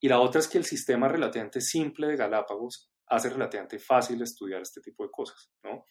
Y 0.00 0.08
la 0.08 0.20
otra 0.20 0.40
es 0.40 0.48
que 0.48 0.58
el 0.58 0.64
sistema 0.64 1.08
relativamente 1.08 1.60
simple 1.60 2.08
de 2.08 2.16
Galápagos 2.16 2.90
hace 3.06 3.30
relativamente 3.30 3.78
fácil 3.78 4.20
estudiar 4.22 4.62
este 4.62 4.80
tipo 4.80 5.04
de 5.04 5.10
cosas, 5.10 5.50
¿no? 5.62 5.84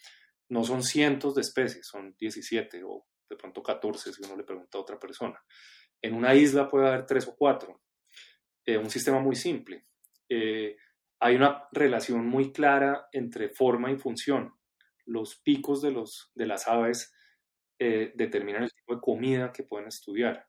No 0.50 0.64
son 0.64 0.84
cientos 0.84 1.34
de 1.36 1.42
especies, 1.42 1.88
son 1.88 2.16
17 2.20 2.84
o 2.86 3.08
de 3.28 3.36
pronto 3.36 3.64
14 3.64 4.14
si 4.14 4.24
uno 4.24 4.36
le 4.36 4.44
pregunta 4.44 4.78
a 4.78 4.82
otra 4.82 5.00
persona. 5.00 5.44
En 6.02 6.14
una 6.14 6.36
isla 6.36 6.70
puede 6.70 6.88
haber 6.88 7.06
tres 7.06 7.28
o 7.28 7.36
cuatro. 7.36 7.82
Eh, 8.66 8.78
un 8.78 8.90
sistema 8.90 9.20
muy 9.20 9.36
simple. 9.36 9.84
Eh, 10.30 10.78
hay 11.20 11.36
una 11.36 11.68
relación 11.72 12.28
muy 12.28 12.52
clara 12.52 13.08
entre 13.12 13.50
forma 13.50 13.92
y 13.92 13.98
función. 13.98 14.54
Los 15.06 15.40
picos 15.42 15.82
de, 15.82 15.92
los, 15.92 16.32
de 16.36 16.46
las 16.46 16.68
aves 16.68 17.14
eh, 17.80 18.12
determinan 18.16 18.64
el 18.64 18.72
tipo 18.72 18.96
de 18.96 19.02
comida 19.02 19.52
que 19.52 19.64
pueden 19.64 19.88
estudiar, 19.88 20.48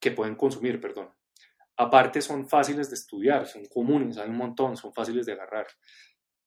que 0.00 0.10
pueden 0.12 0.36
consumir, 0.36 0.80
perdón. 0.80 1.10
Aparte 1.80 2.20
son 2.20 2.46
fáciles 2.46 2.90
de 2.90 2.94
estudiar, 2.94 3.46
son 3.46 3.64
comunes, 3.64 4.18
hay 4.18 4.28
un 4.28 4.36
montón, 4.36 4.76
son 4.76 4.92
fáciles 4.92 5.24
de 5.24 5.32
agarrar. 5.32 5.66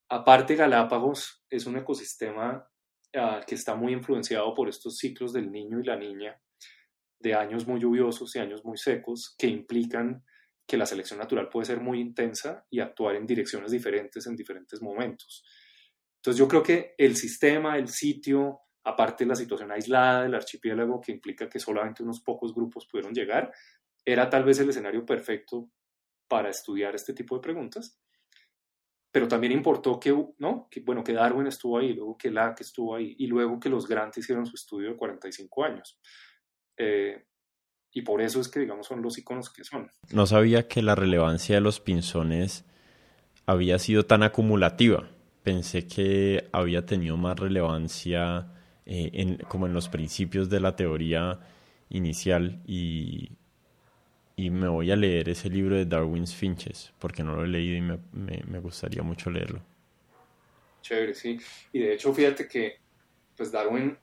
Aparte 0.08 0.56
Galápagos 0.56 1.44
es 1.50 1.66
un 1.66 1.76
ecosistema 1.76 2.70
ah, 3.16 3.42
que 3.44 3.56
está 3.56 3.74
muy 3.74 3.94
influenciado 3.94 4.54
por 4.54 4.70
estos 4.70 5.00
ciclos 5.00 5.34
del 5.34 5.52
niño 5.52 5.80
y 5.80 5.86
la 5.86 5.96
niña, 5.96 6.40
de 7.18 7.34
años 7.34 7.66
muy 7.66 7.80
lluviosos 7.80 8.36
y 8.36 8.40
años 8.40 8.64
muy 8.64 8.78
secos, 8.78 9.34
que 9.36 9.48
implican 9.48 10.24
que 10.68 10.78
la 10.78 10.86
selección 10.86 11.18
natural 11.18 11.50
puede 11.50 11.66
ser 11.66 11.80
muy 11.80 12.00
intensa 12.00 12.68
y 12.70 12.80
actuar 12.80 13.16
en 13.16 13.26
direcciones 13.26 13.72
diferentes 13.72 14.28
en 14.28 14.36
diferentes 14.36 14.84
momentos. 14.84 15.44
Entonces 16.18 16.38
yo 16.38 16.48
creo 16.48 16.62
que 16.62 16.94
el 16.96 17.16
sistema, 17.16 17.80
el 17.80 17.88
sitio, 17.88 18.60
aparte 18.84 19.24
de 19.24 19.30
la 19.30 19.36
situación 19.36 19.72
aislada 19.72 20.24
del 20.24 20.36
archipiélago 20.36 21.02
que 21.02 21.12
implica 21.12 21.50
que 21.50 21.58
solamente 21.58 22.04
unos 22.04 22.22
pocos 22.22 22.54
grupos 22.54 22.86
pudieron 22.86 23.16
llegar, 23.16 23.52
era 24.06 24.30
tal 24.30 24.44
vez 24.44 24.60
el 24.60 24.70
escenario 24.70 25.06
perfecto 25.06 25.70
para 26.28 26.50
estudiar 26.50 26.96
este 26.96 27.14
tipo 27.14 27.36
de 27.36 27.42
preguntas. 27.42 28.00
Pero 29.12 29.28
también 29.28 29.54
importó 29.54 30.00
que, 30.00 30.12
¿no? 30.40 30.68
que, 30.72 30.80
bueno, 30.80 31.04
que 31.04 31.14
Darwin 31.14 31.48
estuvo 31.48 31.78
ahí, 31.78 31.94
luego 31.94 32.18
que 32.18 32.32
Lack 32.32 32.62
estuvo 32.62 32.96
ahí, 32.96 33.16
y 33.20 33.28
luego 33.28 33.60
que 33.60 33.70
los 33.70 33.88
Grant 33.88 34.18
hicieron 34.18 34.46
su 34.46 34.56
estudio 34.56 34.90
de 34.90 34.98
45 34.98 35.64
años. 35.64 36.00
Eh, 36.78 37.24
y 37.92 38.02
por 38.02 38.22
eso 38.22 38.42
es 38.42 38.48
que, 38.48 38.60
digamos, 38.60 38.88
son 38.88 39.04
los 39.04 39.18
iconos 39.20 39.52
que 39.52 39.64
son. 39.64 39.92
No 40.12 40.26
sabía 40.26 40.68
que 40.68 40.82
la 40.82 40.96
relevancia 40.96 41.56
de 41.56 41.62
los 41.62 41.80
pinzones 41.80 42.66
había 43.46 43.78
sido 43.78 44.08
tan 44.08 44.24
acumulativa. 44.24 45.12
Pensé 45.44 45.88
que 45.88 46.50
había 46.52 46.88
tenido 46.88 47.16
más 47.16 47.38
relevancia 47.38 48.52
eh, 48.88 49.38
como 49.48 49.68
en 49.68 49.74
los 49.74 49.90
principios 49.90 50.50
de 50.50 50.60
la 50.60 50.76
teoría 50.76 51.40
inicial 51.90 52.64
y, 52.66 53.38
y, 54.36 54.50
me 54.50 54.68
voy 54.68 54.92
a 54.92 54.96
leer 54.96 55.30
ese 55.30 55.50
libro 55.50 55.76
de 55.76 55.86
Darwin's 55.86 56.36
Finches 56.36 56.94
porque 57.00 57.24
no 57.24 57.36
lo 57.36 57.44
he 57.44 57.48
leído 57.48 57.78
y 57.78 57.82
me, 57.82 58.00
me, 58.12 58.44
me, 58.48 58.60
gustaría 58.60 59.04
mucho 59.04 59.30
leerlo. 59.30 59.62
Chévere, 60.82 61.14
sí. 61.14 61.40
Y 61.72 61.80
de 61.80 61.94
hecho, 61.94 62.14
fíjate 62.14 62.48
que 62.48 62.78
pues 63.36 63.52
Darwin 63.52 63.98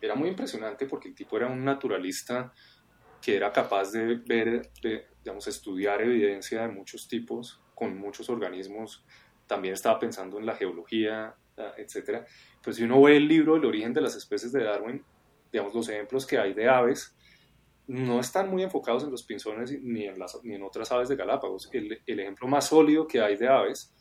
era 0.00 0.14
muy 0.14 0.28
impresionante 0.28 0.86
porque 0.86 1.08
el 1.08 1.14
tipo 1.14 1.36
era 1.36 1.46
un 1.46 1.64
naturalista 1.64 2.52
que 3.20 3.36
era 3.36 3.52
capaz 3.52 3.92
de 3.92 4.16
ver, 4.16 4.70
de, 4.82 5.06
digamos, 5.22 5.46
estudiar 5.46 6.02
evidencia 6.02 6.62
de 6.62 6.68
muchos 6.68 7.06
tipos 7.06 7.60
con 7.74 7.96
muchos 7.96 8.28
organismos. 8.28 9.04
También 9.46 9.74
estaba 9.74 9.98
pensando 9.98 10.38
en 10.38 10.46
la 10.46 10.56
geología, 10.56 11.34
etcétera. 11.76 12.26
Pues 12.62 12.76
si 12.76 12.82
uno 12.82 13.00
ve 13.00 13.16
el 13.16 13.28
libro 13.28 13.56
El 13.56 13.64
origen 13.64 13.92
de 13.92 14.00
las 14.00 14.16
especies 14.16 14.52
de 14.52 14.64
Darwin, 14.64 15.04
digamos, 15.52 15.72
los 15.72 15.88
ejemplos 15.88 16.26
que 16.26 16.38
hay 16.38 16.52
de 16.52 16.68
aves 16.68 17.14
no 17.92 18.20
están 18.20 18.48
muy 18.48 18.62
enfocados 18.62 19.04
en 19.04 19.10
los 19.10 19.22
pinzones 19.22 19.70
ni 19.82 20.06
en, 20.06 20.18
las, 20.18 20.40
ni 20.42 20.54
en 20.54 20.62
otras 20.62 20.90
aves 20.92 21.10
de 21.10 21.16
Galápagos. 21.16 21.68
El, 21.72 22.00
el, 22.06 22.20
ejemplo 22.20 22.48
más 22.48 22.68
sólido 22.68 23.06
que 23.06 23.20
hay 23.20 23.36
de 23.36 23.48
aves, 23.48 23.94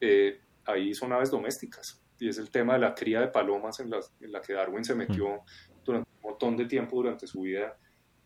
eh, 0.00 0.40
ahí 0.64 0.92
son 0.94 1.12
aves 1.12 1.30
domésticas. 1.30 2.02
Y 2.18 2.28
es 2.28 2.38
el 2.38 2.50
tema 2.50 2.72
de 2.74 2.80
la 2.80 2.92
cría 2.92 3.20
de 3.20 3.28
palomas 3.28 3.78
en, 3.78 3.90
en 4.20 4.32
la 4.32 4.40
que 4.40 4.52
Darwin 4.52 4.84
se 4.84 4.96
metió 4.96 5.42
durante 5.84 6.10
un 6.16 6.30
montón 6.30 6.56
de 6.56 6.64
tiempo 6.64 6.96
durante 6.96 7.28
su 7.28 7.42
vida 7.42 7.78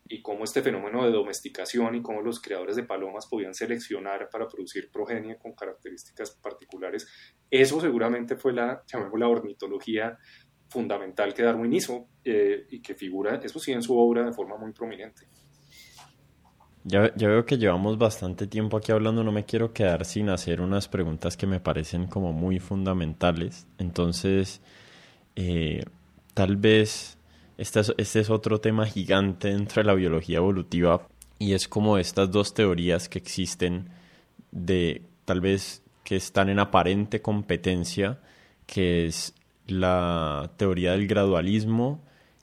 y 0.07 0.23
cómo 0.23 0.43
este 0.43 0.63
fenómeno 0.63 1.05
de 1.05 1.11
domesticación 1.11 1.93
y 1.93 2.01
cómo 2.01 2.21
los 2.21 2.41
creadores 2.41 2.75
de 2.75 2.83
palomas 2.83 3.27
podían 3.27 3.53
seleccionar 3.53 4.27
para 4.31 4.47
producir 4.47 4.89
progenie 4.91 5.37
con 5.37 5.53
características 5.53 6.31
particulares. 6.31 7.07
Eso 7.51 7.79
seguramente 7.79 8.37
fue 8.37 8.53
la, 8.53 8.83
la 8.91 9.27
ornitología 9.27 10.17
fundamental 10.71 11.33
que 11.33 11.43
Darwin 11.43 11.73
hizo 11.73 12.07
eh, 12.23 12.65
y 12.71 12.79
que 12.81 12.95
figura, 12.95 13.35
eso 13.43 13.59
sí, 13.59 13.73
en 13.73 13.83
su 13.83 13.97
obra 13.97 14.23
de 14.23 14.31
forma 14.31 14.57
muy 14.57 14.71
prominente. 14.71 15.27
Ya, 16.83 17.13
ya, 17.15 17.27
veo 17.27 17.45
que 17.45 17.57
llevamos 17.57 17.97
bastante 17.97 18.47
tiempo 18.47 18.77
aquí 18.77 18.91
hablando, 18.91 19.23
no 19.23 19.31
me 19.31 19.45
quiero 19.45 19.71
quedar 19.71 20.03
sin 20.05 20.29
hacer 20.29 20.61
unas 20.61 20.87
preguntas 20.87 21.37
que 21.37 21.45
me 21.45 21.59
parecen 21.59 22.07
como 22.07 22.33
muy 22.33 22.59
fundamentales. 22.59 23.67
Entonces, 23.77 24.61
eh, 25.35 25.83
tal 26.33 26.55
vez 26.55 27.19
este 27.57 27.81
es, 27.81 27.93
este 27.97 28.21
es 28.21 28.29
otro 28.31 28.59
tema 28.59 28.87
gigante 28.87 29.49
dentro 29.49 29.83
de 29.83 29.87
la 29.87 29.93
biología 29.93 30.37
evolutiva 30.37 31.07
y 31.37 31.53
es 31.53 31.67
como 31.67 31.99
estas 31.99 32.31
dos 32.31 32.53
teorías 32.55 33.09
que 33.09 33.19
existen 33.19 33.89
de 34.51 35.03
tal 35.25 35.41
vez 35.41 35.83
que 36.03 36.15
están 36.15 36.49
en 36.49 36.59
aparente 36.59 37.21
competencia, 37.21 38.19
que 38.65 39.05
es 39.05 39.35
la 39.71 40.51
teoría 40.57 40.91
del 40.91 41.07
gradualismo 41.07 42.01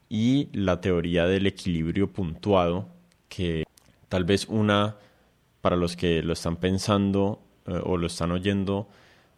y 0.08 0.48
la 0.52 0.80
teoría 0.80 1.26
del 1.26 1.46
equilibrio 1.46 2.12
puntuado, 2.12 2.88
que 3.28 3.64
tal 4.08 4.24
vez 4.24 4.46
una, 4.48 4.96
para 5.60 5.76
los 5.76 5.96
que 5.96 6.22
lo 6.22 6.32
están 6.32 6.56
pensando 6.56 7.42
eh, 7.66 7.80
o 7.84 7.96
lo 7.96 8.06
están 8.06 8.32
oyendo, 8.32 8.88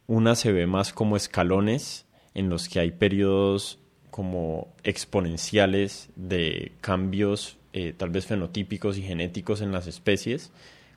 una 0.06 0.34
se 0.34 0.52
ve 0.52 0.66
más 0.66 0.92
como 0.92 1.16
escalones 1.16 2.06
en 2.34 2.48
los 2.48 2.68
que 2.68 2.80
hay 2.80 2.92
periodos 2.92 3.78
como 4.10 4.74
exponenciales 4.82 6.10
de 6.16 6.72
cambios 6.80 7.58
eh, 7.72 7.94
tal 7.96 8.10
vez 8.10 8.26
fenotípicos 8.26 8.98
y 8.98 9.02
genéticos 9.02 9.60
en 9.60 9.70
las 9.70 9.86
especies, 9.86 10.50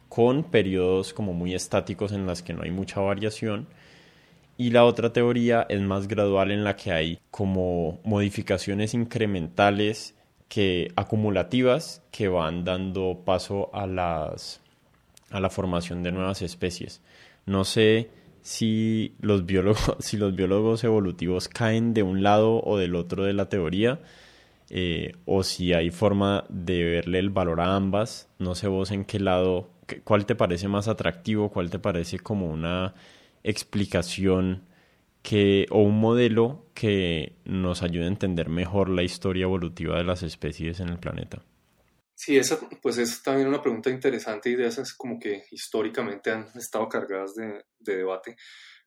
con 0.10 0.44
periodos 0.44 1.14
como 1.14 1.34
muy 1.34 1.54
estáticos 1.54 2.12
en 2.12 2.26
las 2.26 2.42
que 2.42 2.54
no 2.54 2.64
hay 2.64 2.72
mucha 2.72 3.00
variación. 3.00 3.68
Y 4.58 4.70
la 4.70 4.86
otra 4.86 5.12
teoría 5.14 5.66
es 5.68 5.82
más 5.82 6.08
gradual 6.08 6.52
en 6.52 6.64
la 6.64 6.76
que 6.76 6.92
hay 6.92 7.20
como 7.32 8.00
modificaciones 8.04 8.94
incrementales 8.94 10.16
que 10.48 10.92
acumulativas 10.96 12.04
que 12.12 12.28
van 12.28 12.64
dando 12.64 13.24
paso 13.26 13.72
a 13.74 13.88
las 13.88 14.62
a 15.32 15.40
la 15.40 15.50
formación 15.50 16.04
de 16.04 16.12
nuevas 16.12 16.44
especies. 16.44 17.02
No 17.48 17.66
sé 17.66 18.12
si 18.44 19.16
los 19.20 19.46
biólogos, 19.46 19.96
si 20.00 20.18
los 20.18 20.36
biólogos 20.36 20.84
evolutivos 20.84 21.48
caen 21.50 21.94
de 21.96 22.04
un 22.04 22.22
lado 22.22 22.62
o 22.64 22.78
del 22.78 22.96
otro 22.96 23.24
de 23.24 23.34
la 23.34 23.50
teoría, 23.50 24.00
eh, 24.70 25.14
o 25.26 25.44
si 25.44 25.74
hay 25.74 25.90
forma 25.90 26.46
de 26.50 26.84
verle 26.84 27.20
el 27.20 27.32
valor 27.32 27.62
a 27.62 27.76
ambas. 27.76 28.30
No 28.38 28.54
sé 28.54 28.68
vos 28.68 28.92
en 28.92 29.06
qué 29.06 29.20
lado, 29.20 29.70
cuál 30.04 30.26
te 30.26 30.36
parece 30.36 30.68
más 30.68 30.88
atractivo, 30.88 31.50
cuál 31.50 31.70
te 31.70 31.80
parece 31.80 32.20
como 32.20 32.48
una 32.48 32.94
explicación 33.44 34.68
que, 35.22 35.66
o 35.70 35.82
un 35.82 36.00
modelo 36.00 36.66
que 36.74 37.38
nos 37.46 37.82
ayude 37.82 38.06
a 38.06 38.10
entender 38.10 38.50
mejor 38.50 38.90
la 38.90 39.04
historia 39.04 39.44
evolutiva 39.44 39.98
de 39.98 40.04
las 40.04 40.24
especies 40.24 40.80
en 40.80 40.90
el 40.90 41.00
planeta. 41.00 41.44
Sí, 42.16 42.38
esa 42.38 42.60
pues 42.82 42.98
es 42.98 43.24
también 43.24 43.48
una 43.48 43.62
pregunta 43.62 43.90
interesante 43.90 44.50
y 44.50 44.56
de 44.56 44.68
esas 44.68 44.94
como 44.94 45.20
que 45.20 45.44
históricamente 45.52 46.32
han 46.32 46.48
estado 46.56 46.88
cargadas 46.88 47.34
de, 47.36 47.66
de 47.80 47.98
debate. 47.98 48.36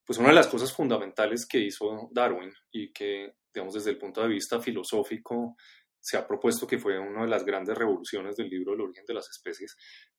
Pues 0.04 0.18
una 0.18 0.28
de 0.28 0.34
las 0.34 0.46
cosas 0.46 0.72
fundamentales 0.72 1.46
que 1.46 1.59
hizo 1.59 2.09
Darwin 2.12 2.52
y 2.70 2.92
que, 2.92 3.34
digamos, 3.52 3.74
desde 3.74 3.90
el 3.90 3.98
punto 3.98 4.22
de 4.22 4.28
vista 4.28 4.61
filosófico 4.61 5.57
se 6.07 6.16
ha 6.16 6.26
propuesto 6.26 6.68
que 6.68 6.78
fue 6.78 6.98
una 7.00 7.22
de 7.22 7.28
las 7.28 7.44
grandes 7.44 7.76
revoluciones 7.76 8.36
del 8.36 8.48
libro 8.48 8.74
El 8.74 8.82
origen 8.82 9.04
de 9.04 9.14
las 9.14 9.28
especies, 9.28 9.76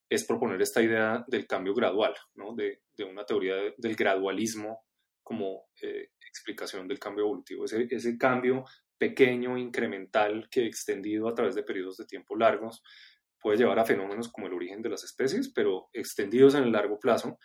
es 0.08 0.24
proponer 0.24 0.60
esta 0.62 0.82
idea 0.82 1.24
del 1.26 1.46
cambio 1.46 1.74
gradual, 1.74 2.14
¿no? 2.34 2.54
de, 2.54 2.82
de, 2.96 3.04
una 3.04 3.24
teoría 3.24 3.54
del 3.76 3.94
gradualismo 3.94 4.84
como 5.22 5.68
eh, 5.82 6.10
explicación 6.26 6.88
del 6.88 6.98
cambio 6.98 7.24
evolutivo. 7.24 7.64
Ese, 7.64 7.86
ese 7.90 8.16
cambio 8.16 8.64
pequeño, 8.96 9.56
incremental, 9.58 10.48
que 10.50 10.66
extendido 10.66 11.28
a 11.28 11.34
través 11.34 11.54
de 11.54 11.62
periodos 11.62 11.96
de 11.98 12.06
tiempo 12.06 12.36
largos 12.36 12.82
puede 13.40 13.58
llevar 13.58 13.78
a 13.78 13.84
fenómenos 13.84 14.30
como 14.32 14.46
el 14.46 14.54
origen 14.54 14.82
de 14.82 14.90
las 14.90 15.04
especies, 15.04 15.52
pero 15.54 15.88
extendidos 15.92 16.54
en 16.54 16.64
el 16.64 16.72
largo 16.72 16.98
plazo 16.98 17.38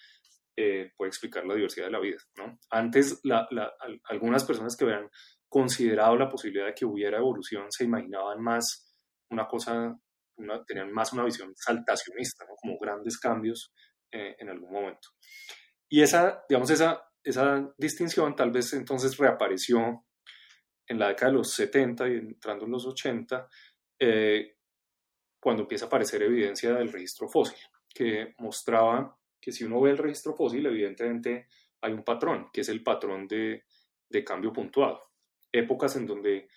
eh, 0.55 0.91
puede 0.95 1.09
explicar 1.09 1.45
la 1.45 1.55
diversidad 1.55 1.87
de 1.87 1.91
la 1.91 1.99
vida. 1.99 2.17
Antes, 2.69 3.21
algunas 4.05 4.43
personas 4.45 4.75
que 4.75 4.85
habían 4.85 5.09
considerado 5.47 6.15
la 6.15 6.29
posibilidad 6.29 6.67
de 6.67 6.73
que 6.73 6.85
hubiera 6.85 7.17
evolución 7.17 7.67
se 7.69 7.85
imaginaban 7.85 8.41
más 8.41 8.95
una 9.29 9.47
cosa, 9.47 9.95
una, 10.37 10.63
tenían 10.63 10.91
más 10.91 11.13
una 11.13 11.25
visión 11.25 11.53
saltacionista, 11.55 12.45
¿no? 12.45 12.55
como 12.55 12.77
grandes 12.79 13.17
cambios 13.17 13.73
eh, 14.11 14.35
en 14.39 14.49
algún 14.49 14.71
momento. 14.71 15.09
Y 15.89 16.01
esa, 16.01 16.43
digamos, 16.49 16.69
esa, 16.69 17.03
esa 17.23 17.73
distinción 17.77 18.35
tal 18.35 18.51
vez 18.51 18.73
entonces 18.73 19.17
reapareció 19.17 20.05
en 20.87 20.99
la 20.99 21.09
década 21.09 21.31
de 21.31 21.37
los 21.37 21.51
70 21.53 22.07
y 22.09 22.11
entrando 22.13 22.65
en 22.65 22.71
los 22.71 22.85
80, 22.85 23.47
eh, 23.99 24.57
cuando 25.39 25.63
empieza 25.63 25.85
a 25.85 25.87
aparecer 25.87 26.21
evidencia 26.23 26.73
del 26.73 26.91
registro 26.91 27.27
fósil, 27.27 27.57
que 27.93 28.33
mostraba 28.39 29.17
que 29.39 29.51
si 29.51 29.63
uno 29.63 29.81
ve 29.81 29.91
el 29.91 29.97
registro 29.97 30.35
fósil, 30.35 30.65
evidentemente 30.65 31.47
hay 31.81 31.93
un 31.93 32.03
patrón, 32.03 32.49
que 32.53 32.61
es 32.61 32.69
el 32.69 32.81
patrón 32.81 33.27
de, 33.27 33.65
de 34.09 34.23
cambio 34.23 34.53
puntuado. 34.53 35.01
Épocas 35.51 35.95
en 35.95 36.05
donde 36.05 36.47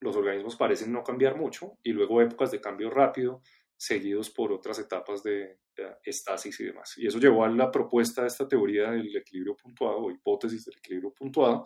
los 0.00 0.16
organismos 0.16 0.56
parecen 0.56 0.92
no 0.92 1.04
cambiar 1.04 1.36
mucho 1.36 1.78
y 1.82 1.92
luego 1.92 2.22
épocas 2.22 2.50
de 2.50 2.60
cambio 2.60 2.90
rápido 2.90 3.42
seguidos 3.76 4.28
por 4.30 4.52
otras 4.52 4.78
etapas 4.78 5.22
de, 5.22 5.58
estasis 6.04 6.60
y 6.60 6.64
demás. 6.64 6.92
Y 6.98 7.06
eso 7.06 7.18
llevó 7.18 7.44
a 7.44 7.48
la 7.48 7.70
propuesta 7.70 8.20
de 8.20 8.28
esta 8.28 8.46
teoría 8.46 8.90
del 8.90 9.16
equilibrio 9.16 9.56
puntuado 9.56 9.98
o 10.00 10.10
hipótesis 10.10 10.66
del 10.66 10.76
equilibrio 10.76 11.14
puntuado, 11.14 11.64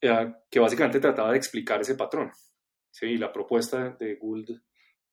eh, 0.00 0.32
que 0.50 0.58
básicamente 0.58 1.00
trataba 1.00 1.32
de 1.32 1.36
explicar 1.36 1.82
ese 1.82 1.96
patrón. 1.96 2.30
¿sí? 2.90 3.06
Y 3.06 3.18
la 3.18 3.30
propuesta 3.30 3.90
de 4.00 4.14
Gould 4.14 4.50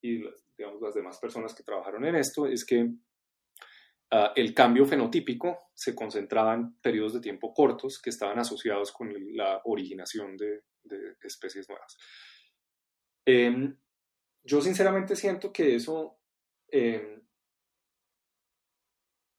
y 0.01 0.23
digamos, 0.57 0.81
las 0.81 0.93
demás 0.93 1.19
personas 1.19 1.53
que 1.53 1.63
trabajaron 1.63 2.05
en 2.05 2.15
esto 2.15 2.47
es 2.47 2.63
que 2.65 2.83
uh, 2.83 4.29
el 4.35 4.53
cambio 4.53 4.85
fenotípico 4.85 5.71
se 5.73 5.93
concentraba 5.93 6.53
en 6.53 6.77
periodos 6.79 7.15
de 7.15 7.19
tiempo 7.19 7.53
cortos 7.53 7.99
que 8.01 8.11
estaban 8.11 8.39
asociados 8.39 8.93
con 8.93 9.13
la 9.35 9.59
originación 9.65 10.37
de, 10.37 10.63
de 10.85 11.15
especies 11.23 11.67
nuevas. 11.67 11.97
Eh, 13.25 13.73
yo 14.43 14.61
sinceramente 14.61 15.15
siento 15.15 15.51
que 15.51 15.75
eso, 15.75 16.19
eh, 16.71 17.21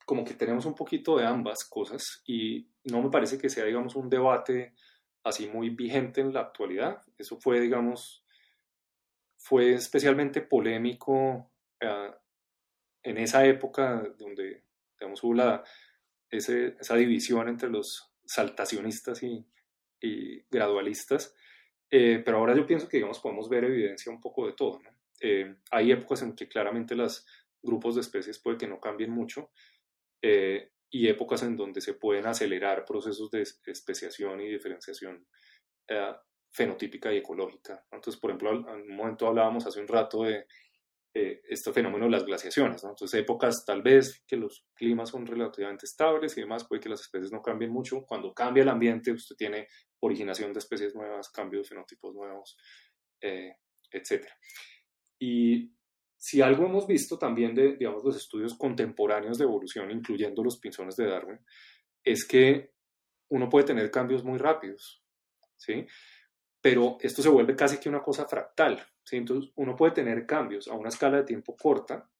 como 0.05 0.24
que 0.24 0.34
tenemos 0.34 0.66
un 0.66 0.74
poquito 0.74 1.16
de 1.16 1.26
ambas 1.26 1.64
cosas 1.64 2.22
y 2.26 2.68
no 2.84 3.03
me 3.03 3.11
parece 3.11 3.38
que 3.38 3.49
sea, 3.49 3.64
digamos, 3.64 3.94
un 3.94 4.11
debate 4.11 4.74
así 5.22 5.49
muy 5.49 5.70
vigente 5.70 6.20
en 6.20 6.32
la 6.32 6.40
actualidad. 6.40 7.03
Eso 7.16 7.38
fue, 7.40 7.61
digamos, 7.61 8.24
fue 9.38 9.74
especialmente 9.74 10.40
polémico 10.40 11.53
uh, 11.82 12.12
en 13.03 13.18
esa 13.18 13.44
época 13.47 14.03
donde, 14.18 14.64
digamos, 14.99 15.22
hubo 15.22 15.34
la, 15.34 15.64
esa 16.30 16.97
división 16.97 17.49
entre 17.49 17.68
los 17.68 18.12
saltacionistas 18.24 19.22
y, 19.22 19.47
y 20.01 20.42
gradualistas. 20.51 21.34
Eh, 21.90 22.22
pero 22.24 22.38
ahora 22.38 22.57
yo 22.57 22.66
pienso 22.66 22.88
que, 22.88 22.97
digamos, 22.97 23.20
podemos 23.20 23.49
ver 23.49 23.64
evidencia 23.64 24.11
un 24.12 24.20
poco 24.20 24.47
de 24.47 24.55
todo. 24.55 24.80
¿no? 24.82 24.90
Eh, 25.20 25.57
hay 25.70 25.92
épocas 25.92 26.22
en 26.22 26.34
que 26.34 26.49
claramente 26.49 26.94
los 26.94 27.26
grupos 27.62 27.94
de 27.94 28.01
especies 28.01 28.38
puede 28.38 28.59
que 28.59 28.66
no 28.66 28.80
cambien 28.80 29.11
mucho. 29.11 29.51
Eh, 30.22 30.70
y 30.90 31.09
épocas 31.09 31.42
en 31.42 31.57
donde 31.57 31.80
se 31.80 31.94
pueden 31.94 32.26
acelerar 32.26 32.84
procesos 32.84 33.30
de 33.30 33.42
especiación 33.42 34.40
y 34.40 34.49
diferenciación 34.49 35.26
eh, 35.88 36.14
fenotípica 36.51 37.12
y 37.12 37.18
ecológica. 37.18 37.84
Entonces, 37.90 38.20
por 38.20 38.30
ejemplo, 38.30 38.51
en 38.74 38.90
un 38.90 38.97
momento 38.97 39.26
hablábamos 39.26 39.66
hace 39.66 39.80
un 39.80 39.88
rato 39.88 40.22
de 40.22 40.47
eh, 41.18 41.40
este 41.48 41.72
fenómeno 41.72 42.04
de 42.04 42.10
las 42.10 42.26
glaciaciones. 42.26 42.84
¿no? 42.84 42.90
Entonces, 42.90 43.18
épocas 43.18 43.64
tal 43.64 43.80
vez 43.80 44.22
que 44.26 44.36
los 44.36 44.66
climas 44.74 45.08
son 45.08 45.24
relativamente 45.26 45.86
estables 45.86 46.36
y 46.36 46.42
demás, 46.42 46.66
puede 46.68 46.82
que 46.82 46.90
las 46.90 47.00
especies 47.00 47.32
no 47.32 47.40
cambien 47.40 47.70
mucho. 47.70 48.04
Cuando 48.04 48.34
cambia 48.34 48.62
el 48.62 48.68
ambiente, 48.68 49.12
usted 49.12 49.34
tiene 49.34 49.66
originación 50.00 50.52
de 50.52 50.58
especies 50.58 50.94
nuevas, 50.94 51.30
cambio 51.30 51.60
de 51.60 51.64
fenotipos 51.64 52.14
nuevos, 52.14 52.58
eh, 53.18 53.56
etc. 53.90 54.26
Y 55.18 55.72
si 56.18 56.42
algo 56.42 56.66
hemos 56.66 56.86
visto 56.86 57.18
también 57.18 57.54
de, 57.54 57.76
digamos, 57.76 58.04
los 58.04 58.14
estudios 58.18 58.52
contemporáneos 58.52 59.38
de 59.38 59.44
evolución, 59.44 59.90
incluyendo 59.90 60.44
los 60.44 60.58
pinzones 60.58 60.96
de 60.96 61.06
Darwin, 61.06 61.40
es 62.04 62.26
que 62.26 62.74
uno 63.30 63.48
puede 63.48 63.64
tener 63.64 63.90
cambios 63.90 64.22
muy 64.22 64.36
rápidos, 64.36 65.02
¿sí? 65.56 65.86
Pero 66.60 66.98
esto 67.00 67.22
se 67.22 67.30
vuelve 67.30 67.56
casi 67.56 67.78
que 67.78 67.88
una 67.88 68.02
cosa 68.02 68.28
fractal, 68.28 68.86
¿sí? 69.07 69.16
Entonces, 69.16 69.52
uno 69.54 69.76
puede 69.76 69.92
tener 69.92 70.26
cambios 70.26 70.68
a 70.68 70.74
una 70.74 70.88
escala 70.88 71.18
de 71.18 71.22
tiempo 71.24 71.57
corta, 71.57 72.11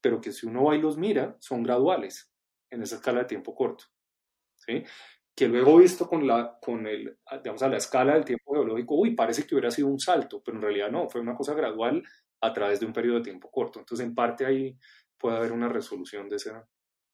pero 0.00 0.20
que 0.20 0.32
si 0.32 0.46
uno 0.46 0.64
va 0.64 0.76
y 0.76 0.80
los 0.80 0.96
mira, 0.96 1.36
son 1.40 1.62
graduales 1.62 2.32
en 2.70 2.82
esa 2.82 2.96
escala 2.96 3.20
de 3.20 3.26
tiempo 3.26 3.54
corto, 3.54 3.84
¿sí? 4.54 4.84
Que 5.34 5.48
luego 5.48 5.76
visto 5.76 6.08
con 6.08 6.26
la, 6.26 6.58
con 6.60 6.86
el, 6.86 7.18
digamos, 7.42 7.62
a 7.62 7.68
la 7.68 7.76
escala 7.76 8.14
del 8.14 8.24
tiempo 8.24 8.54
geológico, 8.54 8.94
uy, 8.94 9.14
parece 9.14 9.46
que 9.46 9.54
hubiera 9.54 9.70
sido 9.70 9.88
un 9.88 9.98
salto, 9.98 10.42
pero 10.42 10.56
en 10.56 10.62
realidad 10.62 10.90
no, 10.90 11.08
fue 11.08 11.20
una 11.20 11.34
cosa 11.34 11.54
gradual 11.54 12.02
a 12.40 12.52
través 12.52 12.80
de 12.80 12.86
un 12.86 12.92
periodo 12.92 13.16
de 13.16 13.24
tiempo 13.24 13.50
corto. 13.50 13.80
Entonces, 13.80 14.06
en 14.06 14.14
parte 14.14 14.46
ahí 14.46 14.78
puede 15.18 15.36
haber 15.36 15.52
una 15.52 15.68
resolución 15.68 16.28
de 16.28 16.36
esa, 16.36 16.66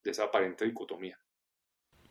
de 0.04 0.10
esa 0.10 0.24
aparente 0.24 0.64
dicotomía. 0.64 1.18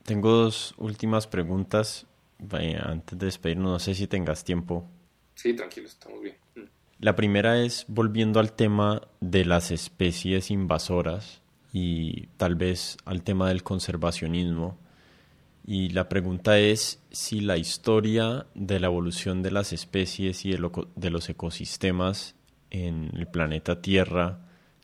Tengo 0.03 0.31
dos 0.31 0.73
últimas 0.77 1.27
preguntas. 1.27 2.07
Vaya, 2.39 2.81
antes 2.85 3.17
de 3.17 3.25
despedirnos, 3.27 3.71
no 3.71 3.79
sé 3.79 3.93
si 3.93 4.07
tengas 4.07 4.43
tiempo. 4.43 4.89
Sí, 5.35 5.53
tranquilo, 5.53 5.87
estamos 5.87 6.21
bien. 6.21 6.40
La 7.01 7.15
primera 7.15 7.59
es 7.59 7.85
volviendo 7.87 8.39
al 8.39 8.53
tema 8.53 9.01
de 9.21 9.43
las 9.43 9.71
especies 9.71 10.51
invasoras 10.51 11.41
y 11.73 12.27
tal 12.37 12.53
vez 12.53 12.97
al 13.05 13.23
tema 13.23 13.49
del 13.49 13.63
conservacionismo. 13.63 14.77
Y 15.65 15.89
la 15.89 16.07
pregunta 16.09 16.59
es 16.59 17.01
si 17.09 17.41
la 17.41 17.57
historia 17.57 18.45
de 18.53 18.79
la 18.79 18.85
evolución 18.85 19.41
de 19.41 19.49
las 19.49 19.73
especies 19.73 20.45
y 20.45 20.51
de 20.51 21.09
los 21.09 21.27
ecosistemas 21.27 22.35
en 22.69 23.09
el 23.15 23.25
planeta 23.25 23.81
Tierra 23.81 24.37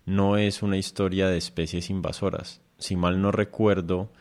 no 0.07 0.37
es 0.37 0.63
una 0.63 0.77
historia 0.77 1.27
de 1.27 1.37
especies 1.37 1.91
invasoras. 1.91 2.61
Si 2.79 2.95
mal 2.95 3.21
no 3.21 3.31
recuerdo, 3.31 4.11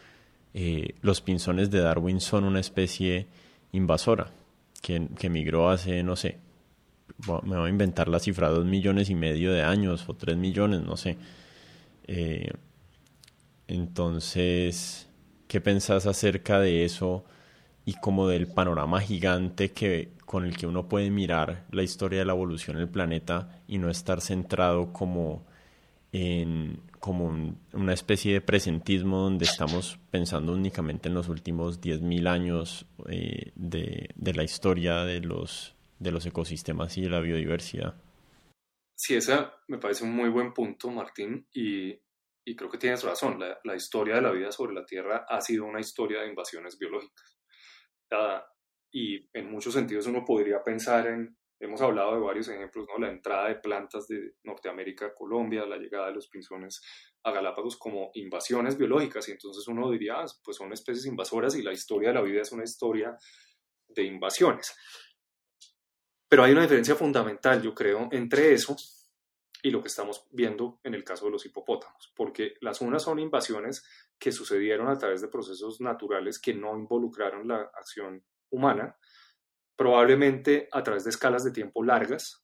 eh, 0.53 0.97
los 1.01 1.22
pinzones 1.22 1.70
de 1.70 1.80
Darwin 1.80 2.20
son 2.20 2.44
una 2.44 2.61
especie 2.61 3.26
invasora 3.72 4.32
que, 4.82 5.09
que 5.18 5.30
migró 5.30 5.70
hace, 5.70 6.03
no 6.03 6.14
sé, 6.14 6.44
me 7.45 7.57
voy 7.57 7.67
a 7.67 7.69
inventar 7.69 8.09
la 8.09 8.19
cifra, 8.19 8.49
dos 8.49 8.65
millones 8.65 9.11
y 9.11 9.15
medio 9.15 9.53
de 9.53 9.63
años 9.63 10.09
o 10.09 10.15
tres 10.15 10.37
millones, 10.37 10.83
no 10.83 10.97
sé. 10.97 11.17
Eh, 12.07 12.53
entonces, 13.69 15.09
¿qué 15.49 15.61
pensás 15.61 16.07
acerca 16.07 16.61
de 16.61 16.85
eso 16.85 17.25
y 17.85 17.95
como 17.95 18.29
del 18.29 18.49
panorama 18.49 19.01
gigante 19.01 19.73
que 19.73 20.13
con 20.25 20.45
el 20.45 20.57
que 20.57 20.67
uno 20.67 20.89
puede 20.89 21.11
mirar 21.11 21.65
la 21.71 21.83
historia 21.83 22.19
de 22.19 22.25
la 22.25 22.33
evolución 22.33 22.77
del 22.77 22.89
planeta 22.89 23.61
y 23.69 23.79
no 23.79 23.91
estar 23.91 24.21
centrado 24.21 24.93
como 24.93 25.45
en 26.13 26.81
como 27.07 27.27
un, 27.27 27.61
una 27.73 27.93
especie 27.93 28.33
de 28.33 28.41
presentismo 28.41 29.19
donde 29.19 29.45
estamos 29.45 29.97
pensando 30.11 30.53
únicamente 30.53 31.09
en 31.09 31.15
los 31.15 31.29
últimos 31.29 31.81
10.000 31.81 32.27
años 32.27 32.87
eh, 33.09 33.53
de, 33.55 34.33
la 34.35 34.43
historia 34.43 35.05
de 35.05 35.21
los, 35.21 35.76
de 35.99 36.11
los 36.11 36.26
ecosistemas 36.26 36.97
y 36.99 37.03
de 37.03 37.11
la 37.11 37.20
biodiversidad. 37.20 37.94
Sí, 38.94 39.14
ese 39.16 39.36
me 39.68 39.78
parece 39.78 40.05
un 40.05 40.12
muy 40.12 40.30
buen 40.30 40.53
punto, 40.53 40.90
Martín, 40.90 41.47
y, 41.53 41.90
y 42.44 42.57
creo 42.57 42.70
que 42.70 42.78
tienes 42.78 43.03
razón. 43.03 43.38
La, 43.38 43.76
historia 43.76 44.16
de 44.16 44.22
la 44.22 44.32
vida 44.32 44.51
sobre 44.51 44.74
la 44.74 44.84
Tierra 44.84 45.26
ha 45.28 45.40
sido 45.40 45.64
una 45.64 45.80
historia 45.80 46.20
de 46.20 46.28
invasiones 46.28 46.78
biológicas. 46.78 47.38
Y 48.92 49.28
en 49.36 49.51
muchos 49.51 49.74
sentidos 49.74 50.07
uno 50.07 50.24
podría 50.24 50.62
pensar 50.62 51.07
en, 51.09 51.36
Hemos 51.59 51.80
hablado 51.80 52.14
de 52.14 52.20
varios 52.20 52.49
ejemplos, 52.49 52.86
¿no? 52.86 52.99
La 52.99 53.11
entrada 53.11 53.49
de 53.49 53.55
plantas 53.55 54.07
de 54.09 54.34
Norteamérica 54.44 55.07
a 55.07 55.14
Colombia, 55.14 55.64
la 55.64 55.78
llegada 55.78 56.09
de 56.09 56.14
los 56.14 56.28
pinzones 56.28 56.82
a 57.22 57.30
Galápagos 57.32 57.78
como 57.78 58.11
invasiones 58.12 58.76
biológicas. 58.76 59.26
Y 59.28 59.32
entonces 59.32 59.66
uno 59.66 59.90
diría, 59.90 60.16
ah, 60.18 60.26
pues 60.44 60.59
son 60.59 60.72
especies 60.74 61.07
invasoras 61.07 61.57
y 61.57 61.62
la 61.62 61.72
historia 61.72 62.11
de 62.11 62.14
la 62.16 62.22
vida 62.22 62.42
es 62.42 62.53
una 62.53 62.64
historia 62.64 63.16
de 63.88 64.03
invasiones. 64.03 64.76
Pero 66.29 66.45
hay 66.45 66.53
una 66.53 66.62
diferencia 66.62 66.95
fundamental, 66.95 67.62
yo 67.62 67.74
creo, 67.74 68.09
entre 68.11 68.53
eso 68.53 68.77
y 69.62 69.70
lo 69.70 69.83
que 69.83 69.89
estamos 69.89 70.27
viendo 70.31 70.81
en 70.85 70.95
el 70.95 71.05
caso 71.05 71.27
de 71.27 71.33
los 71.33 71.45
hipopótamos, 71.47 72.12
porque 72.14 72.55
las 72.61 72.81
unas 72.81 73.03
son 73.03 73.18
invasiones 73.18 73.85
que 74.18 74.33
sucedieron 74.33 74.89
a 74.89 74.99
través 74.99 75.20
de 75.20 75.29
procesos 75.29 75.81
naturales 75.81 76.39
que 76.39 76.55
no 76.55 76.77
involucraron 76.77 77.49
la 77.49 77.70
acción 77.74 78.24
humana, 78.51 78.97
probablemente 79.77 80.68
a 80.72 80.83
través 80.83 81.05
de 81.05 81.11
escalas 81.11 81.45
de 81.45 81.51
tiempo 81.51 81.83
largas, 81.83 82.43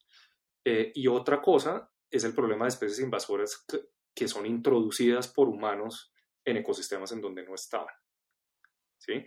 eh, 0.65 0.93
y 0.95 1.07
otra 1.07 1.41
cosa 1.41 1.91
es 2.11 2.25
el 2.25 2.35
problema 2.35 2.65
de 2.65 2.71
especies 2.71 3.01
invasoras 3.01 3.65
que, 4.15 4.29
son 4.29 4.47
introducidas 4.47 5.27
por 5.27 5.49
humanos 5.49 6.13
en 6.45 6.59
ecosistemas 6.59 7.11
en 7.13 7.21
donde 7.21 7.45
no 7.45 7.55
estaban. 7.55 7.95
¿sí? 8.99 9.25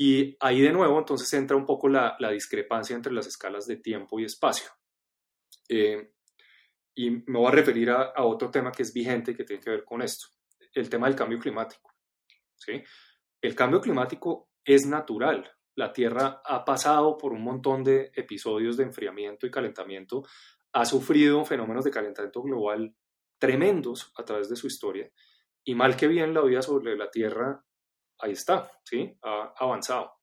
Y 0.00 0.36
ahí 0.38 0.60
de 0.60 0.72
nuevo 0.72 0.96
entonces 0.96 1.32
entra 1.34 1.56
un 1.56 1.66
poco 1.66 1.88
la, 1.88 2.16
discrepancia 2.32 2.94
entre 2.94 3.12
las 3.12 3.26
escalas 3.26 3.66
de 3.66 3.78
tiempo 3.78 4.20
y 4.20 4.24
espacio. 4.24 4.70
Eh, 5.68 6.12
y 6.94 7.10
me 7.10 7.38
voy 7.38 7.48
a 7.48 7.50
referir 7.50 7.90
a, 7.90 8.12
otro 8.24 8.48
tema 8.48 8.70
que 8.70 8.84
es 8.84 8.92
vigente 8.92 9.32
y 9.32 9.34
que 9.34 9.42
tiene 9.42 9.60
que 9.60 9.70
ver 9.70 9.84
con 9.84 10.00
esto, 10.00 10.28
el 10.72 10.88
tema 10.88 11.08
del 11.08 11.16
cambio 11.16 11.40
climático. 11.40 11.90
¿sí? 12.54 12.80
El 13.40 13.56
cambio 13.56 13.80
climático 13.80 14.50
es 14.64 14.86
natural, 14.86 15.50
la 15.74 15.92
Tierra 15.92 16.42
ha 16.44 16.64
pasado 16.64 17.18
por 17.18 17.32
un 17.32 17.42
montón 17.42 17.82
de 17.82 18.12
episodios 18.14 18.76
de 18.76 18.84
enfriamiento 18.84 19.48
y 19.48 19.50
calentamiento, 19.50 20.22
ha 20.74 20.84
sufrido 20.84 21.44
fenómenos 21.44 21.84
de 21.84 21.90
calentamiento 21.90 22.42
global 22.42 22.94
tremendos 23.36 24.12
a 24.16 24.24
través 24.24 24.48
de 24.48 24.54
su 24.54 24.68
historia, 24.68 25.10
y 25.64 25.74
mal 25.74 25.96
que 25.96 26.06
bien 26.06 26.34
la 26.34 26.42
vida 26.42 26.62
sobre 26.62 26.96
la 26.96 27.10
Tierra, 27.10 27.64
ahí 28.18 28.32
está, 28.32 28.70
¿sí? 28.84 29.16
ha 29.22 29.54
avanzado. 29.56 30.14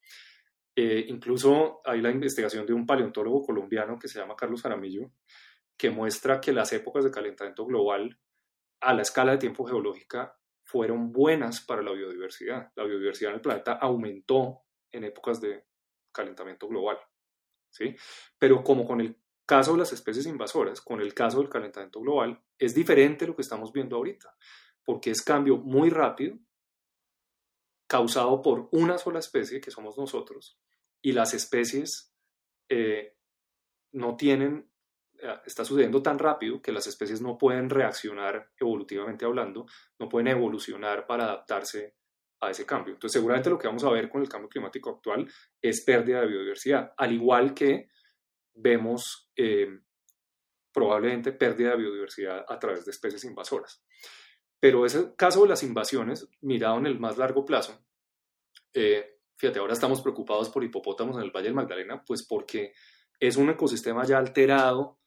Eh, 0.74 1.06
incluso 1.08 1.80
hay 1.84 2.02
la 2.02 2.10
investigación 2.10 2.66
de 2.66 2.74
un 2.74 2.86
paleontólogo 2.86 3.42
colombiano 3.42 3.98
que 3.98 4.08
se 4.08 4.18
llama 4.18 4.36
Carlos 4.36 4.64
Aramillo, 4.64 5.10
que 5.76 5.90
muestra 5.90 6.40
que 6.40 6.52
las 6.52 6.72
épocas 6.72 7.04
de 7.04 7.10
calentamiento 7.10 7.64
global 7.64 8.18
a 8.80 8.92
la 8.92 9.02
escala 9.02 9.32
de 9.32 9.38
tiempo 9.38 9.64
geológica 9.64 10.38
fueron 10.64 11.12
buenas 11.12 11.60
para 11.60 11.82
la 11.82 11.92
biodiversidad. 11.92 12.72
La 12.74 12.84
biodiversidad 12.84 13.30
en 13.30 13.36
el 13.36 13.40
planeta 13.40 13.72
aumentó 13.74 14.64
en 14.90 15.04
épocas 15.04 15.40
de 15.40 15.64
calentamiento 16.12 16.68
global. 16.68 16.98
¿sí? 17.70 17.94
Pero 18.38 18.62
como 18.62 18.84
con 18.86 19.00
el 19.00 19.16
caso 19.46 19.72
de 19.72 19.78
las 19.78 19.92
especies 19.92 20.26
invasoras, 20.26 20.80
con 20.80 21.00
el 21.00 21.14
caso 21.14 21.38
del 21.38 21.48
calentamiento 21.48 22.00
global, 22.00 22.42
es 22.58 22.74
diferente 22.74 23.26
lo 23.26 23.36
que 23.36 23.42
estamos 23.42 23.72
viendo 23.72 23.96
ahorita, 23.96 24.34
porque 24.84 25.10
es 25.10 25.22
cambio 25.22 25.58
muy 25.58 25.88
rápido, 25.88 26.36
causado 27.86 28.42
por 28.42 28.68
una 28.72 28.98
sola 28.98 29.18
especie, 29.18 29.60
que 29.60 29.70
somos 29.70 29.96
nosotros, 29.96 30.58
y 31.02 31.12
las 31.12 31.34
especies 31.34 32.12
eh, 32.68 33.16
no 33.92 34.16
tienen, 34.16 34.70
eh, 35.18 35.34
está 35.46 35.64
sucediendo 35.64 36.02
tan 36.02 36.18
rápido 36.18 36.60
que 36.60 36.72
las 36.72 36.86
especies 36.86 37.20
no 37.20 37.38
pueden 37.38 37.70
reaccionar 37.70 38.50
evolutivamente 38.58 39.24
hablando, 39.24 39.66
no 39.98 40.08
pueden 40.08 40.28
evolucionar 40.28 41.06
para 41.06 41.24
adaptarse 41.24 41.96
a 42.40 42.50
ese 42.50 42.66
cambio. 42.66 42.94
Entonces, 42.94 43.18
seguramente 43.18 43.50
lo 43.50 43.58
que 43.58 43.68
vamos 43.68 43.84
a 43.84 43.90
ver 43.90 44.08
con 44.08 44.20
el 44.20 44.28
cambio 44.28 44.48
climático 44.48 44.90
actual 44.90 45.30
es 45.60 45.84
pérdida 45.84 46.20
de 46.20 46.26
biodiversidad, 46.26 46.92
al 46.96 47.12
igual 47.12 47.54
que 47.54 47.88
vemos 48.54 49.30
eh, 49.36 49.80
probablemente 50.72 51.32
pérdida 51.32 51.70
de 51.70 51.76
biodiversidad 51.76 52.44
a 52.46 52.58
través 52.58 52.84
de 52.84 52.90
especies 52.90 53.24
invasoras. 53.24 53.82
Pero 54.66 54.84
ese 54.84 55.14
caso 55.14 55.42
de 55.42 55.48
las 55.50 55.62
invasiones, 55.62 56.28
mirado 56.40 56.78
en 56.78 56.86
el 56.86 56.98
más 56.98 57.16
largo 57.16 57.44
plazo, 57.44 57.86
eh, 58.74 59.20
fíjate, 59.36 59.60
ahora 59.60 59.74
estamos 59.74 60.02
preocupados 60.02 60.50
por 60.50 60.64
hipopótamos 60.64 61.14
en 61.14 61.22
el 61.22 61.30
Valle 61.30 61.44
del 61.44 61.54
Magdalena, 61.54 62.02
pues 62.04 62.26
porque 62.26 62.72
es 63.20 63.36
un 63.36 63.48
ecosistema 63.48 64.04
ya 64.04 64.18
alterado, 64.18 64.98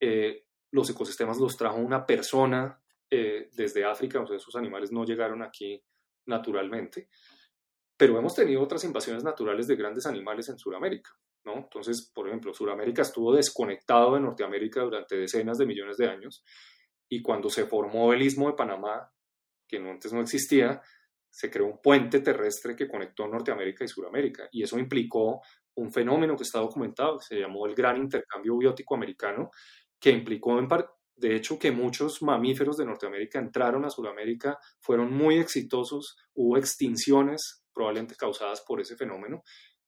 eh, 0.00 0.46
los 0.72 0.90
ecosistemas 0.90 1.38
los 1.38 1.56
trajo 1.56 1.76
una 1.76 2.04
persona 2.04 2.82
desde 3.08 3.84
África, 3.84 4.20
o 4.20 4.26
sea, 4.26 4.36
esos 4.36 4.56
animales 4.56 4.90
no 4.90 5.04
llegaron 5.04 5.44
aquí 5.44 5.80
naturalmente, 6.26 7.08
pero 7.96 8.18
hemos 8.18 8.34
tenido 8.34 8.60
otras 8.62 8.82
invasiones 8.82 9.22
naturales 9.22 9.68
de 9.68 9.76
grandes 9.76 10.06
animales 10.06 10.48
en 10.48 10.58
Sudamérica. 10.58 11.12
¿no? 11.44 11.54
Entonces, 11.54 12.10
por 12.12 12.26
ejemplo, 12.26 12.52
Sudamérica 12.52 13.02
estuvo 13.02 13.32
desconectado 13.32 14.14
de 14.14 14.22
Norteamérica 14.22 14.80
durante 14.80 15.16
decenas 15.16 15.58
de 15.58 15.66
millones 15.66 15.98
de 15.98 16.08
años 16.08 16.44
y 17.14 17.22
cuando 17.22 17.48
se 17.48 17.66
formó 17.66 18.12
el 18.12 18.22
istmo 18.22 18.48
de 18.48 18.56
Panamá, 18.56 19.08
que 19.68 19.76
antes 19.76 20.12
no 20.12 20.20
existía, 20.20 20.82
se 21.30 21.48
creó 21.48 21.66
un 21.66 21.80
puente 21.80 22.18
terrestre 22.18 22.74
que 22.74 22.88
conectó 22.88 23.28
Norteamérica 23.28 23.84
y 23.84 23.88
Sudamérica 23.88 24.48
y 24.50 24.64
eso 24.64 24.78
implicó 24.80 25.40
un 25.76 25.92
fenómeno 25.92 26.36
que 26.36 26.42
está 26.42 26.58
documentado, 26.58 27.18
que 27.18 27.24
se 27.24 27.40
llamó 27.40 27.66
el 27.66 27.74
Gran 27.74 27.98
Intercambio 27.98 28.58
Biótico 28.58 28.96
Americano, 28.96 29.50
que 30.00 30.10
implicó 30.10 30.58
en, 30.58 30.68
de 31.16 31.36
hecho, 31.36 31.56
que 31.56 31.70
muchos 31.70 32.20
mamíferos 32.20 32.76
de 32.76 32.84
Norteamérica 32.84 33.38
entraron 33.38 33.84
a 33.84 33.90
Sudamérica, 33.90 34.58
fueron 34.80 35.12
muy 35.12 35.38
exitosos, 35.38 36.16
hubo 36.34 36.56
extinciones 36.56 37.64
probablemente 37.72 38.16
causadas 38.16 38.60
por 38.66 38.80
ese 38.80 38.96
fenómeno, 38.96 39.42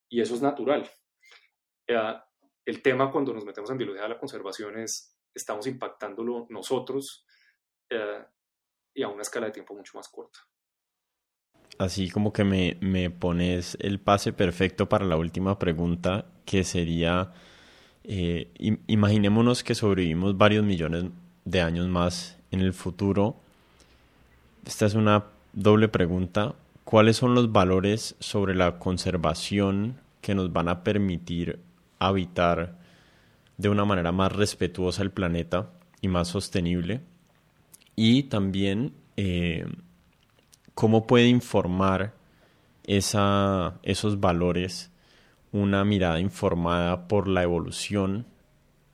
y 0.08 0.20
eso 0.20 0.36
es 0.36 0.42
natural. 0.42 0.88
Eh, 1.88 2.14
el 2.64 2.82
tema 2.82 3.10
cuando 3.10 3.32
nos 3.32 3.44
metemos 3.44 3.70
en 3.70 3.78
biología 3.78 4.02
de 4.02 4.10
la 4.10 4.18
conservación 4.18 4.78
es, 4.78 5.15
estamos 5.36 5.66
impactándolo 5.66 6.46
nosotros 6.48 7.24
eh, 7.90 8.24
y 8.94 9.02
a 9.02 9.08
una 9.08 9.22
escala 9.22 9.46
de 9.46 9.52
tiempo 9.52 9.74
mucho 9.74 9.92
más 9.96 10.08
corta. 10.08 10.40
Así 11.78 12.10
como 12.10 12.32
que 12.32 12.42
me, 12.42 12.78
me 12.80 13.10
pones 13.10 13.76
el 13.80 14.00
pase 14.00 14.32
perfecto 14.32 14.88
para 14.88 15.04
la 15.04 15.16
última 15.16 15.58
pregunta, 15.58 16.26
que 16.46 16.64
sería 16.64 17.32
eh, 18.04 18.50
imaginémonos 18.86 19.62
que 19.62 19.74
sobrevivimos 19.74 20.38
varios 20.38 20.64
millones 20.64 21.04
de 21.44 21.60
años 21.60 21.86
más 21.86 22.38
en 22.50 22.60
el 22.60 22.72
futuro. 22.72 23.36
Esta 24.64 24.86
es 24.86 24.94
una 24.94 25.26
doble 25.52 25.88
pregunta. 25.88 26.54
¿Cuáles 26.84 27.16
son 27.16 27.34
los 27.34 27.52
valores 27.52 28.14
sobre 28.20 28.54
la 28.54 28.78
conservación 28.78 30.00
que 30.22 30.34
nos 30.34 30.52
van 30.52 30.68
a 30.68 30.82
permitir 30.82 31.60
habitar 31.98 32.78
de 33.56 33.68
una 33.68 33.84
manera 33.84 34.12
más 34.12 34.32
respetuosa 34.32 35.02
el 35.02 35.10
planeta 35.10 35.70
y 36.00 36.08
más 36.08 36.28
sostenible? 36.28 37.02
Y 37.94 38.24
también, 38.24 38.92
eh, 39.16 39.66
¿cómo 40.74 41.06
puede 41.06 41.28
informar 41.28 42.14
esa, 42.84 43.78
esos 43.82 44.20
valores 44.20 44.90
una 45.52 45.84
mirada 45.84 46.20
informada 46.20 47.08
por 47.08 47.28
la 47.28 47.42
evolución 47.42 48.26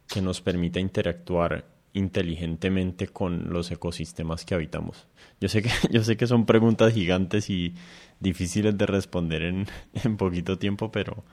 que 0.06 0.22
nos 0.22 0.40
permita 0.40 0.78
interactuar 0.80 1.64
inteligentemente 1.94 3.08
con 3.08 3.52
los 3.52 3.70
ecosistemas 3.70 4.44
que 4.44 4.54
habitamos. 4.54 5.06
Yo 5.40 5.48
sé 5.48 5.62
que, 5.62 5.70
yo 5.90 6.02
sé 6.04 6.16
que 6.16 6.26
son 6.26 6.46
preguntas 6.46 6.92
gigantes 6.92 7.50
y 7.50 7.74
difíciles 8.20 8.76
de 8.76 8.86
responder 8.86 9.42
en, 9.42 9.66
en 10.04 10.16
poquito 10.16 10.58
tiempo, 10.58 10.90
pero, 10.90 11.24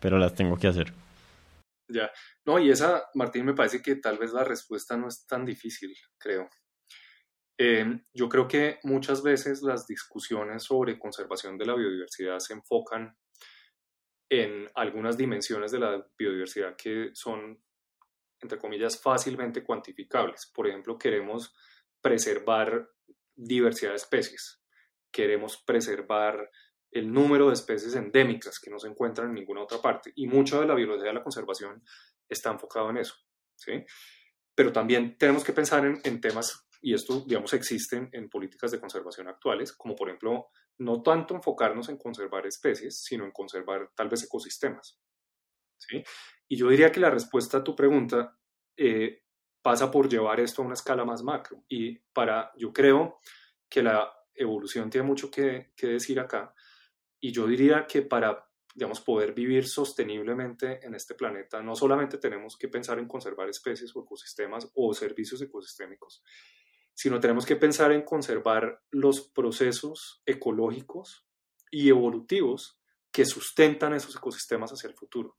pero 0.00 0.18
las 0.18 0.34
tengo 0.34 0.56
que 0.56 0.68
hacer. 0.68 0.92
Ya, 1.88 2.10
no, 2.44 2.58
y 2.58 2.70
esa, 2.70 3.04
Martín, 3.14 3.44
me 3.46 3.54
parece 3.54 3.80
que 3.80 3.96
tal 3.96 4.18
vez 4.18 4.32
la 4.32 4.44
respuesta 4.44 4.96
no 4.96 5.08
es 5.08 5.26
tan 5.26 5.44
difícil, 5.44 5.94
creo. 6.18 6.48
Eh, 7.58 8.00
yo 8.12 8.28
creo 8.28 8.46
que 8.46 8.78
muchas 8.82 9.22
veces 9.22 9.62
las 9.62 9.86
discusiones 9.86 10.64
sobre 10.64 10.98
conservación 10.98 11.56
de 11.56 11.66
la 11.66 11.74
biodiversidad 11.74 12.38
se 12.38 12.52
enfocan 12.52 13.16
en 14.28 14.68
algunas 14.74 15.16
dimensiones 15.16 15.70
de 15.70 15.78
la 15.78 16.06
biodiversidad 16.18 16.76
que 16.76 17.10
son, 17.14 17.62
entre 18.40 18.58
comillas, 18.58 19.00
fácilmente 19.00 19.62
cuantificables. 19.62 20.50
Por 20.52 20.66
ejemplo, 20.66 20.98
queremos 20.98 21.54
preservar 22.02 22.90
diversidad 23.34 23.90
de 23.90 23.96
especies, 23.96 24.62
queremos 25.10 25.62
preservar 25.64 26.50
el 26.98 27.12
número 27.12 27.48
de 27.48 27.52
especies 27.52 27.94
endémicas 27.94 28.58
que 28.58 28.70
no 28.70 28.78
se 28.78 28.88
encuentran 28.88 29.28
en 29.28 29.34
ninguna 29.34 29.62
otra 29.62 29.78
parte. 29.82 30.12
Y 30.14 30.26
mucho 30.26 30.60
de 30.60 30.66
la 30.66 30.74
biología 30.74 31.08
de 31.08 31.14
la 31.14 31.22
conservación 31.22 31.82
está 32.26 32.50
enfocado 32.50 32.88
en 32.88 32.96
eso. 32.96 33.14
¿sí? 33.54 33.84
Pero 34.54 34.72
también 34.72 35.18
tenemos 35.18 35.44
que 35.44 35.52
pensar 35.52 35.84
en, 35.84 36.20
temas 36.20 36.66
y 36.80 36.94
esto, 36.94 37.24
digamos, 37.26 37.52
existen 37.52 38.08
en 38.12 38.30
políticas 38.30 38.70
de 38.70 38.80
conservación 38.80 39.28
actuales, 39.28 39.72
como 39.72 39.94
por 39.94 40.08
ejemplo, 40.08 40.48
no 40.78 41.02
tanto 41.02 41.34
enfocarnos 41.34 41.88
en 41.90 41.98
conservar 41.98 42.46
especies, 42.46 43.02
sino 43.02 43.24
en 43.24 43.32
conservar 43.32 43.90
tal 43.94 44.08
vez 44.08 44.24
ecosistemas. 44.24 44.98
¿sí? 45.76 46.02
Y 46.48 46.56
yo 46.56 46.68
diría 46.68 46.90
que 46.90 47.00
la 47.00 47.10
respuesta 47.10 47.58
a 47.58 47.64
tu 47.64 47.76
pregunta 47.76 48.38
eh, 48.76 49.22
pasa 49.60 49.90
por 49.90 50.08
llevar 50.08 50.40
esto 50.40 50.62
a 50.62 50.64
una 50.64 50.74
escala 50.74 51.04
más 51.04 51.22
macro. 51.22 51.62
Y 51.68 51.98
para, 51.98 52.52
yo 52.56 52.72
creo 52.72 53.20
que 53.68 53.82
la 53.82 54.10
evolución 54.32 54.88
tiene 54.88 55.06
mucho 55.06 55.30
que 55.30 55.72
decir 55.76 56.20
acá, 56.20 56.54
y 57.26 57.32
yo 57.32 57.46
diría 57.48 57.86
que 57.88 58.02
para 58.02 58.48
digamos, 58.72 59.00
poder 59.00 59.32
vivir 59.32 59.66
sosteniblemente 59.66 60.86
en 60.86 60.94
este 60.94 61.14
planeta, 61.14 61.62
no 61.62 61.74
solamente 61.74 62.18
tenemos 62.18 62.56
que 62.58 62.68
pensar 62.68 62.98
en 62.98 63.08
conservar 63.08 63.48
especies 63.48 63.90
o 63.96 64.04
ecosistemas 64.04 64.70
o 64.74 64.92
servicios 64.92 65.40
ecosistémicos, 65.40 66.22
sino 66.94 67.18
tenemos 67.18 67.46
que 67.46 67.56
pensar 67.56 67.90
en 67.90 68.02
conservar 68.02 68.82
los 68.90 69.28
procesos 69.30 70.22
ecológicos 70.26 71.26
y 71.70 71.88
evolutivos 71.88 72.78
que 73.10 73.24
sustentan 73.24 73.94
esos 73.94 74.14
ecosistemas 74.14 74.70
hacia 74.70 74.88
el 74.88 74.94
futuro. 74.94 75.38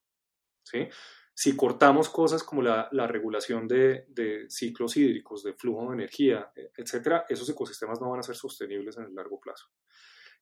¿sí? 0.63 0.89
Si 1.33 1.55
cortamos 1.55 2.09
cosas 2.09 2.43
como 2.43 2.63
la, 2.63 2.89
regulación 3.07 3.67
de, 3.67 4.07
de, 4.09 4.47
ciclos 4.49 4.97
hídricos, 4.97 5.43
de 5.43 5.53
flujo 5.53 5.87
de 5.89 5.93
energía, 5.93 6.51
e, 6.55 6.71
etcétera, 6.75 7.25
esos 7.29 7.47
ecosistemas 7.47 8.01
no 8.01 8.09
van 8.09 8.19
a 8.19 8.23
ser 8.23 8.35
sostenibles 8.35 8.97
en 8.97 9.03
el 9.03 9.15
largo 9.15 9.39
plazo. 9.39 9.67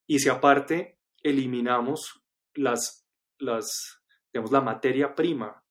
Y 0.07 0.19
si 0.19 0.29
aparte 0.29 0.99
eliminamos 1.25 2.23
las, 2.53 3.07
las, 3.39 3.99
digamos, 4.31 4.51
la 4.51 4.61
materia 4.61 5.15
prima 5.15 5.63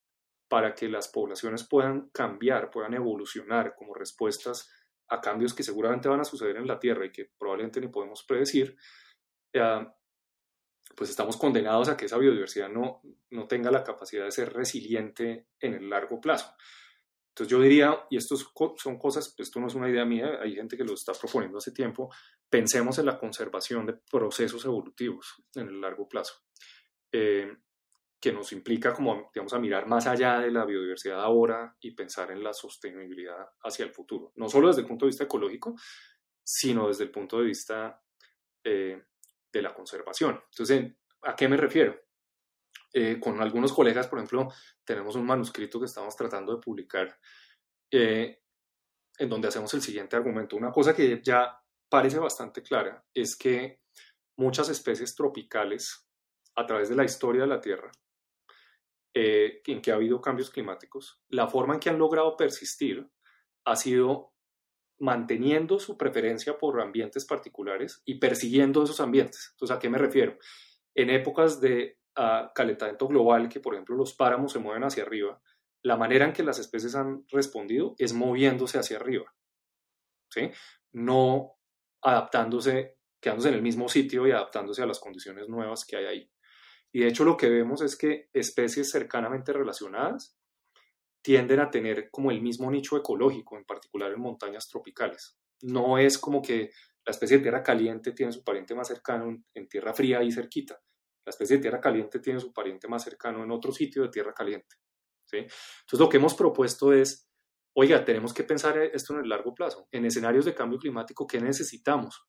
para 0.49 0.75
que 0.75 0.89
las 0.89 1.09
poblaciones 1.09 1.63
puedan 1.65 2.11
cambiar, 2.11 2.71
puedan 2.71 2.95
evolucionar 2.95 3.77
como 3.77 3.95
respuestas 3.95 4.69
a 5.09 5.21
cambios 5.21 5.55
que 5.55 5.63
seguramente 5.63 6.09
van 6.09 6.21
a 6.21 6.25
suceder 6.25 6.57
en 6.57 6.67
la 6.67 6.81
Tierra 6.81 7.07
y 7.07 7.13
que 7.13 7.31
probablemente 7.39 7.81
ni 7.81 7.87
podemos 7.87 8.25
predecir, 8.25 8.77
eh, 9.53 9.87
pues 10.97 11.11
estamos 11.11 11.37
condenados 11.37 11.89
a 11.89 11.97
que 11.97 12.07
esa 12.07 12.19
biodiversidad 12.19 12.69
no, 12.69 13.01
no 13.31 13.47
tenga 13.47 13.71
la 13.71 13.85
capacidad 13.85 14.25
de 14.25 14.33
ser 14.33 14.53
resiliente 14.53 15.47
en 15.61 15.75
el 15.75 15.89
largo 15.89 16.21
plazo. 16.21 16.53
Entonces 17.35 17.51
yo 17.51 17.61
diría, 17.61 18.07
y 18.11 18.17
esto 18.17 18.37
son 18.37 18.97
cosas, 18.97 19.35
pues 19.37 19.49
esto 19.49 19.59
no 19.59 19.67
es 19.67 19.75
una 19.75 19.91
idea 19.91 20.05
mía, 20.05 20.39
hay 20.41 20.55
gente 20.55 20.77
que 20.77 20.85
lo 20.85 20.95
está 20.95 21.13
proponiendo 21.15 21.59
hace 21.59 21.73
tiempo, 21.73 22.09
pensemos 22.49 22.97
en 23.01 23.07
la 23.07 23.19
conservación 23.19 23.87
de 23.87 23.95
procesos 23.95 24.65
evolutivos 24.65 25.43
en 25.57 25.67
el 25.67 25.81
largo 25.81 26.09
plazo. 26.09 26.35
Eh, 27.11 27.53
que 28.21 28.33
nos 28.33 28.53
implica 28.53 28.95
como, 28.95 29.33
digamos, 29.35 29.53
a 29.53 29.59
mirar 29.59 29.89
más 29.89 30.07
allá 30.07 30.39
de 30.39 30.53
la 30.53 30.65
biodiversidad 30.65 31.21
ahora 31.21 31.77
y 31.81 31.91
pensar 31.91 32.31
en 32.31 32.45
la 32.45 32.55
sostenibilidad 32.55 33.49
hacia 33.65 33.85
el 33.85 33.91
futuro. 33.91 34.33
No 34.37 34.49
solo 34.49 34.69
desde 34.69 34.83
el 34.83 34.87
punto 34.87 35.05
de 35.05 35.11
vista 35.11 35.25
ecológico, 35.25 35.75
sino 36.45 36.87
desde 36.87 37.03
el 37.03 37.11
punto 37.11 37.41
de 37.41 37.47
vista 37.47 38.01
eh, 38.63 39.03
de 39.53 39.63
la 39.63 39.75
conservación. 39.75 40.41
Entonces, 40.51 40.93
¿a 41.23 41.35
qué 41.35 41.49
me 41.49 41.57
refiero? 41.57 42.01
Eh, 42.97 43.19
con 43.19 43.41
algunos 43.43 43.73
colegas, 43.73 44.07
por 44.07 44.21
ejemplo, 44.21 44.49
tenemos 44.85 45.17
un 45.17 45.27
manuscrito 45.27 45.81
que 45.81 45.87
estamos 45.87 46.15
tratando 46.17 46.55
de 46.55 46.63
publicar 46.63 47.19
en 47.91 49.29
donde 49.29 49.47
hacemos 49.47 49.73
el 49.75 49.83
siguiente 49.83 50.17
argumento. 50.17 50.57
Una 50.57 50.73
cosa 50.73 50.95
que 50.95 51.21
ya 51.23 51.57
parece 51.89 52.19
bastante 52.19 52.63
clara 52.63 53.05
es 53.15 53.37
que 53.37 53.81
muchas 54.37 54.69
especies 54.69 55.15
tropicales 55.15 56.09
a 56.57 56.67
través 56.67 56.89
de 56.89 56.97
la 56.97 57.05
historia 57.05 57.43
de 57.43 57.49
la 57.49 57.61
Tierra, 57.61 57.91
eh, 59.15 59.63
en 59.65 59.81
que 59.81 59.93
ha 59.93 59.95
habido 59.95 60.21
cambios 60.21 60.51
climáticos, 60.51 61.21
la 61.29 61.47
forma 61.47 61.75
en 61.75 61.81
que 61.81 61.91
han 61.91 61.99
logrado 61.99 62.37
persistir 62.37 63.09
ha 63.65 63.77
sido 63.77 64.33
manteniendo 64.99 65.79
su 65.79 65.97
preferencia 65.97 66.59
por 66.59 66.81
ambientes 66.81 67.25
particulares 67.25 68.03
y 68.05 68.19
persiguiendo 68.19 68.83
esos 68.83 69.01
ambientes. 69.01 69.51
Entonces, 69.53 69.77
¿a 69.77 69.81
qué 69.81 69.89
me 69.89 69.99
refiero? 69.99 70.39
En 70.95 71.11
épocas 71.11 71.61
de 71.61 71.99
uh, 72.19 72.53
calentamiento 72.55 73.09
global, 73.09 73.49
que 73.49 73.61
por 73.61 73.75
ejemplo 73.75 73.97
los 73.97 74.15
páramos 74.15 74.53
se 74.53 74.59
mueven 74.59 74.85
hacia 74.85 75.05
arriba, 75.05 75.41
la 75.83 75.97
manera 75.97 76.25
en 76.25 76.33
que 76.33 76.43
las 76.43 76.59
especies 76.59 76.95
han 76.95 77.25
respondido 77.29 77.95
es 77.99 78.13
moviéndose 78.13 78.79
hacia 78.79 78.97
arriba, 78.97 79.35
¿sí? 80.31 80.51
No 80.93 81.59
adaptándose, 82.03 82.99
quedándose 83.21 83.49
en 83.49 83.55
el 83.55 83.63
mismo 83.63 83.89
sitio 83.89 84.27
y 84.27 84.33
adaptándose 84.33 84.83
a 84.83 84.87
las 84.87 84.99
condiciones 84.99 85.49
nuevas 85.49 85.85
que 85.85 85.97
hay 85.97 86.05
ahí. 86.07 86.31
Y 86.93 87.01
de 87.01 87.09
hecho 87.09 87.25
lo 87.25 87.37
que 87.37 87.49
vemos 87.49 87.83
es 87.83 87.97
que 87.97 88.29
especies 88.33 88.91
cercanamente 88.91 89.53
relacionadas 89.53 90.39
tienden 91.25 91.61
a 91.61 91.71
tener 91.71 92.11
como 92.11 92.31
el 92.31 92.43
mismo 92.43 92.71
nicho 92.71 92.97
ecológico, 92.99 93.57
en 93.57 93.65
particular 93.65 94.13
en 94.13 94.21
montañas 94.21 94.69
tropicales. 94.69 95.39
No 95.63 95.97
es 95.97 96.19
como 96.19 96.43
que 96.43 96.71
la 97.05 97.11
especie 97.11 97.39
de 97.39 97.43
tierra 97.45 97.63
caliente 97.63 98.13
tiene 98.13 98.31
su 98.31 98.45
pariente 98.45 98.75
más 98.75 98.89
cercano 98.89 99.43
en, 99.55 99.69
tierra 99.69 99.95
fría 99.95 100.23
y 100.23 100.31
cerquita. 100.31 100.81
La 101.25 101.31
especie 101.31 101.57
de 101.57 101.63
tierra 101.63 101.81
caliente 101.81 102.21
tiene 102.21 102.41
su 102.41 102.53
pariente 102.53 102.89
más 102.89 103.05
cercano 103.05 103.43
en 103.43 103.51
otro 103.51 103.73
sitio 103.73 104.03
de 104.03 104.09
tierra 104.09 104.33
caliente. 104.33 104.77
¿sí? 105.25 105.39
Entonces 105.39 105.99
lo 105.99 106.09
que 106.09 106.19
hemos 106.19 106.35
propuesto 106.35 106.93
es, 106.93 107.29
oiga, 107.75 108.05
tenemos 108.05 108.35
que 108.35 108.45
pensar 108.45 108.79
esto 108.79 109.15
en 109.15 109.21
el 109.21 109.29
largo 109.29 109.55
plazo. 109.55 109.89
En 109.91 110.05
escenarios 110.05 110.45
de 110.45 110.55
cambio 110.55 110.79
climático, 110.79 111.27
¿qué 111.27 111.41
necesitamos? 111.41 112.27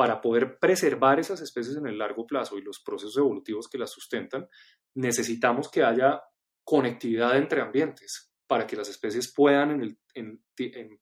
para 0.00 0.18
poder 0.18 0.58
preservar 0.58 1.20
esas 1.20 1.42
especies 1.42 1.76
en 1.76 1.86
el 1.86 1.98
largo 1.98 2.26
plazo 2.26 2.56
y 2.56 2.62
los 2.62 2.80
procesos 2.80 3.18
evolutivos 3.18 3.68
que 3.68 3.76
las 3.76 3.90
sustentan, 3.90 4.48
necesitamos 4.94 5.70
que 5.70 5.84
haya 5.84 6.22
conectividad 6.64 7.36
entre 7.36 7.60
ambientes 7.60 8.32
para 8.46 8.66
que 8.66 8.76
las 8.76 8.88
especies 8.88 9.30
puedan 9.30 9.98
en, 10.14 10.42
eh, 10.58 10.98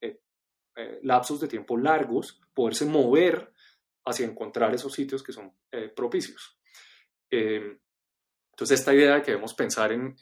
eh, 0.00 1.00
lapsos 1.02 1.40
de 1.40 1.48
tiempo 1.48 1.76
largos 1.76 2.40
poderse 2.54 2.86
mover 2.86 3.52
hacia 4.06 4.26
encontrar 4.26 4.74
esos 4.74 4.92
sitios 4.92 5.22
que 5.22 5.32
son 5.32 5.52
eh, 5.70 5.88
propicios. 5.88 6.58
entonces, 7.30 8.80
esta 8.80 8.94
idea 8.94 9.16
de 9.16 9.22
que 9.22 9.32
debemos 9.32 9.52
pensar 9.52 9.92
en, 9.92 10.16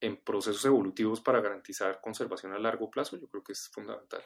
en 0.00 0.16
procesos 0.24 0.64
evolutivos 0.64 1.20
para 1.20 1.40
garantizar 1.40 2.00
conservación 2.00 2.52
a 2.52 2.58
largo 2.58 2.90
plazo, 2.90 3.16
yo 3.16 3.28
creo 3.28 3.44
que 3.44 3.52
es 3.52 3.68
fundamental. 3.68 4.22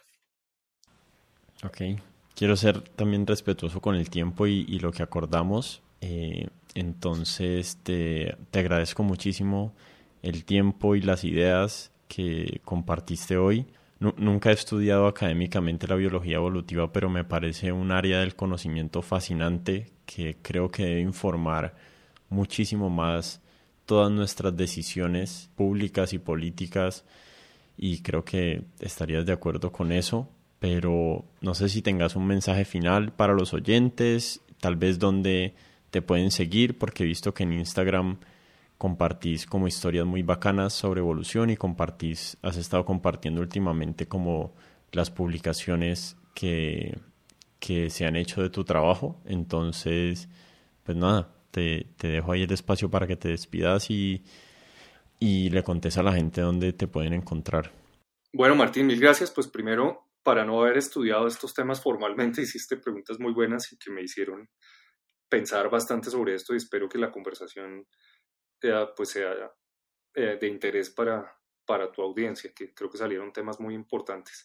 Ok, 1.65 2.01
quiero 2.35 2.57
ser 2.57 2.81
también 2.81 3.27
respetuoso 3.27 3.81
con 3.81 3.95
el 3.95 4.09
tiempo 4.09 4.47
y, 4.47 4.79
lo 4.79 4.93
que 4.93 5.03
acordamos. 5.03 5.83
Eh, 6.01 6.49
entonces 6.75 7.79
te, 7.83 8.37
agradezco 8.53 9.03
muchísimo 9.03 9.75
el 10.23 10.45
tiempo 10.45 10.95
y 10.95 11.03
las 11.03 11.25
ideas 11.25 11.93
que 12.09 12.61
compartiste 12.65 13.37
hoy. 13.37 13.67
Nunca 14.01 14.51
he 14.51 14.55
estudiado 14.55 15.07
académicamente 15.07 15.87
la 15.87 15.95
biología 15.95 16.37
evolutiva, 16.37 16.91
pero 16.93 17.11
me 17.11 17.25
parece 17.25 17.71
un 17.71 17.93
área 17.93 18.21
del 18.21 18.35
conocimiento 18.35 19.03
fascinante 19.03 19.93
que 20.07 20.39
creo 20.43 20.71
que 20.71 20.85
debe 20.85 21.01
informar 21.03 21.75
muchísimo 22.31 22.89
más 22.89 23.43
todas 23.85 24.11
nuestras 24.11 24.57
decisiones 24.57 25.51
públicas 25.55 26.13
y 26.13 26.19
políticas 26.19 27.05
y 27.77 28.03
creo 28.03 28.25
que 28.25 28.63
estarías 28.79 29.27
de 29.27 29.33
acuerdo 29.33 29.71
con 29.73 29.93
eso. 29.93 30.29
Pero 30.59 31.25
no 31.41 31.55
sé 31.55 31.69
si 31.69 31.81
tengas 31.81 32.17
un 32.17 32.27
mensaje 32.27 32.65
final 32.65 33.13
para 33.13 33.33
los 33.33 33.55
oyentes, 33.55 34.43
tal 34.61 34.77
vez 34.77 34.99
donde 34.99 35.55
te 35.91 36.03
pueden 36.03 36.31
seguir, 36.31 36.79
porque 36.79 37.03
he 37.03 37.07
visto 37.07 37.33
que 37.33 37.45
en 37.45 37.55
Instagram 37.55 38.19
compartís 38.81 39.45
como 39.45 39.69
historias 39.69 40.07
muy 40.07 40.23
bacanas 40.23 40.73
sobre 40.73 41.01
evolución 41.01 41.51
y 41.51 41.57
compartís, 41.59 42.39
has 42.41 42.57
estado 42.57 42.87
compartiendo 42.87 43.43
últimamente 43.43 44.09
como 44.09 44.55
las 44.91 45.11
publicaciones 45.11 46.17
que, 46.35 46.99
que 47.59 47.91
se 47.91 48.07
han 48.07 48.17
hecho 48.17 48.41
de 48.41 48.49
tu 48.49 48.65
trabajo. 48.65 49.21
Entonces, 49.27 50.31
pues 50.83 50.97
nada, 50.97 51.31
te, 51.51 51.89
te 51.99 52.09
dejo 52.09 52.33
ahí 52.33 52.45
el 52.45 52.53
espacio 52.53 52.91
para 52.91 53.07
que 53.07 53.17
te 53.17 53.29
despidas 53.29 53.91
y, 53.91 54.25
y 55.19 55.51
le 55.51 55.63
contes 55.63 55.99
a 55.99 56.03
la 56.03 56.15
gente 56.15 56.41
dónde 56.41 56.73
te 56.73 56.89
pueden 56.89 57.13
encontrar. 57.13 57.73
Bueno, 58.33 58.55
Martín, 58.55 58.87
mil 58.87 58.99
gracias. 58.99 59.31
Pues 59.31 59.47
primero 59.47 60.07
para 60.23 60.47
no 60.47 60.63
haber 60.63 60.79
estudiado 60.79 61.27
estos 61.27 61.53
temas 61.53 61.83
formalmente, 61.83 62.41
hiciste 62.43 62.79
preguntas 62.79 63.21
muy 63.21 63.35
buenas 63.35 63.71
y 63.75 63.77
que 63.77 63.91
me 63.91 64.01
hicieron 64.01 64.49
pensar 65.29 65.69
bastante 65.69 66.09
sobre 66.09 66.35
esto 66.35 66.55
y 66.55 66.57
espero 66.57 66.89
que 66.89 66.97
la 66.97 67.11
conversación 67.11 67.87
sea, 68.61 68.95
pues 68.95 69.11
sea 69.11 69.53
eh, 70.15 70.39
de 70.41 70.47
interés 70.49 70.91
para, 70.91 71.37
para 71.65 71.91
tu 71.91 72.03
audiencia, 72.03 72.53
que 72.55 72.75
creo 72.75 72.91
que 72.91 72.99
salieron 72.99 73.33
temas 73.33 73.61
muy 73.61 73.75
importantes. 73.75 74.45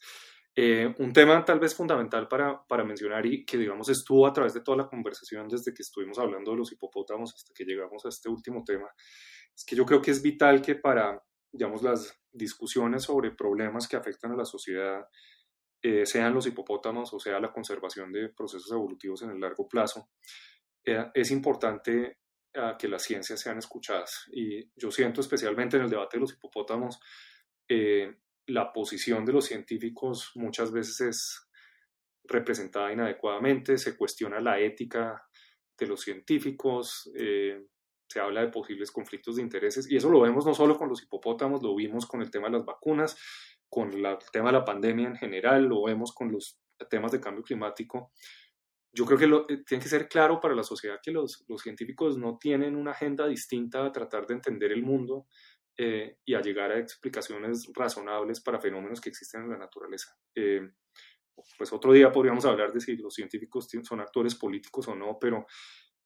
Eh, 0.58 0.94
un 1.00 1.12
tema 1.12 1.44
tal 1.44 1.60
vez 1.60 1.76
fundamental 1.76 2.30
para, 2.30 2.66
para 2.66 2.86
mencionar 2.86 3.26
y 3.26 3.44
que 3.44 3.58
digamos 3.58 3.90
estuvo 3.90 4.26
a 4.26 4.32
través 4.32 4.54
de 4.54 4.62
toda 4.62 4.78
la 4.78 4.88
conversación 4.88 5.50
desde 5.50 5.74
que 5.74 5.82
estuvimos 5.82 6.18
hablando 6.18 6.52
de 6.52 6.58
los 6.58 6.72
hipopótamos 6.72 7.34
hasta 7.36 7.54
que 7.54 7.66
llegamos 7.66 8.06
a 8.06 8.10
este 8.10 8.30
último 8.30 8.64
tema, 8.64 8.88
es 9.54 9.66
que 9.66 9.76
yo 9.76 9.86
creo 9.86 10.02
que 10.02 10.12
es 10.12 10.22
vital 10.22 10.62
que 10.62 10.76
para, 10.76 11.22
digamos, 11.52 11.84
las 11.84 12.18
discusiones 12.32 13.04
sobre 13.04 13.32
problemas 13.32 13.86
que 13.86 13.98
afectan 13.98 14.32
a 14.32 14.38
la 14.38 14.46
sociedad, 14.46 15.06
eh, 15.82 16.06
sean 16.06 16.34
los 16.34 16.48
hipopótamos 16.48 17.14
o 17.14 17.20
sea 17.20 17.40
la 17.40 17.52
conservación 17.52 18.12
de 18.14 18.30
procesos 18.30 18.72
evolutivos 18.72 19.24
en 19.24 19.32
el 19.32 19.40
largo 19.42 19.68
plazo, 19.68 20.10
eh, 20.86 21.12
es 21.14 21.32
importante 21.32 22.20
ah, 22.56 22.76
que 22.78 22.88
las 22.88 23.04
ciencias 23.04 23.40
sean 23.40 23.58
escuchadas. 23.58 24.26
Y 24.32 24.70
yo 24.76 24.92
siento 24.92 25.22
especialmente 25.22 25.78
en 25.78 25.84
el 25.84 25.90
debate 25.90 26.18
de 26.18 26.22
los 26.22 26.34
hipopótamos, 26.34 27.00
eh, 27.68 28.16
la 28.48 28.72
posición 28.72 29.26
de 29.26 29.34
los 29.34 29.46
científicos 29.46 30.32
muchas 30.36 30.72
veces 30.72 31.02
es 31.02 31.50
representada 32.24 32.92
inadecuadamente, 32.92 33.78
se 33.78 33.98
cuestiona 33.98 34.40
la 34.40 34.60
ética 34.60 35.28
de 35.78 35.88
los 35.88 36.02
científicos, 36.02 37.12
se 37.14 38.20
habla 38.20 38.42
de 38.42 38.48
posibles 38.48 38.92
conflictos 38.92 39.36
de 39.36 39.42
intereses 39.42 39.90
y 39.92 39.98
eso 39.98 40.10
lo 40.10 40.22
vemos 40.22 40.46
no 40.46 40.54
solo 40.54 40.78
con 40.78 40.90
los 40.90 41.02
hipopótamos, 41.04 41.62
lo 41.64 41.76
vimos 41.76 42.06
con 42.06 42.22
el 42.22 42.30
tema 42.30 42.48
de 42.48 42.54
las 42.54 42.66
vacunas 42.66 43.18
con 43.70 43.92
el 43.94 44.18
tema 44.32 44.48
de 44.48 44.60
la 44.60 44.66
pandemia 44.66 45.08
en 45.08 45.16
general, 45.16 45.66
lo 45.66 45.84
vemos 45.84 46.14
con 46.14 46.32
los 46.32 46.60
temas 46.90 47.12
de 47.12 47.20
cambio 47.20 47.44
climático. 47.44 48.14
Yo 48.96 49.06
creo 49.06 49.20
que 49.20 49.28
lo, 49.28 49.48
eh, 49.50 49.64
tiene 49.68 49.84
que 49.84 49.90
ser 49.90 50.08
claro 50.08 50.40
para 50.40 50.56
la 50.56 50.64
sociedad 50.64 51.00
que 51.04 51.12
los, 51.12 51.44
los, 51.50 51.62
científicos 51.62 52.18
no 52.18 52.38
tienen 52.38 52.76
una 52.76 52.92
agenda 52.92 53.28
distinta 53.28 53.86
a 53.86 53.92
tratar 53.92 54.26
de 54.26 54.36
entender 54.36 54.72
el 54.72 54.84
mundo 54.84 55.28
eh, 55.78 56.18
y 56.24 56.34
a 56.34 56.42
llegar 56.42 56.72
a 56.72 56.80
explicaciones 56.80 57.70
razonables 57.74 58.40
para 58.40 58.62
fenómenos 58.62 59.02
que 59.02 59.10
existen 59.10 59.44
en 59.44 59.50
la 59.50 59.58
naturaleza. 59.58 60.18
Eh, 60.34 60.62
pues 61.58 61.74
otro 61.74 61.92
día 61.92 62.12
podríamos 62.12 62.46
hablar 62.46 62.72
de 62.72 62.80
si 62.80 62.96
los 62.96 63.14
científicos 63.14 63.68
son 63.84 64.00
actores 64.00 64.36
políticos 64.36 64.88
o 64.88 64.96
no, 64.96 65.18
pero 65.20 65.46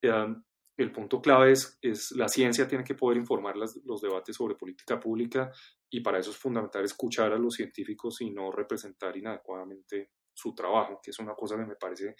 el 0.01 0.91
punto 0.91 1.21
clave 1.21 1.51
es, 1.51 1.77
es 1.83 2.11
la 2.13 2.27
ciencia 2.27 2.67
tiene 2.67 2.83
que 2.83 2.95
poder 2.95 3.17
informar 3.17 3.55
las, 3.55 3.79
los 3.85 4.01
debates 4.01 4.35
sobre 4.35 4.55
política 4.55 4.99
pública 4.99 5.51
y 5.87 5.99
para 5.99 6.17
eso 6.17 6.31
es 6.31 6.37
fundamental 6.37 6.83
escuchar 6.83 7.31
a 7.31 7.37
los 7.37 7.53
científicos 7.53 8.21
y 8.21 8.31
no 8.31 8.51
representar 8.51 9.15
inadecuadamente 9.15 10.13
su 10.33 10.55
trabajo, 10.55 10.99
que 11.03 11.11
es 11.11 11.19
una 11.19 11.35
cosa 11.35 11.57
que 11.57 11.65
me 11.65 11.75
parece 11.75 12.15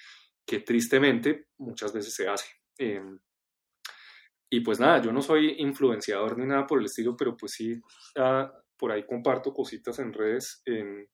que 0.49 0.61
tristemente 0.61 1.49
muchas 1.59 1.93
veces 1.93 2.11
se 2.15 2.27
hace. 2.27 2.49
Em, 2.75 3.19
y 4.51 4.61
pues 4.61 4.79
nada, 4.79 4.99
yo 4.99 5.11
no 5.11 5.21
soy 5.21 5.57
influenciador 5.59 6.39
ni 6.39 6.47
nada 6.47 6.65
por 6.65 6.79
el 6.79 6.85
estilo, 6.85 7.15
pero 7.15 7.37
pues 7.37 7.51
sí, 7.51 7.79
ah, 8.17 8.51
por 8.75 8.91
ahí 8.91 9.05
comparto 9.05 9.53
cositas 9.53 9.99
en 9.99 10.11
redes. 10.11 10.63
En 10.65 11.07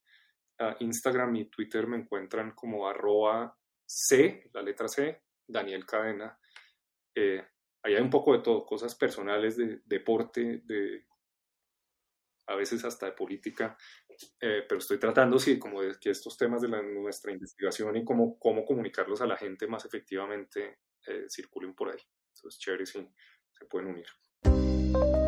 ah, 0.59 0.77
Instagram 0.79 1.35
y 1.35 1.49
Twitter 1.49 1.85
me 1.85 1.97
encuentran 1.97 2.51
como 2.51 2.87
arroba 2.87 3.53
C, 3.85 4.49
la 4.53 4.61
letra 4.61 4.87
C, 4.87 5.23
Daniel 5.45 5.85
Cadena. 5.85 6.39
Eh, 7.13 7.45
ahí 7.83 7.95
hay 7.95 8.01
un 8.01 8.09
poco 8.09 8.31
de 8.31 8.39
todo, 8.39 8.65
cosas 8.65 8.95
personales 8.95 9.57
de 9.57 9.81
deporte, 9.83 10.61
de 10.63 11.07
a 12.47 12.55
veces 12.55 12.83
hasta 12.85 13.07
de 13.07 13.11
política, 13.13 13.77
eh, 14.39 14.63
pero 14.67 14.79
estoy 14.79 14.99
tratando, 14.99 15.39
sí, 15.39 15.57
como 15.57 15.81
de 15.81 15.95
que 15.99 16.11
estos 16.11 16.37
temas 16.37 16.61
de 16.61 16.69
nuestra 16.69 17.31
investigación 17.31 17.95
y 17.95 18.03
cómo, 18.03 18.37
cómo 18.39 18.65
comunicarlos 18.65 19.21
a 19.21 19.27
la 19.27 19.37
gente 19.37 19.67
más 19.67 19.85
efectivamente 19.85 20.79
eh, 21.07 21.25
circulen 21.29 21.73
por 21.73 21.89
ahí. 21.89 21.99
Eso 22.33 22.47
es 22.47 22.59
chévere 22.59 22.85
si 22.85 22.99
se 23.51 23.65
pueden 23.65 23.89
unir. 23.89 25.24